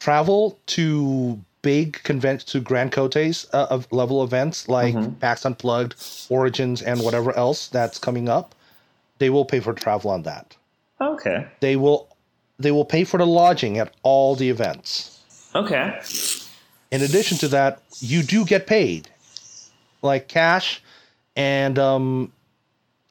travel 0.00 0.58
to 0.66 1.40
big 1.62 2.02
convent 2.02 2.40
to 2.42 2.60
Grand 2.60 2.92
Koteis 2.92 3.46
uh, 3.54 3.66
of 3.70 3.90
level 3.90 4.22
events 4.22 4.68
like 4.68 4.94
Mhm. 4.94 5.18
PAX 5.18 5.46
Unplugged, 5.46 5.94
Origins, 6.28 6.82
and 6.82 7.02
whatever 7.02 7.34
else 7.36 7.68
that's 7.68 7.98
coming 7.98 8.28
up, 8.28 8.54
they 9.18 9.30
will 9.30 9.44
pay 9.44 9.60
for 9.60 9.72
travel 9.72 10.10
on 10.10 10.22
that. 10.24 10.56
Okay. 11.00 11.46
they 11.60 11.76
will 11.76 12.08
they 12.58 12.70
will 12.70 12.84
pay 12.84 13.02
for 13.02 13.18
the 13.18 13.26
lodging 13.26 13.78
at 13.78 13.92
all 14.04 14.36
the 14.36 14.48
events. 14.48 15.18
Okay. 15.56 16.00
In 16.92 17.02
addition 17.02 17.36
to 17.38 17.48
that, 17.48 17.82
you 17.98 18.22
do 18.22 18.44
get 18.44 18.66
paid, 18.68 19.08
like 20.04 20.28
cash, 20.28 20.82
and 21.36 21.78
um, 21.78 22.32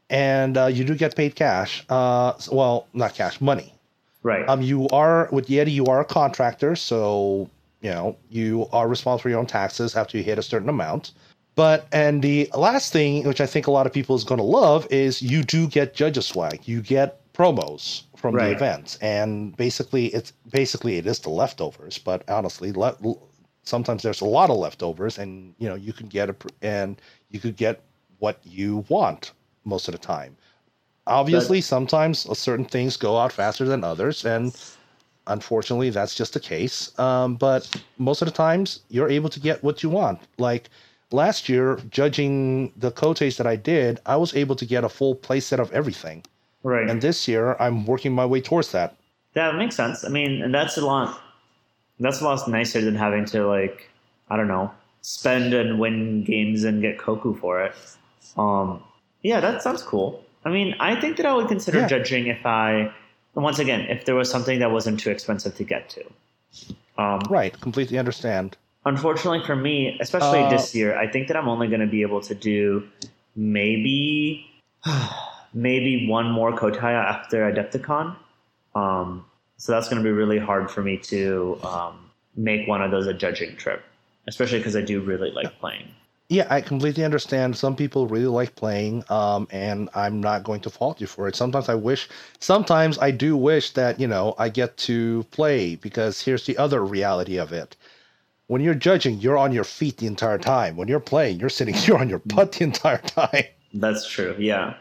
and 0.10 0.58
uh, 0.58 0.68
you 0.68 0.84
do 0.84 0.96
get 0.96 1.16
paid 1.16 1.36
cash. 1.36 1.84
Uh, 1.90 2.34
well, 2.52 2.88
not 2.94 3.16
cash, 3.16 3.42
money. 3.42 3.74
Right. 4.22 4.48
Um, 4.48 4.62
you 4.62 4.88
are 4.90 5.28
with 5.32 5.48
Yeti, 5.48 5.72
you 5.72 5.86
are 5.88 6.00
a 6.02 6.06
contractor, 6.06 6.76
so 6.76 7.50
you 7.82 7.90
know 7.90 8.16
you 8.30 8.68
are 8.72 8.88
responsible 8.88 9.24
for 9.24 9.30
your 9.30 9.40
own 9.40 9.48
taxes 9.48 9.96
after 9.96 10.18
you 10.18 10.24
hit 10.24 10.38
a 10.40 10.44
certain 10.44 10.70
amount. 10.70 11.12
But 11.56 11.88
and 11.92 12.24
the 12.24 12.50
last 12.56 12.94
thing, 12.94 13.28
which 13.28 13.42
I 13.42 13.46
think 13.46 13.68
a 13.68 13.72
lot 13.72 13.86
of 13.86 13.94
people 13.94 14.16
is 14.16 14.24
going 14.24 14.40
to 14.40 14.46
love, 14.46 14.88
is 14.90 15.22
you 15.22 15.44
do 15.44 15.68
get 15.68 15.94
judges 15.94 16.26
swag. 16.28 16.62
You 16.68 16.82
get 16.82 17.20
promos 17.34 18.04
from 18.16 18.38
the 18.38 18.38
Right. 18.38 18.56
events, 18.56 18.98
and 19.02 19.56
basically 19.58 20.08
it's 20.08 20.32
basically 20.50 20.98
it 20.98 21.06
is 21.06 21.20
the 21.20 21.30
leftovers. 21.30 21.98
But 21.98 22.28
honestly, 22.30 22.72
le- 22.72 22.96
sometimes 23.64 24.04
there's 24.04 24.22
a 24.22 24.26
lot 24.26 24.50
of 24.50 24.58
leftovers, 24.58 25.18
and 25.18 25.56
you 25.58 25.68
know 25.68 25.76
you 25.76 25.94
can 25.94 26.08
get 26.08 26.30
a 26.30 26.36
and 26.62 27.02
you 27.32 27.40
could 27.40 27.56
get 27.56 27.82
what 28.20 28.40
you 28.44 28.86
want 28.90 29.32
most 29.66 29.88
of 29.88 29.94
the 29.94 29.98
time. 29.98 30.36
Obviously, 31.08 31.60
sometimes 31.60 32.26
uh, 32.26 32.34
certain 32.34 32.66
things 32.66 32.96
go 32.96 33.18
out 33.18 33.34
faster 33.34 33.66
than 33.66 33.84
others, 33.84 34.26
and 34.26 34.56
unfortunately, 35.28 35.90
that's 35.90 36.16
just 36.16 36.34
the 36.34 36.40
case. 36.40 36.98
Um, 37.00 37.36
but 37.36 37.70
most 37.98 38.22
of 38.22 38.28
the 38.28 38.34
times, 38.34 38.82
you're 38.90 39.10
able 39.10 39.30
to 39.30 39.40
get 39.40 39.64
what 39.64 39.84
you 39.84 39.90
want. 39.90 40.20
Like 40.38 40.70
last 41.12 41.50
year, 41.50 41.80
judging 41.90 42.72
the 42.78 42.92
koteis 42.92 43.38
that 43.38 43.48
I 43.48 43.56
did, 43.56 44.00
I 44.06 44.16
was 44.16 44.34
able 44.36 44.56
to 44.56 44.66
get 44.66 44.84
a 44.84 44.90
full 44.90 45.16
playset 45.16 45.60
of 45.60 45.72
everything. 45.72 46.24
right. 46.64 46.90
And 46.90 47.02
this 47.02 47.28
year, 47.28 47.56
I'm 47.60 47.86
working 47.86 48.14
my 48.14 48.26
way 48.26 48.42
towards 48.42 48.72
that. 48.72 48.96
that 49.34 49.56
makes 49.56 49.76
sense. 49.76 50.06
I 50.06 50.10
mean, 50.10 50.42
and 50.42 50.54
that's 50.54 50.78
a 50.78 50.86
lot. 50.86 51.20
That's 52.00 52.22
a 52.22 52.24
lot 52.26 52.48
nicer 52.48 52.82
than 52.82 52.96
having 52.96 53.26
to 53.26 53.46
like, 53.48 53.90
I 54.30 54.36
don't 54.38 54.48
know, 54.48 54.72
spend 55.02 55.54
and 55.54 55.80
win 55.80 56.24
games 56.24 56.64
and 56.64 56.82
get 56.82 56.98
Koku 56.98 57.36
for 57.36 57.62
it. 57.64 57.76
Um, 58.38 58.84
yeah, 59.22 59.40
that 59.40 59.62
sounds 59.62 59.84
cool. 59.84 60.24
I 60.46 60.50
mean, 60.50 60.76
I 60.80 61.00
think 61.00 61.18
that 61.18 61.26
I 61.26 61.34
would 61.34 61.48
consider 61.48 61.80
Yeah. 61.80 61.88
judging 61.88 62.28
if 62.28 62.46
I, 62.46 62.92
once 63.36 63.60
again, 63.60 63.82
if 63.82 64.06
there 64.06 64.16
was 64.16 64.30
something 64.30 64.60
that 64.60 64.72
wasn't 64.72 65.00
too 65.00 65.12
expensive 65.12 65.56
to 65.56 65.64
get 65.64 65.90
to. 65.90 66.04
Um, 66.98 67.22
Right, 67.30 67.60
completely 67.62 67.98
understand. 67.98 68.58
unfortunately 68.86 69.42
for 69.46 69.56
me, 69.56 69.98
especially 70.02 70.44
Uh, 70.44 70.50
this 70.50 70.76
year, 70.76 70.98
I 70.98 71.08
think 71.08 71.28
that 71.30 71.38
I'm 71.38 71.48
only 71.48 71.68
going 71.68 71.80
to 71.80 71.88
be 71.88 72.02
able 72.02 72.20
to 72.22 72.36
do 72.36 72.84
maybe 73.36 74.46
maybe 75.54 76.08
one 76.08 76.30
more 76.32 76.52
Kotei 76.52 76.94
after 76.94 77.50
Adepticon. 77.50 78.16
Um, 78.76 79.26
so 79.64 79.72
that's 79.72 79.88
going 79.88 79.98
to 79.98 80.04
be 80.04 80.12
really 80.12 80.40
hard 80.40 80.70
for 80.70 80.84
me 80.84 80.98
to 80.98 81.58
um, 81.64 81.98
make 82.36 82.68
one 82.68 82.82
of 82.82 82.92
those 82.92 83.08
a 83.08 83.14
judging 83.14 83.56
trip, 83.56 83.82
especially 84.28 84.58
because 84.58 84.76
I 84.76 84.82
do 84.82 85.00
really 85.00 85.32
like 85.32 85.58
playing. 85.58 85.88
Yeah, 86.28 86.48
I 86.50 86.60
completely 86.60 87.06
understand. 87.06 87.56
Some 87.56 87.74
people 87.74 88.06
really 88.06 88.26
like 88.26 88.58
playing, 88.58 89.06
um, 89.10 89.48
and 89.52 89.90
I'm 89.96 90.20
not 90.20 90.44
going 90.44 90.60
to 90.62 90.70
fault 90.70 91.00
you 91.00 91.08
for 91.08 91.30
it. 91.30 91.38
Sometimes 91.38 91.70
I 91.70 91.76
wish, 91.76 92.10
sometimes 92.42 93.00
I 93.00 93.12
do 93.12 93.38
wish 93.38 93.72
that, 93.72 94.02
you 94.02 94.06
know, 94.06 94.36
I 94.38 94.50
get 94.50 94.76
to 94.80 95.24
play 95.32 95.78
because 95.78 96.20
here's 96.20 96.46
the 96.46 96.58
other 96.58 96.84
reality 96.84 97.38
of 97.38 97.54
it. 97.54 97.78
When 98.48 98.60
you're 98.60 98.76
judging, 98.76 99.20
you're 99.20 99.38
on 99.38 99.54
your 99.54 99.64
feet 99.64 99.96
the 99.96 100.08
entire 100.08 100.40
time. 100.40 100.76
When 100.76 100.90
you're 100.90 101.00
playing, 101.00 101.40
you're 101.40 101.48
sitting, 101.48 101.76
you're 101.86 102.00
on 102.00 102.10
your 102.10 102.20
butt 102.26 102.52
the 102.52 102.66
entire 102.66 102.98
time. 102.98 103.46
That's 103.74 104.06
true. 104.10 104.36
Yeah. 104.38 104.74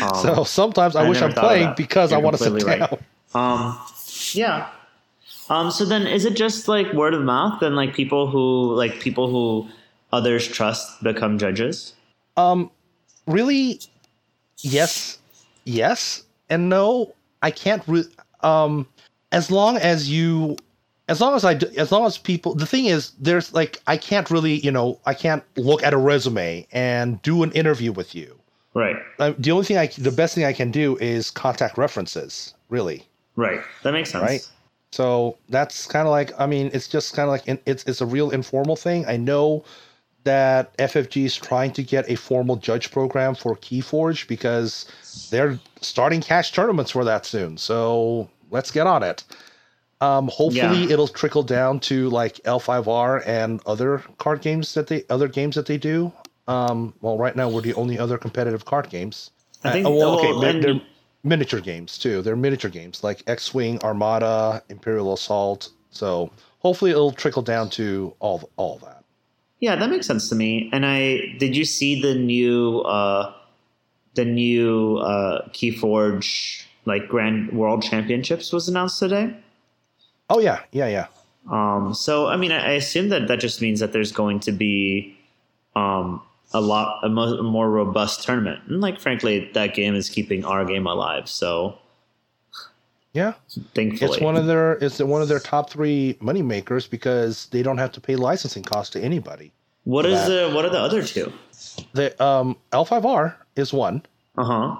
Um, 0.00 0.14
so 0.14 0.44
sometimes 0.44 0.94
I, 0.94 1.04
I 1.04 1.08
wish 1.08 1.20
I'm 1.20 1.32
playing 1.32 1.74
because 1.76 2.12
I 2.12 2.18
You're 2.18 2.22
want 2.22 2.36
to 2.36 2.44
sit 2.44 2.50
completely 2.50 2.78
down. 2.78 2.88
right. 2.92 3.00
Um, 3.34 3.78
yeah. 4.34 4.70
Um, 5.48 5.70
so 5.70 5.84
then, 5.84 6.06
is 6.06 6.24
it 6.24 6.34
just 6.34 6.68
like 6.68 6.92
word 6.92 7.14
of 7.14 7.22
mouth 7.22 7.62
and 7.62 7.76
like 7.76 7.94
people 7.94 8.26
who 8.26 8.74
like 8.74 9.00
people 9.00 9.28
who 9.28 9.68
others 10.12 10.46
trust 10.46 11.02
become 11.02 11.38
judges? 11.38 11.94
Um, 12.36 12.70
really, 13.26 13.80
yes, 14.58 15.18
yes, 15.64 16.24
and 16.48 16.68
no. 16.68 17.14
I 17.42 17.50
can't. 17.50 17.82
Re- 17.86 18.04
um, 18.42 18.86
as 19.32 19.50
long 19.50 19.76
as 19.78 20.10
you, 20.10 20.56
as 21.08 21.20
long 21.20 21.34
as 21.34 21.44
I, 21.44 21.54
do, 21.54 21.66
as 21.76 21.90
long 21.90 22.06
as 22.06 22.18
people. 22.18 22.54
The 22.54 22.66
thing 22.66 22.86
is, 22.86 23.12
there's 23.18 23.52
like 23.54 23.80
I 23.86 23.96
can't 23.96 24.30
really, 24.30 24.54
you 24.60 24.70
know, 24.70 25.00
I 25.06 25.14
can't 25.14 25.42
look 25.56 25.82
at 25.82 25.94
a 25.94 25.96
resume 25.96 26.66
and 26.72 27.20
do 27.22 27.42
an 27.42 27.52
interview 27.52 27.92
with 27.92 28.14
you. 28.14 28.38
Right. 28.74 28.96
Uh, 29.18 29.32
the 29.38 29.50
only 29.50 29.64
thing 29.64 29.78
I, 29.78 29.86
the 29.86 30.12
best 30.12 30.34
thing 30.34 30.44
I 30.44 30.52
can 30.52 30.70
do 30.70 30.96
is 30.98 31.30
contact 31.30 31.76
references. 31.78 32.54
Really. 32.68 33.04
Right. 33.40 33.60
That 33.82 33.92
makes 33.92 34.10
sense. 34.10 34.22
Right. 34.22 34.46
So 34.92 35.38
that's 35.48 35.86
kind 35.86 36.06
of 36.06 36.10
like, 36.10 36.32
I 36.38 36.46
mean, 36.46 36.70
it's 36.72 36.88
just 36.88 37.14
kind 37.14 37.28
of 37.28 37.30
like, 37.30 37.60
it's 37.66 37.84
it's 37.84 38.00
a 38.00 38.06
real 38.06 38.30
informal 38.30 38.76
thing. 38.76 39.06
I 39.06 39.16
know 39.16 39.64
that 40.24 40.76
FFG 40.76 41.24
is 41.24 41.36
trying 41.36 41.72
to 41.72 41.82
get 41.82 42.10
a 42.10 42.16
formal 42.16 42.56
judge 42.56 42.90
program 42.90 43.34
for 43.34 43.56
Keyforge 43.56 44.28
because 44.28 44.84
they're 45.30 45.58
starting 45.80 46.20
cash 46.20 46.52
tournaments 46.52 46.90
for 46.90 47.04
that 47.04 47.24
soon. 47.24 47.56
So 47.56 48.28
let's 48.50 48.70
get 48.70 48.86
on 48.86 49.02
it. 49.02 49.24
Um, 50.02 50.28
hopefully 50.28 50.84
Yeah. 50.84 50.92
it'll 50.92 51.08
trickle 51.08 51.42
down 51.42 51.80
to 51.80 52.10
like 52.10 52.34
L5R 52.44 53.22
and 53.26 53.60
other 53.66 54.02
card 54.18 54.40
games 54.42 54.74
that 54.74 54.88
they, 54.88 55.04
other 55.08 55.28
games 55.28 55.54
that 55.56 55.66
they 55.66 55.78
do. 55.78 56.12
Um, 56.48 56.92
well, 57.00 57.16
right 57.16 57.36
now 57.36 57.48
we're 57.48 57.60
the 57.62 57.74
only 57.74 57.98
other 57.98 58.18
competitive 58.18 58.64
card 58.64 58.90
games. 58.90 59.30
I 59.62 59.70
think- 59.72 59.86
Uh, 59.86 59.90
well, 59.90 60.18
okay, 60.18 60.32
well, 60.32 60.40
they're- 60.40 60.50
and- 60.50 60.62
they're 60.64 60.80
miniature 61.22 61.60
games 61.60 61.98
too. 61.98 62.22
They're 62.22 62.36
miniature 62.36 62.70
games 62.70 63.04
like 63.04 63.22
X-wing, 63.26 63.78
Armada, 63.82 64.62
Imperial 64.68 65.12
Assault. 65.12 65.70
So 65.90 66.30
hopefully 66.60 66.90
it'll 66.90 67.12
trickle 67.12 67.42
down 67.42 67.70
to 67.70 68.14
all 68.20 68.50
all 68.56 68.78
that. 68.78 69.04
Yeah, 69.60 69.76
that 69.76 69.90
makes 69.90 70.06
sense 70.06 70.28
to 70.30 70.34
me. 70.34 70.70
And 70.72 70.86
I 70.86 71.36
did 71.38 71.56
you 71.56 71.64
see 71.64 72.00
the 72.00 72.14
new 72.14 72.80
uh 72.80 73.34
the 74.14 74.24
new 74.24 74.98
uh 74.98 75.48
Keyforge 75.50 76.64
like 76.86 77.08
Grand 77.08 77.52
World 77.52 77.82
Championships 77.82 78.52
was 78.52 78.68
announced 78.68 78.98
today? 78.98 79.36
Oh 80.28 80.40
yeah, 80.40 80.60
yeah, 80.72 80.88
yeah. 80.88 81.06
Um, 81.50 81.94
so, 81.94 82.28
I 82.28 82.36
mean, 82.36 82.52
I, 82.52 82.68
I 82.68 82.70
assume 82.72 83.08
that 83.08 83.28
that 83.28 83.40
just 83.40 83.60
means 83.60 83.80
that 83.80 83.92
there's 83.92 84.12
going 84.12 84.40
to 84.40 84.52
be 84.52 85.16
um, 85.74 86.22
a 86.52 86.60
lot 86.60 87.00
a, 87.04 87.08
mo- 87.08 87.38
a 87.38 87.42
more 87.42 87.70
robust 87.70 88.24
tournament. 88.24 88.60
And 88.68 88.80
like, 88.80 88.98
frankly, 89.00 89.50
that 89.54 89.74
game 89.74 89.94
is 89.94 90.08
keeping 90.08 90.44
our 90.44 90.64
game 90.64 90.86
alive. 90.86 91.28
So, 91.28 91.78
Yeah, 93.12 93.34
Thankfully, 93.74 94.10
it's 94.12 94.20
one 94.20 94.36
of 94.36 94.46
their 94.46 94.72
it's 94.74 94.98
one 95.00 95.22
of 95.22 95.28
their 95.28 95.40
top 95.40 95.70
three 95.70 96.16
money 96.20 96.42
makers 96.42 96.86
because 96.86 97.46
they 97.46 97.62
don't 97.62 97.78
have 97.78 97.92
to 97.92 98.00
pay 98.00 98.16
licensing 98.16 98.62
costs 98.62 98.92
to 98.94 99.00
anybody. 99.00 99.52
what 99.84 100.06
is 100.06 100.26
the 100.26 100.50
what 100.54 100.64
are 100.64 100.70
the 100.70 100.78
other 100.80 101.02
two? 101.02 101.32
The 101.92 102.20
um, 102.22 102.56
L5R 102.72 103.34
is 103.56 103.72
one, 103.72 104.02
Uh 104.36 104.44
huh. 104.44 104.76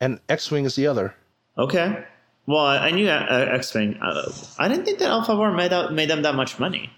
and 0.00 0.20
X-wing 0.28 0.64
is 0.64 0.74
the 0.76 0.86
other. 0.86 1.14
Okay. 1.58 2.04
Well, 2.46 2.64
I 2.64 2.88
I 2.88 2.90
knew 2.92 3.08
uh, 3.08 3.48
X 3.52 3.74
Wing. 3.74 3.98
Uh, 4.00 4.30
I 4.58 4.68
didn't 4.68 4.84
think 4.84 4.98
that 5.00 5.08
L5R 5.10 5.54
made 5.56 5.72
out 5.72 5.92
made 5.92 6.08
them 6.10 6.22
that 6.22 6.34
much 6.36 6.58
money. 6.60 6.90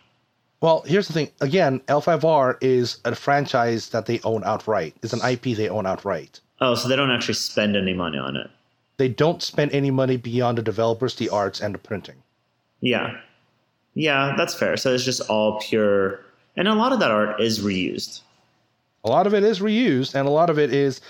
Well, 0.61 0.83
here's 0.87 1.07
the 1.07 1.15
thing. 1.15 1.31
Again, 1.41 1.81
L5R 1.89 2.59
is 2.61 2.99
a 3.05 3.15
franchise 3.15 3.91
that 3.91 4.07
they 4.07 4.21
own 4.25 4.43
outright. 4.45 4.97
It's 5.03 5.13
an 5.13 5.21
IP 5.29 5.57
they 5.57 5.69
own 5.69 5.87
outright. 5.87 6.41
Oh, 6.61 6.75
so 6.75 6.89
they 6.89 6.97
don't 6.97 7.11
actually 7.11 7.35
spend 7.35 7.77
any 7.77 7.95
money 7.95 8.19
on 8.19 8.37
it. 8.37 8.51
They 8.97 9.09
don't 9.09 9.43
spend 9.43 9.73
any 9.73 9.93
money 9.93 10.17
beyond 10.17 10.59
the 10.59 10.63
developers, 10.63 11.15
the 11.15 11.29
arts, 11.29 11.61
and 11.61 11.75
the 11.75 11.79
printing. 11.79 12.17
Yeah. 12.81 13.19
Yeah, 13.95 14.35
that's 14.37 14.55
fair. 14.55 14.77
So 14.77 14.93
it's 14.93 15.05
just 15.05 15.21
all 15.31 15.61
pure. 15.61 16.21
And 16.57 16.67
a 16.67 16.75
lot 16.75 16.93
of 16.93 16.99
that 16.99 17.13
art 17.13 17.41
is 17.41 17.61
reused. 17.61 18.23
A 19.05 19.09
lot 19.09 19.29
of 19.29 19.35
it 19.35 19.45
is 19.45 19.61
reused, 19.61 20.17
and 20.17 20.27
a 20.27 20.31
lot 20.31 20.51
of 20.51 20.59
it 20.59 20.75
is 20.75 21.01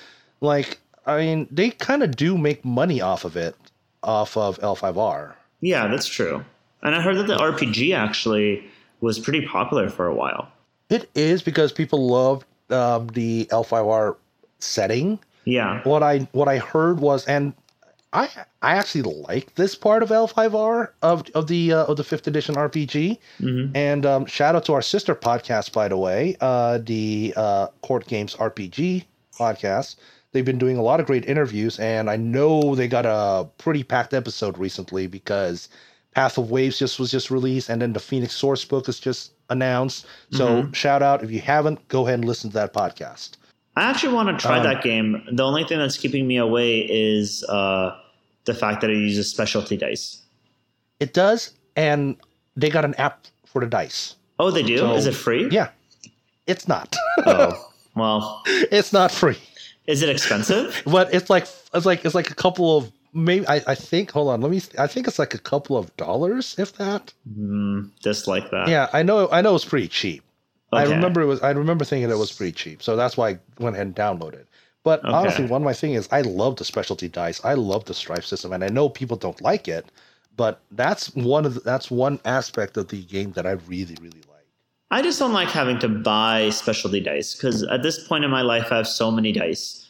like 0.43 0.79
I 1.09 1.19
mean, 1.19 1.49
they 1.51 1.71
kind 1.71 2.03
of 2.03 2.15
do 2.17 2.37
make 2.37 2.65
money 2.67 3.01
off 3.01 3.25
of 3.25 3.35
it, 3.35 3.57
off 4.03 4.37
of 4.37 4.61
L5R. 4.61 5.33
Yeah, 5.61 5.89
that's 5.89 6.07
true. 6.07 6.45
And 6.83 6.95
I 6.95 7.01
heard 7.01 7.17
that 7.17 7.27
the 7.27 7.39
RPG 7.39 7.97
actually 7.97 8.63
was 9.01 9.19
pretty 9.19 9.47
popular 9.47 9.89
for 9.89 10.07
a 10.07 10.15
while. 10.15 10.51
It 10.91 11.11
is 11.15 11.43
because 11.43 11.73
people 11.73 12.07
love 12.09 12.45
um, 12.71 13.09
the 13.09 13.47
L5R 13.51 14.17
setting. 14.59 15.19
Yeah. 15.45 15.83
What 15.85 16.03
I 16.03 16.21
what 16.33 16.49
I 16.49 16.59
heard 16.59 17.01
was, 17.01 17.27
and 17.27 17.55
I 18.13 18.29
I 18.63 18.73
actually 18.77 19.03
like 19.03 19.55
this 19.55 19.75
part 19.75 20.03
of 20.03 20.09
L5R 20.11 20.91
of 21.03 21.29
of 21.35 21.47
the 21.47 21.73
uh, 21.73 21.85
of 21.85 21.97
the 21.97 22.05
fifth 22.05 22.27
edition 22.27 22.55
RPG. 22.55 23.19
hmm 23.39 23.67
And 23.75 24.07
um, 24.07 24.27
shout 24.27 24.55
out 24.55 24.65
to 24.67 24.75
our 24.75 24.83
sister 24.83 25.15
podcast, 25.15 25.73
by 25.73 25.89
the 25.89 25.97
way, 25.97 26.37
uh, 26.41 26.79
the 26.79 27.35
uh, 27.37 27.69
Court 27.83 28.07
Games 28.07 28.35
RPG 28.37 29.05
podcast. 29.39 29.97
They've 30.33 30.45
been 30.45 30.59
doing 30.59 30.77
a 30.77 30.83
lot 30.83 31.01
of 31.01 31.07
great 31.07 31.25
interviews, 31.27 31.79
and 31.79 32.11
I 32.11 32.17
know 32.17 32.75
they 32.75 32.89
got 32.89 33.07
a 33.07 33.49
pretty 33.57 33.83
packed 33.83 34.13
episode 34.13 34.59
recently 34.59 35.07
because 35.07 35.69
Path 36.15 36.39
of 36.39 36.51
Waves 36.51 36.79
just 36.79 36.99
was 36.99 37.11
just 37.11 37.31
released, 37.31 37.69
and 37.69 37.81
then 37.83 37.93
the 37.93 38.01
Phoenix 38.01 38.35
Source 38.35 38.65
book 38.65 38.89
is 38.89 38.99
just 38.99 39.33
announced. 39.51 40.07
So 40.33 40.69
shout 40.73 41.03
out 41.03 41.23
if 41.23 41.31
you 41.31 41.41
haven't, 41.41 41.87
go 41.89 42.07
ahead 42.07 42.19
and 42.19 42.25
listen 42.29 42.51
to 42.51 42.55
that 42.55 42.73
podcast. 42.73 43.33
I 43.77 43.83
actually 43.83 44.13
want 44.15 44.29
to 44.37 44.37
try 44.43 44.59
Um, 44.59 44.65
that 44.65 44.83
game. 44.83 45.23
The 45.31 45.45
only 45.45 45.65
thing 45.65 45.79
that's 45.79 45.97
keeping 45.97 46.27
me 46.27 46.37
away 46.37 46.81
is 46.81 47.45
uh, 47.45 47.97
the 48.47 48.55
fact 48.55 48.81
that 48.81 48.91
it 48.91 48.97
uses 48.99 49.31
specialty 49.31 49.77
dice. 49.77 50.23
It 50.99 51.15
does, 51.15 51.53
and 51.77 52.17
they 52.57 52.71
got 52.71 52.85
an 52.85 52.95
app 52.97 53.27
for 53.47 53.61
the 53.61 53.67
dice. 53.69 54.17
Oh, 54.41 54.51
they 54.51 54.63
do? 54.65 54.79
So- 54.79 54.95
is 54.97 55.07
it 55.07 55.15
free? 55.15 55.49
Yeah, 55.51 55.69
it's 56.47 56.67
not. 56.67 56.97
Oh, 57.25 57.53
well, 57.95 58.43
it's 58.47 58.93
not 58.93 59.13
free. 59.13 59.39
is 59.87 60.03
it 60.03 60.09
expensive? 60.09 60.83
but 60.87 61.15
it's 61.15 61.31
like 61.31 61.47
it's 61.73 61.87
like 61.87 62.05
it's 62.05 62.15
like 62.15 62.31
a 62.31 62.35
couple 62.35 62.77
of 62.79 62.91
maybe 63.19 63.47
I, 63.47 63.63
I 63.67 63.75
think 63.75 64.11
hold 64.13 64.29
on 64.31 64.41
let 64.41 64.51
me 64.51 64.63
I 64.79 64.87
think 64.87 65.07
it's 65.09 65.19
like 65.19 65.35
a 65.35 65.39
couple 65.39 65.77
of 65.77 65.95
dollars 65.97 66.55
if 66.59 66.73
that 66.75 67.13
Mm, 67.29 67.91
just 68.01 68.27
like 68.27 68.51
that. 68.51 68.69
yeah 68.69 68.89
I 68.93 69.03
know 69.03 69.29
I 69.31 69.41
know 69.43 69.55
it's 69.55 69.65
pretty 69.65 69.89
cheap 69.89 70.23
I 70.73 70.85
remember 70.85 71.21
it 71.21 71.27
was 71.27 71.41
I 71.43 71.51
remember 71.51 71.85
thinking 71.85 72.11
it 72.11 72.17
was 72.19 72.33
pretty 72.33 72.53
cheap 72.53 72.83
so 72.83 72.97
that's 72.97 73.17
why 73.17 73.31
I 73.31 73.39
went 73.59 73.77
ahead 73.77 73.87
and 73.89 73.97
downloaded 73.97 74.35
it 74.35 74.49
but 74.85 75.01
Okay. 75.01 75.13
honestly 75.13 75.45
one 75.45 75.63
of 75.63 75.65
my 75.67 75.75
thing 75.75 75.95
is 75.95 76.09
I 76.13 76.23
love 76.23 76.57
the 76.57 76.65
specialty 76.65 77.09
dice 77.09 77.45
I 77.45 77.55
love 77.55 77.85
the 77.87 77.95
strife 77.95 78.25
system 78.25 78.53
and 78.53 78.65
I 78.65 78.69
know 78.69 78.89
people 78.89 79.17
don't 79.17 79.41
like 79.43 79.69
it 79.69 79.87
but 80.37 80.61
that's 80.71 81.15
one 81.17 81.45
of 81.47 81.55
the, 81.55 81.61
that's 81.61 81.91
one 81.91 82.21
aspect 82.25 82.77
of 82.77 82.89
the 82.89 83.03
game 83.03 83.33
that 83.33 83.47
I 83.47 83.53
really 83.53 83.97
really 84.01 84.23
like 84.29 84.47
I 84.91 85.03
just 85.03 85.19
don't 85.19 85.33
like 85.35 85.49
having 85.51 85.79
to 85.81 85.89
buy 85.89 86.49
specialty 86.51 87.01
dice 87.01 87.35
because 87.35 87.63
at 87.65 87.83
this 87.83 88.07
point 88.09 88.25
in 88.25 88.31
my 88.31 88.41
life, 88.41 88.73
I 88.73 88.77
have 88.77 88.89
so 88.89 89.11
many 89.11 89.33
dice. 89.33 89.88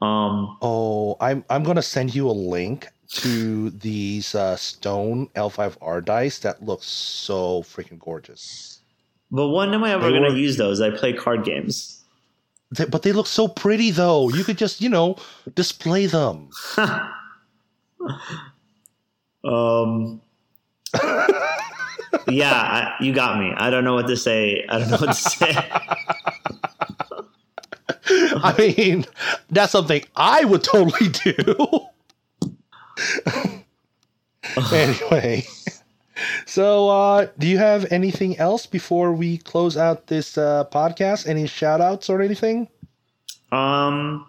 Um, 0.00 0.56
oh 0.62 1.16
I'm 1.20 1.44
I'm 1.50 1.64
gonna 1.64 1.82
send 1.82 2.14
you 2.14 2.28
a 2.30 2.32
link 2.32 2.86
to 3.08 3.70
these 3.70 4.34
uh, 4.34 4.54
stone 4.56 5.26
L5R 5.34 6.04
dice 6.04 6.38
that 6.40 6.62
look 6.62 6.82
so 6.84 7.62
freaking 7.62 7.98
gorgeous. 7.98 8.80
but 9.30 9.48
when 9.48 9.72
am 9.74 9.82
I 9.82 9.92
ever 9.92 10.04
They 10.04 10.10
going 10.10 10.22
to 10.24 10.28
were- 10.30 10.36
use 10.36 10.56
those? 10.58 10.80
I 10.80 10.90
play 10.90 11.12
card 11.14 11.42
games. 11.44 12.04
They- 12.70 12.84
but 12.84 13.02
they 13.02 13.12
look 13.12 13.26
so 13.26 13.48
pretty 13.48 13.90
though. 13.90 14.28
You 14.28 14.44
could 14.44 14.58
just, 14.58 14.80
you 14.82 14.90
know, 14.90 15.16
display 15.54 16.04
them. 16.06 16.50
um, 19.44 20.20
yeah, 22.28 22.52
I, 22.54 22.94
you 23.00 23.12
got 23.14 23.38
me. 23.38 23.52
I 23.56 23.70
don't 23.70 23.84
know 23.84 23.94
what 23.94 24.06
to 24.08 24.16
say. 24.16 24.64
I 24.68 24.78
don't 24.78 24.90
know 24.90 24.98
what 24.98 25.06
to 25.08 25.14
say. 25.14 25.56
I 28.42 28.74
mean, 28.76 29.04
that's 29.50 29.72
something 29.72 30.02
I 30.16 30.44
would 30.44 30.64
totally 30.64 31.08
do. 31.08 31.80
anyway, 34.72 35.46
so 36.46 36.88
uh, 36.88 37.26
do 37.38 37.46
you 37.46 37.58
have 37.58 37.90
anything 37.90 38.38
else 38.38 38.66
before 38.66 39.12
we 39.12 39.38
close 39.38 39.76
out 39.76 40.06
this 40.08 40.36
uh, 40.36 40.64
podcast? 40.72 41.26
Any 41.28 41.46
shout 41.46 41.80
outs 41.80 42.10
or 42.10 42.20
anything? 42.20 42.68
Um, 43.52 44.26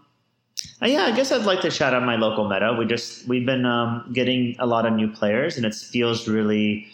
uh, 0.81 0.87
yeah, 0.87 1.03
I 1.03 1.11
guess 1.11 1.31
I'd 1.31 1.45
like 1.45 1.61
to 1.61 1.71
shout 1.71 1.93
out 1.93 2.03
my 2.03 2.15
local 2.15 2.47
meta. 2.47 2.75
We 2.77 2.85
just 2.85 3.27
we've 3.27 3.45
been 3.45 3.65
um, 3.65 4.09
getting 4.13 4.55
a 4.59 4.65
lot 4.65 4.85
of 4.85 4.93
new 4.93 5.07
players, 5.09 5.57
and 5.57 5.65
it 5.65 5.73
feels 5.75 6.27
really, 6.27 6.87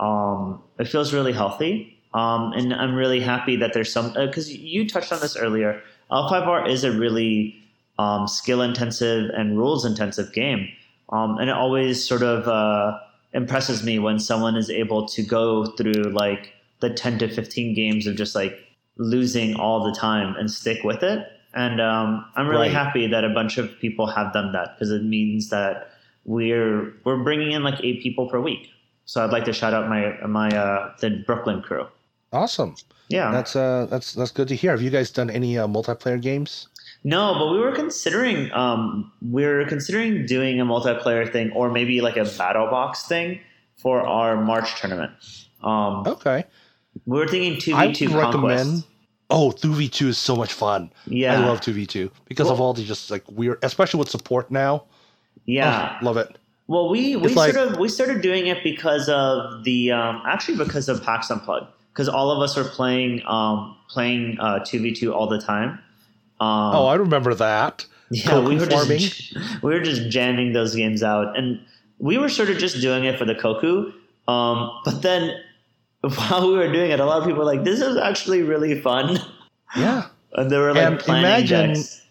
um, 0.00 0.62
it 0.78 0.88
feels 0.88 1.12
really 1.12 1.32
healthy. 1.32 1.94
Um, 2.14 2.52
and 2.52 2.72
I'm 2.72 2.94
really 2.94 3.20
happy 3.20 3.56
that 3.56 3.74
there's 3.74 3.92
some 3.92 4.12
because 4.14 4.52
you 4.52 4.88
touched 4.88 5.12
on 5.12 5.20
this 5.20 5.36
earlier. 5.36 5.82
L5R 6.10 6.68
is 6.68 6.84
a 6.84 6.92
really 6.92 7.56
um, 7.98 8.26
skill 8.28 8.62
intensive 8.62 9.30
and 9.36 9.58
rules 9.58 9.84
intensive 9.84 10.32
game, 10.32 10.68
um, 11.10 11.38
and 11.38 11.50
it 11.50 11.56
always 11.56 12.06
sort 12.06 12.22
of 12.22 12.46
uh, 12.48 12.98
impresses 13.32 13.82
me 13.82 13.98
when 13.98 14.18
someone 14.18 14.56
is 14.56 14.70
able 14.70 15.06
to 15.08 15.22
go 15.22 15.66
through 15.76 16.04
like 16.12 16.52
the 16.80 16.90
10 16.90 17.18
to 17.18 17.28
15 17.28 17.74
games 17.74 18.06
of 18.06 18.16
just 18.16 18.34
like 18.34 18.56
losing 18.96 19.54
all 19.56 19.84
the 19.84 19.92
time 19.98 20.34
and 20.36 20.50
stick 20.50 20.82
with 20.84 21.02
it. 21.02 21.26
And 21.54 21.80
um, 21.80 22.24
I'm 22.36 22.46
really 22.46 22.68
Right. 22.68 22.72
happy 22.72 23.06
that 23.08 23.24
a 23.24 23.30
bunch 23.30 23.58
of 23.58 23.78
people 23.80 24.06
have 24.06 24.32
done 24.32 24.52
that 24.52 24.74
because 24.74 24.90
it 24.90 25.02
means 25.02 25.48
that 25.50 25.90
we're 26.24 26.92
we're 27.04 27.22
bringing 27.22 27.52
in 27.52 27.62
like 27.62 27.82
eight 27.82 28.02
people 28.02 28.28
per 28.28 28.38
week. 28.40 28.68
So 29.06 29.24
I'd 29.24 29.30
like 29.32 29.44
to 29.46 29.52
shout 29.52 29.72
out 29.74 29.88
my 29.88 30.14
my 30.26 30.50
uh, 30.50 30.92
the 31.00 31.22
Brooklyn 31.26 31.62
crew. 31.62 31.86
Awesome. 32.32 32.74
Yeah. 33.08 33.30
That's 33.30 33.56
uh, 33.56 33.86
that's 33.90 34.12
that's 34.14 34.30
good 34.30 34.48
to 34.48 34.54
hear. 34.56 34.70
Have 34.72 34.82
you 34.82 34.90
guys 34.90 35.10
done 35.10 35.30
any 35.30 35.56
uh, 35.58 35.66
multiplayer 35.66 36.20
games? 36.20 36.68
No, 37.04 37.34
but 37.38 37.52
we 37.52 37.58
were 37.58 37.72
considering 37.72 38.52
um, 38.52 39.10
we 39.30 39.44
are 39.44 39.64
considering 39.66 40.26
doing 40.26 40.60
a 40.60 40.64
multiplayer 40.66 41.30
thing 41.30 41.52
or 41.52 41.70
maybe 41.70 42.00
like 42.00 42.16
a 42.16 42.24
battle 42.24 42.66
box 42.66 43.06
thing 43.06 43.40
for 43.76 44.02
our 44.06 44.36
March 44.36 44.80
tournament. 44.80 45.12
Um, 45.62 46.04
Okay. 46.06 46.44
We 47.06 47.18
were 47.18 47.28
thinking 47.28 47.58
two 47.60 47.76
v 47.76 47.92
two 47.94 48.08
conquest. 48.08 48.84
Oh, 49.30 49.52
two 49.52 49.72
v 49.74 49.88
two 49.88 50.08
is 50.08 50.18
so 50.18 50.34
much 50.36 50.52
fun. 50.52 50.90
Yeah, 51.06 51.40
I 51.40 51.46
love 51.46 51.60
two 51.60 51.72
v 51.72 51.86
two 51.86 52.10
because 52.26 52.50
of 52.50 52.60
all 52.60 52.74
the 52.74 52.82
just 52.84 53.10
like 53.10 53.24
weird, 53.30 53.58
especially 53.62 53.98
with 54.00 54.10
support 54.10 54.50
now. 54.50 54.84
yeah. 55.46 55.98
Oh, 56.02 56.04
love 56.04 56.16
it. 56.16 56.36
Well, 56.66 56.90
we 56.90 57.16
we 57.16 57.28
It's 57.28 57.36
like- 57.36 57.54
sort 57.54 57.68
of 57.72 57.78
we 57.78 57.88
started 57.88 58.20
doing 58.20 58.48
it 58.48 58.62
because 58.64 59.08
of 59.08 59.64
the 59.64 59.92
um, 59.92 60.20
actually 60.26 60.56
because 60.58 60.88
of 60.88 61.02
PAX 61.02 61.30
Unplugged 61.30 61.68
because 61.98 62.08
all 62.08 62.30
of 62.30 62.40
us 62.40 62.56
were 62.56 62.62
playing 62.62 63.20
um, 63.26 63.76
playing 63.88 64.38
two 64.64 64.78
v 64.80 64.94
two 64.94 65.12
all 65.12 65.26
the 65.26 65.40
time. 65.40 65.70
Um, 66.40 66.76
oh, 66.76 66.86
I 66.86 66.94
remember 66.94 67.34
that. 67.34 67.84
yeah, 68.12 68.38
we 68.38 68.56
were 68.56 68.66
farming. 68.66 68.98
just 69.00 69.36
we 69.62 69.74
were 69.74 69.80
just 69.80 70.08
jamming 70.08 70.52
those 70.52 70.76
games 70.76 71.02
out, 71.02 71.36
and 71.36 71.60
we 71.98 72.16
were 72.16 72.28
sort 72.28 72.50
of 72.50 72.58
just 72.58 72.80
doing 72.80 73.02
it 73.04 73.18
for 73.18 73.24
the 73.24 73.34
Koku. 73.34 73.92
Um, 74.28 74.70
but 74.84 75.02
then 75.02 75.36
while 76.00 76.48
we 76.48 76.54
were 76.56 76.72
doing 76.72 76.92
it, 76.92 77.00
a 77.00 77.04
lot 77.04 77.18
of 77.18 77.24
people 77.24 77.40
were 77.40 77.44
like, 77.52 77.64
"This 77.64 77.80
is 77.80 77.96
actually 77.96 78.42
really 78.42 78.80
fun," 78.80 79.18
Yeah. 79.76 80.06
and 80.34 80.48
they 80.52 80.58
were 80.58 80.72
like 80.72 80.84
And 80.84 80.98
planning 81.00 81.24
imagine- 81.24 81.72
decks. 81.74 82.02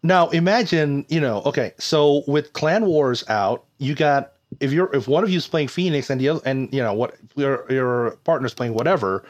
Now 0.00 0.28
imagine, 0.28 1.06
you 1.08 1.20
know, 1.20 1.42
okay, 1.46 1.72
so 1.78 2.22
with 2.28 2.52
Clan 2.52 2.86
Wars 2.86 3.24
out, 3.28 3.64
you 3.78 3.96
got 3.96 4.32
if 4.60 4.72
you're 4.72 4.94
if 4.94 5.08
one 5.08 5.24
of 5.24 5.30
you 5.30 5.36
is 5.36 5.46
playing 5.46 5.68
Phoenix 5.68 6.10
and 6.10 6.20
the 6.20 6.28
other 6.28 6.40
and 6.44 6.72
you 6.72 6.82
know 6.82 6.92
what 6.92 7.16
your 7.36 7.70
your 7.70 8.12
partner's 8.24 8.54
playing 8.54 8.74
whatever, 8.74 9.24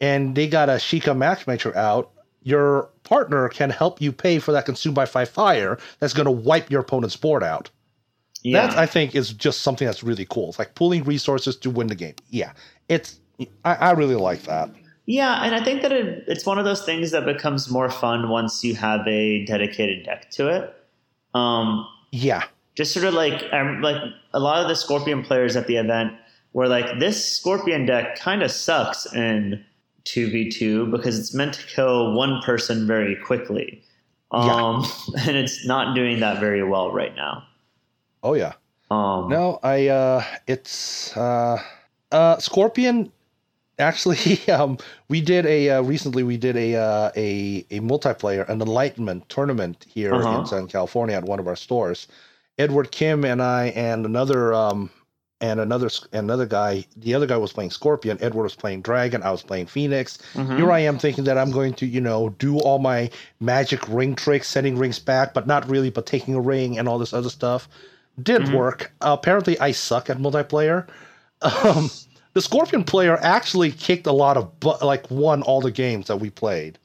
and 0.00 0.34
they 0.34 0.48
got 0.48 0.68
a 0.68 0.72
Sheikah 0.72 1.16
matchmaker 1.16 1.76
out, 1.76 2.10
your 2.42 2.90
partner 3.04 3.48
can 3.48 3.70
help 3.70 4.00
you 4.00 4.12
pay 4.12 4.38
for 4.38 4.52
that 4.52 4.64
consumed 4.66 4.94
by 4.94 5.06
five 5.06 5.28
fire 5.28 5.78
that's 5.98 6.12
going 6.12 6.26
to 6.26 6.30
wipe 6.30 6.70
your 6.70 6.80
opponent's 6.80 7.16
board 7.16 7.42
out. 7.42 7.70
Yeah, 8.42 8.68
That 8.68 8.78
I 8.78 8.86
think 8.86 9.14
is 9.16 9.32
just 9.32 9.62
something 9.62 9.86
that's 9.86 10.02
really 10.04 10.26
cool. 10.26 10.50
It's 10.50 10.58
like 10.58 10.74
pooling 10.74 11.02
resources 11.04 11.56
to 11.56 11.70
win 11.70 11.88
the 11.88 11.96
game. 11.96 12.14
Yeah, 12.30 12.52
it's 12.88 13.20
I, 13.64 13.74
I 13.74 13.90
really 13.92 14.14
like 14.14 14.42
that. 14.42 14.70
Yeah, 15.06 15.42
and 15.42 15.54
I 15.54 15.64
think 15.64 15.82
that 15.82 15.90
it, 15.92 16.24
it's 16.28 16.44
one 16.44 16.58
of 16.58 16.64
those 16.64 16.84
things 16.84 17.10
that 17.12 17.24
becomes 17.24 17.70
more 17.70 17.88
fun 17.90 18.28
once 18.28 18.62
you 18.62 18.74
have 18.74 19.06
a 19.08 19.44
dedicated 19.46 20.04
deck 20.04 20.30
to 20.32 20.48
it. 20.48 20.74
Um, 21.34 21.86
Yeah, 22.12 22.44
just 22.78 22.94
sort 22.94 23.04
of 23.04 23.12
like 23.12 23.42
um, 23.52 23.82
like 23.82 24.00
a 24.32 24.38
lot 24.38 24.62
of 24.62 24.68
the 24.68 24.76
Scorpion 24.76 25.24
players 25.24 25.56
at 25.56 25.66
the 25.66 25.76
event 25.76 26.12
were 26.52 26.68
like, 26.68 27.00
this 27.00 27.36
Scorpion 27.36 27.84
deck 27.84 28.16
kind 28.20 28.40
of 28.40 28.52
sucks 28.52 29.04
in 29.12 29.64
two 30.04 30.30
v 30.30 30.48
two 30.48 30.86
because 30.86 31.18
it's 31.18 31.34
meant 31.34 31.54
to 31.54 31.66
kill 31.66 32.14
one 32.14 32.40
person 32.42 32.86
very 32.86 33.16
quickly, 33.16 33.82
um, 34.30 34.84
yeah. 35.08 35.22
and 35.26 35.36
it's 35.36 35.66
not 35.66 35.96
doing 35.96 36.20
that 36.20 36.38
very 36.38 36.62
well 36.62 36.92
right 36.92 37.16
now. 37.16 37.42
Oh 38.22 38.34
yeah. 38.34 38.52
Um, 38.92 39.28
no, 39.28 39.58
I 39.64 39.88
uh, 39.88 40.24
it's 40.46 41.16
uh, 41.16 41.60
uh, 42.12 42.38
Scorpion. 42.38 43.10
Actually, 43.80 44.48
um, 44.48 44.78
we 45.08 45.20
did 45.20 45.46
a 45.46 45.70
uh, 45.70 45.82
recently. 45.82 46.22
We 46.22 46.36
did 46.36 46.56
a 46.56 46.76
uh, 46.76 47.10
a 47.16 47.66
a 47.72 47.80
multiplayer, 47.80 48.48
an 48.48 48.62
Enlightenment 48.62 49.28
tournament 49.28 49.84
here 49.88 50.14
uh-huh. 50.14 50.38
in 50.38 50.46
Southern 50.46 50.68
California 50.68 51.16
at 51.16 51.24
one 51.24 51.40
of 51.40 51.48
our 51.48 51.56
stores. 51.56 52.06
Edward 52.58 52.90
Kim 52.90 53.24
and 53.24 53.42
I 53.42 53.66
and 53.68 54.04
another 54.04 54.52
um, 54.52 54.90
and 55.40 55.60
another 55.60 55.90
another 56.12 56.46
guy. 56.46 56.84
The 56.96 57.14
other 57.14 57.26
guy 57.26 57.36
was 57.36 57.52
playing 57.52 57.70
Scorpion. 57.70 58.18
Edward 58.20 58.42
was 58.44 58.54
playing 58.54 58.82
Dragon. 58.82 59.22
I 59.22 59.30
was 59.30 59.42
playing 59.42 59.66
Phoenix. 59.66 60.18
Mm-hmm. 60.34 60.56
Here 60.56 60.72
I 60.72 60.80
am 60.80 60.98
thinking 60.98 61.24
that 61.24 61.38
I'm 61.38 61.50
going 61.50 61.74
to 61.74 61.86
you 61.86 62.00
know 62.00 62.30
do 62.30 62.58
all 62.58 62.78
my 62.78 63.10
magic 63.40 63.88
ring 63.88 64.14
tricks, 64.14 64.48
sending 64.48 64.76
rings 64.76 64.98
back, 64.98 65.34
but 65.34 65.46
not 65.46 65.68
really, 65.68 65.90
but 65.90 66.06
taking 66.06 66.34
a 66.34 66.40
ring 66.40 66.78
and 66.78 66.88
all 66.88 66.98
this 66.98 67.12
other 67.12 67.30
stuff. 67.30 67.68
Did 68.20 68.42
mm-hmm. 68.42 68.56
work. 68.56 68.92
Uh, 69.00 69.16
apparently, 69.18 69.58
I 69.60 69.70
suck 69.70 70.10
at 70.10 70.18
multiplayer. 70.18 70.88
Um, 71.40 71.88
the 72.34 72.42
Scorpion 72.42 72.82
player 72.82 73.16
actually 73.22 73.70
kicked 73.70 74.08
a 74.08 74.12
lot 74.12 74.36
of 74.36 74.58
bu- 74.58 74.84
like 74.84 75.08
won 75.08 75.42
all 75.42 75.60
the 75.60 75.70
games 75.70 76.08
that 76.08 76.16
we 76.16 76.30
played. 76.30 76.78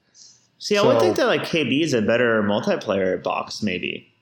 See, 0.59 0.77
I 0.77 0.81
so, 0.81 0.87
would 0.87 0.99
think 0.99 1.17
that 1.17 1.25
like 1.25 1.41
KB 1.41 1.81
is 1.81 1.93
a 1.93 2.01
better 2.01 2.43
multiplayer 2.43 3.21
box, 3.21 3.63
maybe. 3.63 4.12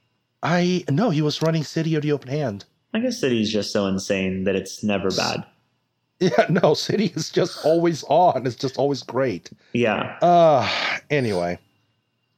I 0.44 0.84
no, 0.90 1.10
he 1.10 1.22
was 1.22 1.42
running 1.42 1.64
City 1.64 1.96
of 1.96 2.04
the 2.04 2.12
Open 2.12 2.30
Hand. 2.30 2.66
I 2.94 3.00
guess 3.00 3.20
City's 3.20 3.52
just 3.52 3.72
so 3.72 3.88
insane 3.88 4.44
that 4.46 4.56
it's 4.56 4.84
never 4.84 5.10
bad. 5.12 5.46
Yeah, 6.20 6.46
no, 6.50 6.76
City 6.76 7.12
is 7.16 7.32
just 7.32 7.66
always 7.66 8.04
on. 8.04 8.46
It's 8.46 8.56
just 8.56 8.78
always 8.78 9.02
great. 9.02 9.50
Yeah. 9.74 10.20
Uh 10.22 10.70
anyway. 11.10 11.58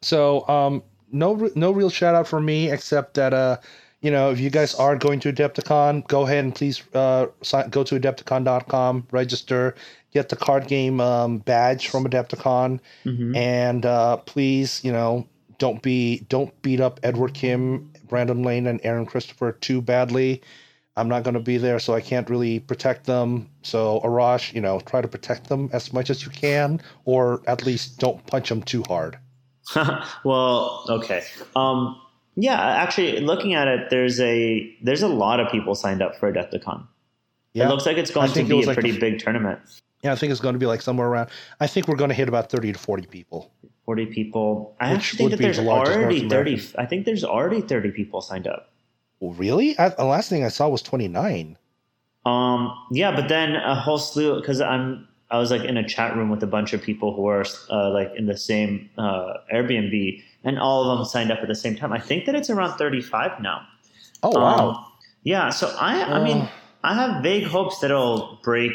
So, 0.02 0.48
um 0.48 0.84
no 1.12 1.50
no 1.56 1.72
real 1.72 1.90
shout 1.90 2.16
out 2.16 2.28
for 2.28 2.40
me 2.40 2.72
except 2.72 3.16
that 3.16 3.34
uh 3.34 3.58
you 4.04 4.12
know, 4.12 4.32
if 4.32 4.40
you 4.40 4.50
guys 4.50 4.76
are 4.76 4.98
going 4.98 5.22
to 5.22 5.32
Adepticon, 5.32 6.06
go 6.08 6.24
ahead 6.24 6.44
and 6.44 6.54
please 6.54 6.84
uh, 6.94 7.28
sign, 7.42 7.70
go 7.70 7.86
to 7.86 7.98
adepticon.com, 7.98 9.08
register, 9.12 9.76
get 10.14 10.28
the 10.28 10.36
card 10.36 10.68
game 10.68 11.00
um, 11.00 11.38
badge 11.38 11.88
from 11.88 12.04
Adepticon, 12.04 12.82
mm-hmm. 13.06 13.34
and 13.34 13.86
uh, 13.86 14.18
please, 14.18 14.84
you 14.84 14.92
know, 14.92 15.26
don't 15.58 15.82
be 15.82 16.20
don't 16.28 16.62
beat 16.62 16.82
up 16.82 17.00
Edward 17.02 17.34
Kim, 17.34 17.93
Brandon 18.14 18.44
Lane, 18.44 18.68
and 18.68 18.80
Aaron 18.84 19.08
Christopher 19.08 19.54
too 19.54 19.82
badly. 19.82 20.44
I'm 20.96 21.10
not 21.10 21.24
going 21.24 21.34
to 21.34 21.40
be 21.40 21.58
there, 21.58 21.80
so 21.80 21.96
I 21.96 22.02
can't 22.02 22.30
really 22.30 22.60
protect 22.60 23.08
them. 23.08 23.50
So 23.64 24.02
Arash, 24.02 24.54
you 24.54 24.62
know, 24.62 24.80
try 24.82 25.02
to 25.02 25.08
protect 25.08 25.50
them 25.50 25.68
as 25.74 25.92
much 25.92 26.12
as 26.12 26.24
you 26.24 26.30
can, 26.30 26.80
or 27.06 27.42
at 27.48 27.66
least 27.66 27.98
don't 27.98 28.24
punch 28.28 28.50
them 28.50 28.62
too 28.62 28.84
hard. 28.88 29.18
well, 30.24 30.86
okay. 30.90 31.24
Um, 31.56 32.00
yeah, 32.36 32.62
actually, 32.62 33.20
looking 33.22 33.56
at 33.56 33.68
it, 33.68 33.90
there's 33.90 34.20
a 34.20 34.72
there's 34.84 35.02
a 35.02 35.08
lot 35.08 35.40
of 35.40 35.52
people 35.52 35.74
signed 35.74 36.04
up 36.04 36.16
for 36.20 36.32
Adepticon. 36.32 36.86
Yeah. 37.54 37.66
It 37.66 37.70
looks 37.70 37.88
like 37.88 37.98
it's 37.98 38.12
going 38.12 38.32
to 38.32 38.44
be 38.44 38.62
a 38.62 38.68
like 38.68 38.76
pretty 38.76 38.92
the, 38.92 39.00
big 39.00 39.18
tournament. 39.18 39.60
Yeah, 40.04 40.12
I 40.12 40.16
think 40.16 40.32
it's 40.32 40.42
going 40.42 40.54
to 40.54 40.60
be 40.60 40.66
like 40.66 40.82
somewhere 40.82 41.08
around. 41.08 41.30
I 41.60 41.68
think 41.68 41.88
we're 41.88 41.96
going 41.96 42.10
to 42.10 42.16
hit 42.16 42.28
about 42.28 42.50
thirty 42.50 42.72
to 42.72 42.80
forty 42.80 43.06
people. 43.06 43.52
40 43.86 44.06
people. 44.08 44.76
I 44.80 44.94
actually 44.94 45.18
think 45.18 45.32
that 45.32 45.40
there's 45.40 45.58
the 45.58 45.68
already 45.68 46.30
30. 46.30 46.72
I 46.78 46.86
think 46.86 47.06
there's 47.06 47.26
already 47.26 47.60
30 47.60 47.92
people 47.92 48.22
signed 48.22 48.48
up. 48.48 48.72
Well, 49.20 49.34
really? 49.34 49.78
I, 49.78 49.90
the 49.90 50.06
last 50.06 50.30
thing 50.30 50.46
I 50.46 50.48
saw 50.48 50.70
was 50.70 50.82
29. 50.82 51.58
Um, 52.26 52.74
yeah, 52.92 53.14
but 53.14 53.28
then 53.28 53.56
a 53.56 53.76
whole 53.76 53.98
slew 53.98 54.40
because 54.40 54.62
I'm 54.62 55.08
I 55.30 55.40
was 55.40 55.52
like 55.52 55.64
in 55.64 55.78
a 55.78 55.88
chat 55.88 56.16
room 56.16 56.30
with 56.30 56.44
a 56.44 56.48
bunch 56.48 56.74
of 56.74 56.82
people 56.82 57.16
who 57.16 57.28
are 57.28 57.44
uh, 57.70 57.90
like 57.90 58.12
in 58.16 58.28
the 58.28 58.38
same 58.38 58.90
uh, 58.98 59.34
Airbnb, 59.54 60.22
and 60.44 60.60
all 60.60 60.90
of 60.90 60.98
them 60.98 61.06
signed 61.06 61.32
up 61.32 61.40
at 61.40 61.48
the 61.48 61.56
same 61.56 61.76
time. 61.76 61.92
I 61.92 62.00
think 62.00 62.26
that 62.26 62.36
it's 62.36 62.50
around 62.50 62.78
35 62.78 63.42
now. 63.42 63.66
Oh 64.22 64.30
wow! 64.30 64.70
Um, 64.70 64.86
yeah, 65.24 65.50
so 65.50 65.76
I 65.78 66.04
I 66.04 66.24
mean 66.24 66.48
I 66.84 66.94
have 66.94 67.24
vague 67.24 67.46
hopes 67.46 67.80
that 67.80 67.92
it'll 67.92 68.40
break 68.44 68.74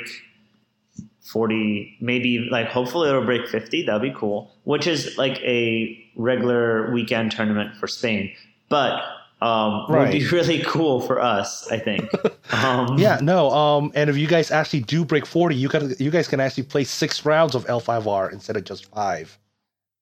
40, 1.28 1.98
maybe 2.00 2.48
like 2.50 2.68
hopefully 2.68 3.08
it'll 3.08 3.24
break 3.24 3.46
50. 3.48 3.84
That'd 3.84 4.02
be 4.02 4.12
cool, 4.16 4.50
which 4.64 4.86
is 4.86 5.16
like 5.18 5.38
a 5.40 5.98
regular 6.16 6.90
weekend 6.92 7.32
tournament 7.32 7.76
for 7.76 7.86
Spain. 7.86 8.32
But 8.68 9.02
um, 9.40 9.86
right. 9.88 10.02
would 10.02 10.12
be 10.12 10.26
really 10.28 10.62
cool 10.64 11.00
for 11.00 11.20
us, 11.20 11.70
I 11.70 11.78
think. 11.78 12.10
Um, 12.50 12.98
yeah, 12.98 13.18
no. 13.20 13.50
Um, 13.50 13.92
and 13.94 14.08
if 14.08 14.16
you 14.16 14.26
guys 14.26 14.50
actually 14.50 14.80
do 14.80 15.04
break 15.04 15.26
40, 15.26 15.54
you 15.54 15.68
got 15.68 16.00
you 16.00 16.10
guys 16.10 16.26
can 16.26 16.40
actually 16.40 16.62
play 16.62 16.82
six 16.82 17.26
rounds 17.26 17.54
of 17.54 17.66
L5R 17.66 18.32
instead 18.32 18.56
of 18.56 18.64
just 18.64 18.86
five. 18.86 19.38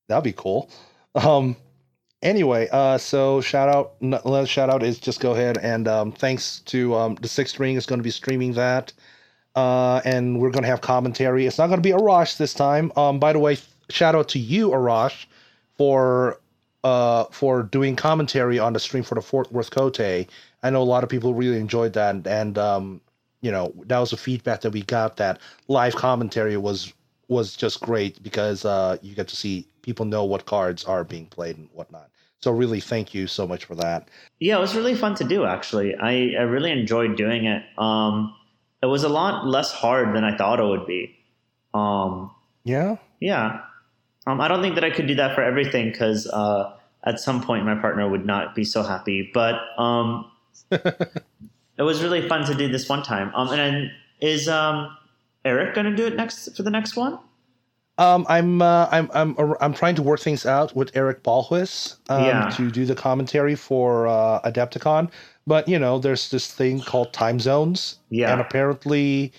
That'd 0.06 0.22
be 0.22 0.32
cool. 0.32 0.70
Um, 1.16 1.56
anyway, 2.22 2.68
uh, 2.70 2.98
so 2.98 3.40
shout 3.40 3.68
out, 3.68 3.94
another 4.00 4.46
shout 4.46 4.70
out 4.70 4.84
is 4.84 5.00
just 5.00 5.18
go 5.18 5.32
ahead 5.32 5.58
and 5.58 5.88
um, 5.88 6.12
thanks 6.12 6.60
to 6.66 6.94
um, 6.94 7.16
the 7.16 7.26
Sixth 7.26 7.58
Ring 7.58 7.74
is 7.74 7.84
going 7.84 7.98
to 7.98 8.04
be 8.04 8.12
streaming 8.12 8.52
that 8.52 8.92
uh, 9.57 10.02
and 10.04 10.38
we're 10.38 10.50
going 10.50 10.62
to 10.62 10.68
have 10.68 10.82
commentary. 10.82 11.46
It's 11.46 11.59
not 11.59 11.68
going 11.68 11.78
to 11.78 11.82
be 11.82 11.90
Arash 11.90 12.36
this 12.36 12.54
time. 12.54 12.92
Um, 12.94 13.18
by 13.18 13.32
the 13.32 13.38
way, 13.38 13.57
shout 13.88 14.14
out 14.14 14.28
to 14.30 14.38
you, 14.38 14.68
Arash, 14.68 15.26
for 15.76 16.38
uh, 16.84 17.24
for 17.32 17.62
doing 17.62 17.96
commentary 17.96 18.59
on 18.59 18.74
the 18.74 18.78
stream 18.78 19.02
for 19.02 19.16
the 19.16 19.22
Fort 19.22 19.50
Worth 19.50 19.70
Kotei. 19.70 20.28
I 20.62 20.70
know 20.70 20.82
a 20.82 20.84
lot 20.84 21.02
of 21.02 21.09
people 21.09 21.34
really 21.34 21.59
enjoyed 21.59 21.94
that, 21.94 22.26
and 22.26 22.59
um, 22.59 23.00
you 23.40 23.50
know 23.50 23.72
that 23.86 23.98
was 23.98 24.11
the 24.11 24.16
feedback 24.18 24.61
that 24.61 24.70
we 24.70 24.82
got. 24.82 25.16
That 25.16 25.40
live 25.68 25.96
commentary 25.96 26.57
was 26.59 26.92
was 27.28 27.57
just 27.57 27.80
great 27.80 28.22
because 28.22 28.64
uh, 28.64 28.98
you 29.02 29.14
get 29.14 29.26
to 29.28 29.36
see 29.36 29.66
people 29.82 30.04
know 30.04 30.24
what 30.24 30.44
cards 30.44 30.84
are 30.84 31.02
being 31.02 31.26
played 31.26 31.57
and 31.57 31.68
whatnot. 31.72 32.11
So 32.40 32.52
really, 32.52 32.80
thank 32.80 33.14
you 33.14 33.26
so 33.26 33.46
much 33.46 33.64
for 33.64 33.74
that. 33.76 34.09
Yeah, 34.38 34.59
it 34.59 34.61
was 34.61 34.76
really 34.76 34.94
fun 34.94 35.14
to 35.16 35.24
do. 35.24 35.46
Actually, 35.46 35.94
I 35.96 36.34
I 36.38 36.42
really 36.42 36.70
enjoyed 36.70 37.16
doing 37.16 37.46
it. 37.46 37.62
Um, 37.78 38.36
it 38.82 38.86
was 38.86 39.04
a 39.04 39.08
lot 39.08 39.46
less 39.46 39.72
hard 39.72 40.14
than 40.14 40.24
I 40.24 40.36
thought 40.36 40.60
it 40.60 40.64
would 40.64 40.86
be. 40.86 41.16
Um, 41.74 42.30
yeah. 42.64 42.96
Yeah. 43.20 43.60
Um, 44.26 44.40
I 44.40 44.48
don't 44.48 44.62
think 44.62 44.74
that 44.74 44.84
I 44.84 44.90
could 44.90 45.06
do 45.06 45.14
that 45.16 45.34
for 45.34 45.42
everything 45.42 45.90
because 45.90 46.26
uh, 46.26 46.72
at 47.04 47.20
some 47.20 47.42
point 47.42 47.64
my 47.64 47.76
partner 47.76 48.08
would 48.08 48.26
not 48.26 48.54
be 48.54 48.64
so 48.64 48.82
happy. 48.82 49.30
But 49.32 49.56
um, 49.78 50.30
it 50.70 51.82
was 51.82 52.02
really 52.02 52.28
fun 52.28 52.44
to 52.46 52.54
do 52.54 52.68
this 52.68 52.88
one 52.88 53.02
time. 53.02 53.32
Um, 53.34 53.48
and 53.48 53.58
then 53.58 53.90
is 54.20 54.48
um, 54.48 54.96
Eric 55.44 55.74
going 55.74 55.86
to 55.86 55.96
do 55.96 56.06
it 56.06 56.16
next 56.16 56.56
for 56.56 56.62
the 56.62 56.70
next 56.70 56.96
one? 56.96 57.18
Um, 57.98 58.26
I'm 58.28 58.60
uh, 58.60 58.88
I'm 58.90 59.10
I'm 59.14 59.54
I'm 59.58 59.72
trying 59.72 59.94
to 59.94 60.02
work 60.02 60.20
things 60.20 60.44
out 60.44 60.76
with 60.76 60.94
Eric 60.94 61.22
Balhuis 61.22 61.96
um, 62.10 62.24
yeah. 62.24 62.50
to 62.50 62.70
do 62.70 62.84
the 62.84 62.94
commentary 62.94 63.54
for 63.54 64.06
uh, 64.06 64.40
Adepticon. 64.42 65.10
But 65.47 65.68
you 65.68 65.78
know, 65.78 65.99
there's 65.99 66.30
this 66.30 66.53
thing 66.53 66.80
called 66.80 67.12
time 67.12 67.38
zones. 67.40 67.99
Yeah. 68.11 68.32
And 68.32 68.40
apparently, 68.40 69.32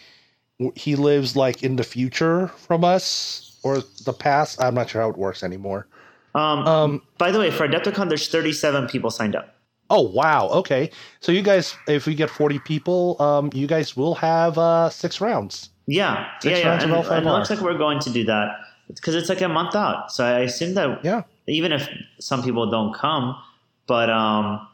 he 0.75 0.95
lives 0.95 1.35
like 1.35 1.63
in 1.63 1.75
the 1.75 1.83
future 1.83 2.47
from 2.49 2.83
us 2.83 3.57
or 3.63 3.79
the 4.05 4.13
past. 4.13 4.61
I'm 4.61 4.75
not 4.75 4.89
sure 4.89 5.01
how 5.01 5.09
it 5.09 5.17
works 5.17 5.43
anymore. 5.43 5.87
Um, 6.35 6.67
um 6.67 7.01
by 7.17 7.31
the 7.31 7.39
way, 7.39 7.51
for 7.51 7.67
Adepticon, 7.67 8.09
there's 8.09 8.29
37 8.29 8.87
people 8.87 9.11
signed 9.11 9.35
up. 9.35 9.55
Oh 9.89 10.01
wow! 10.01 10.49
Okay, 10.49 10.91
so 11.21 11.31
you 11.31 11.41
guys, 11.41 11.73
if 11.87 12.07
we 12.07 12.13
get 12.13 12.29
40 12.29 12.59
people, 12.59 13.15
um, 13.21 13.49
you 13.53 13.67
guys 13.67 13.95
will 13.95 14.15
have 14.15 14.57
uh, 14.57 14.89
six 14.89 15.21
rounds. 15.21 15.69
Yeah, 15.85 16.27
six 16.41 16.59
yeah, 16.59 16.65
yeah. 16.65 16.83
And, 16.83 16.91
and 16.91 17.25
it 17.25 17.29
looks 17.29 17.49
like 17.49 17.61
we're 17.61 17.77
going 17.77 17.99
to 17.99 18.09
do 18.09 18.25
that 18.25 18.49
because 18.87 19.15
it's 19.15 19.29
like 19.29 19.39
a 19.39 19.47
month 19.47 19.75
out. 19.75 20.11
So 20.11 20.25
I 20.25 20.39
assume 20.39 20.73
that 20.73 21.05
yeah, 21.05 21.23
even 21.47 21.71
if 21.71 21.87
some 22.19 22.43
people 22.43 22.69
don't 22.69 22.93
come, 22.93 23.41
but 23.87 24.09
um, 24.09 24.67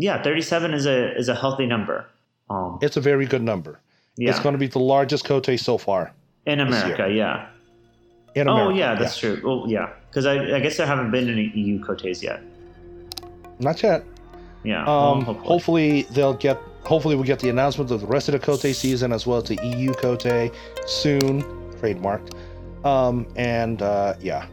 yeah, 0.00 0.22
37 0.22 0.74
is 0.74 0.86
a 0.86 1.16
is 1.16 1.28
a 1.28 1.34
healthy 1.34 1.66
number. 1.66 2.06
Um, 2.48 2.78
it's 2.80 2.96
a 2.96 3.00
very 3.00 3.26
good 3.26 3.42
number. 3.42 3.80
Yeah. 4.16 4.30
It's 4.30 4.40
going 4.40 4.54
to 4.54 4.58
be 4.58 4.66
the 4.66 4.78
largest 4.78 5.24
Kotei 5.24 5.58
so 5.58 5.78
far. 5.78 6.12
In 6.46 6.60
America, 6.60 7.08
yeah. 7.12 7.48
In 8.34 8.48
oh, 8.48 8.52
America, 8.52 8.72
oh, 8.72 8.76
yeah, 8.76 8.94
that's 8.94 9.22
yeah. 9.22 9.34
true. 9.36 9.40
Well, 9.44 9.70
yeah. 9.70 9.90
Because 10.08 10.26
I, 10.26 10.56
I, 10.56 10.60
guess 10.60 10.76
there 10.76 10.86
haven't 10.86 11.10
been 11.10 11.28
any 11.28 11.52
EU 11.54 11.80
Koteis 11.80 12.22
yet. 12.22 12.42
Not 13.60 13.82
yet. 13.82 14.04
Yeah. 14.64 14.82
Um, 14.82 14.86
well, 14.86 15.20
hopefully. 15.20 15.46
hopefully. 15.46 16.02
they'll 16.10 16.34
get. 16.34 16.58
Hopefully, 16.84 17.14
we 17.14 17.26
get 17.26 17.38
the 17.40 17.50
announcement 17.50 17.90
of 17.90 18.00
the 18.00 18.06
rest 18.06 18.28
of 18.30 18.32
the 18.32 18.38
Kotei 18.38 18.74
season 18.74 19.12
as 19.12 19.26
well 19.26 19.38
as 19.38 19.44
the 19.44 19.56
EU 19.62 19.92
Kotei 19.92 20.52
soon, 20.86 21.42
trademarked. 21.78 22.34
Um, 22.84 23.26
and 23.36 23.82
uh, 23.82 24.14
yeah, 24.18 24.46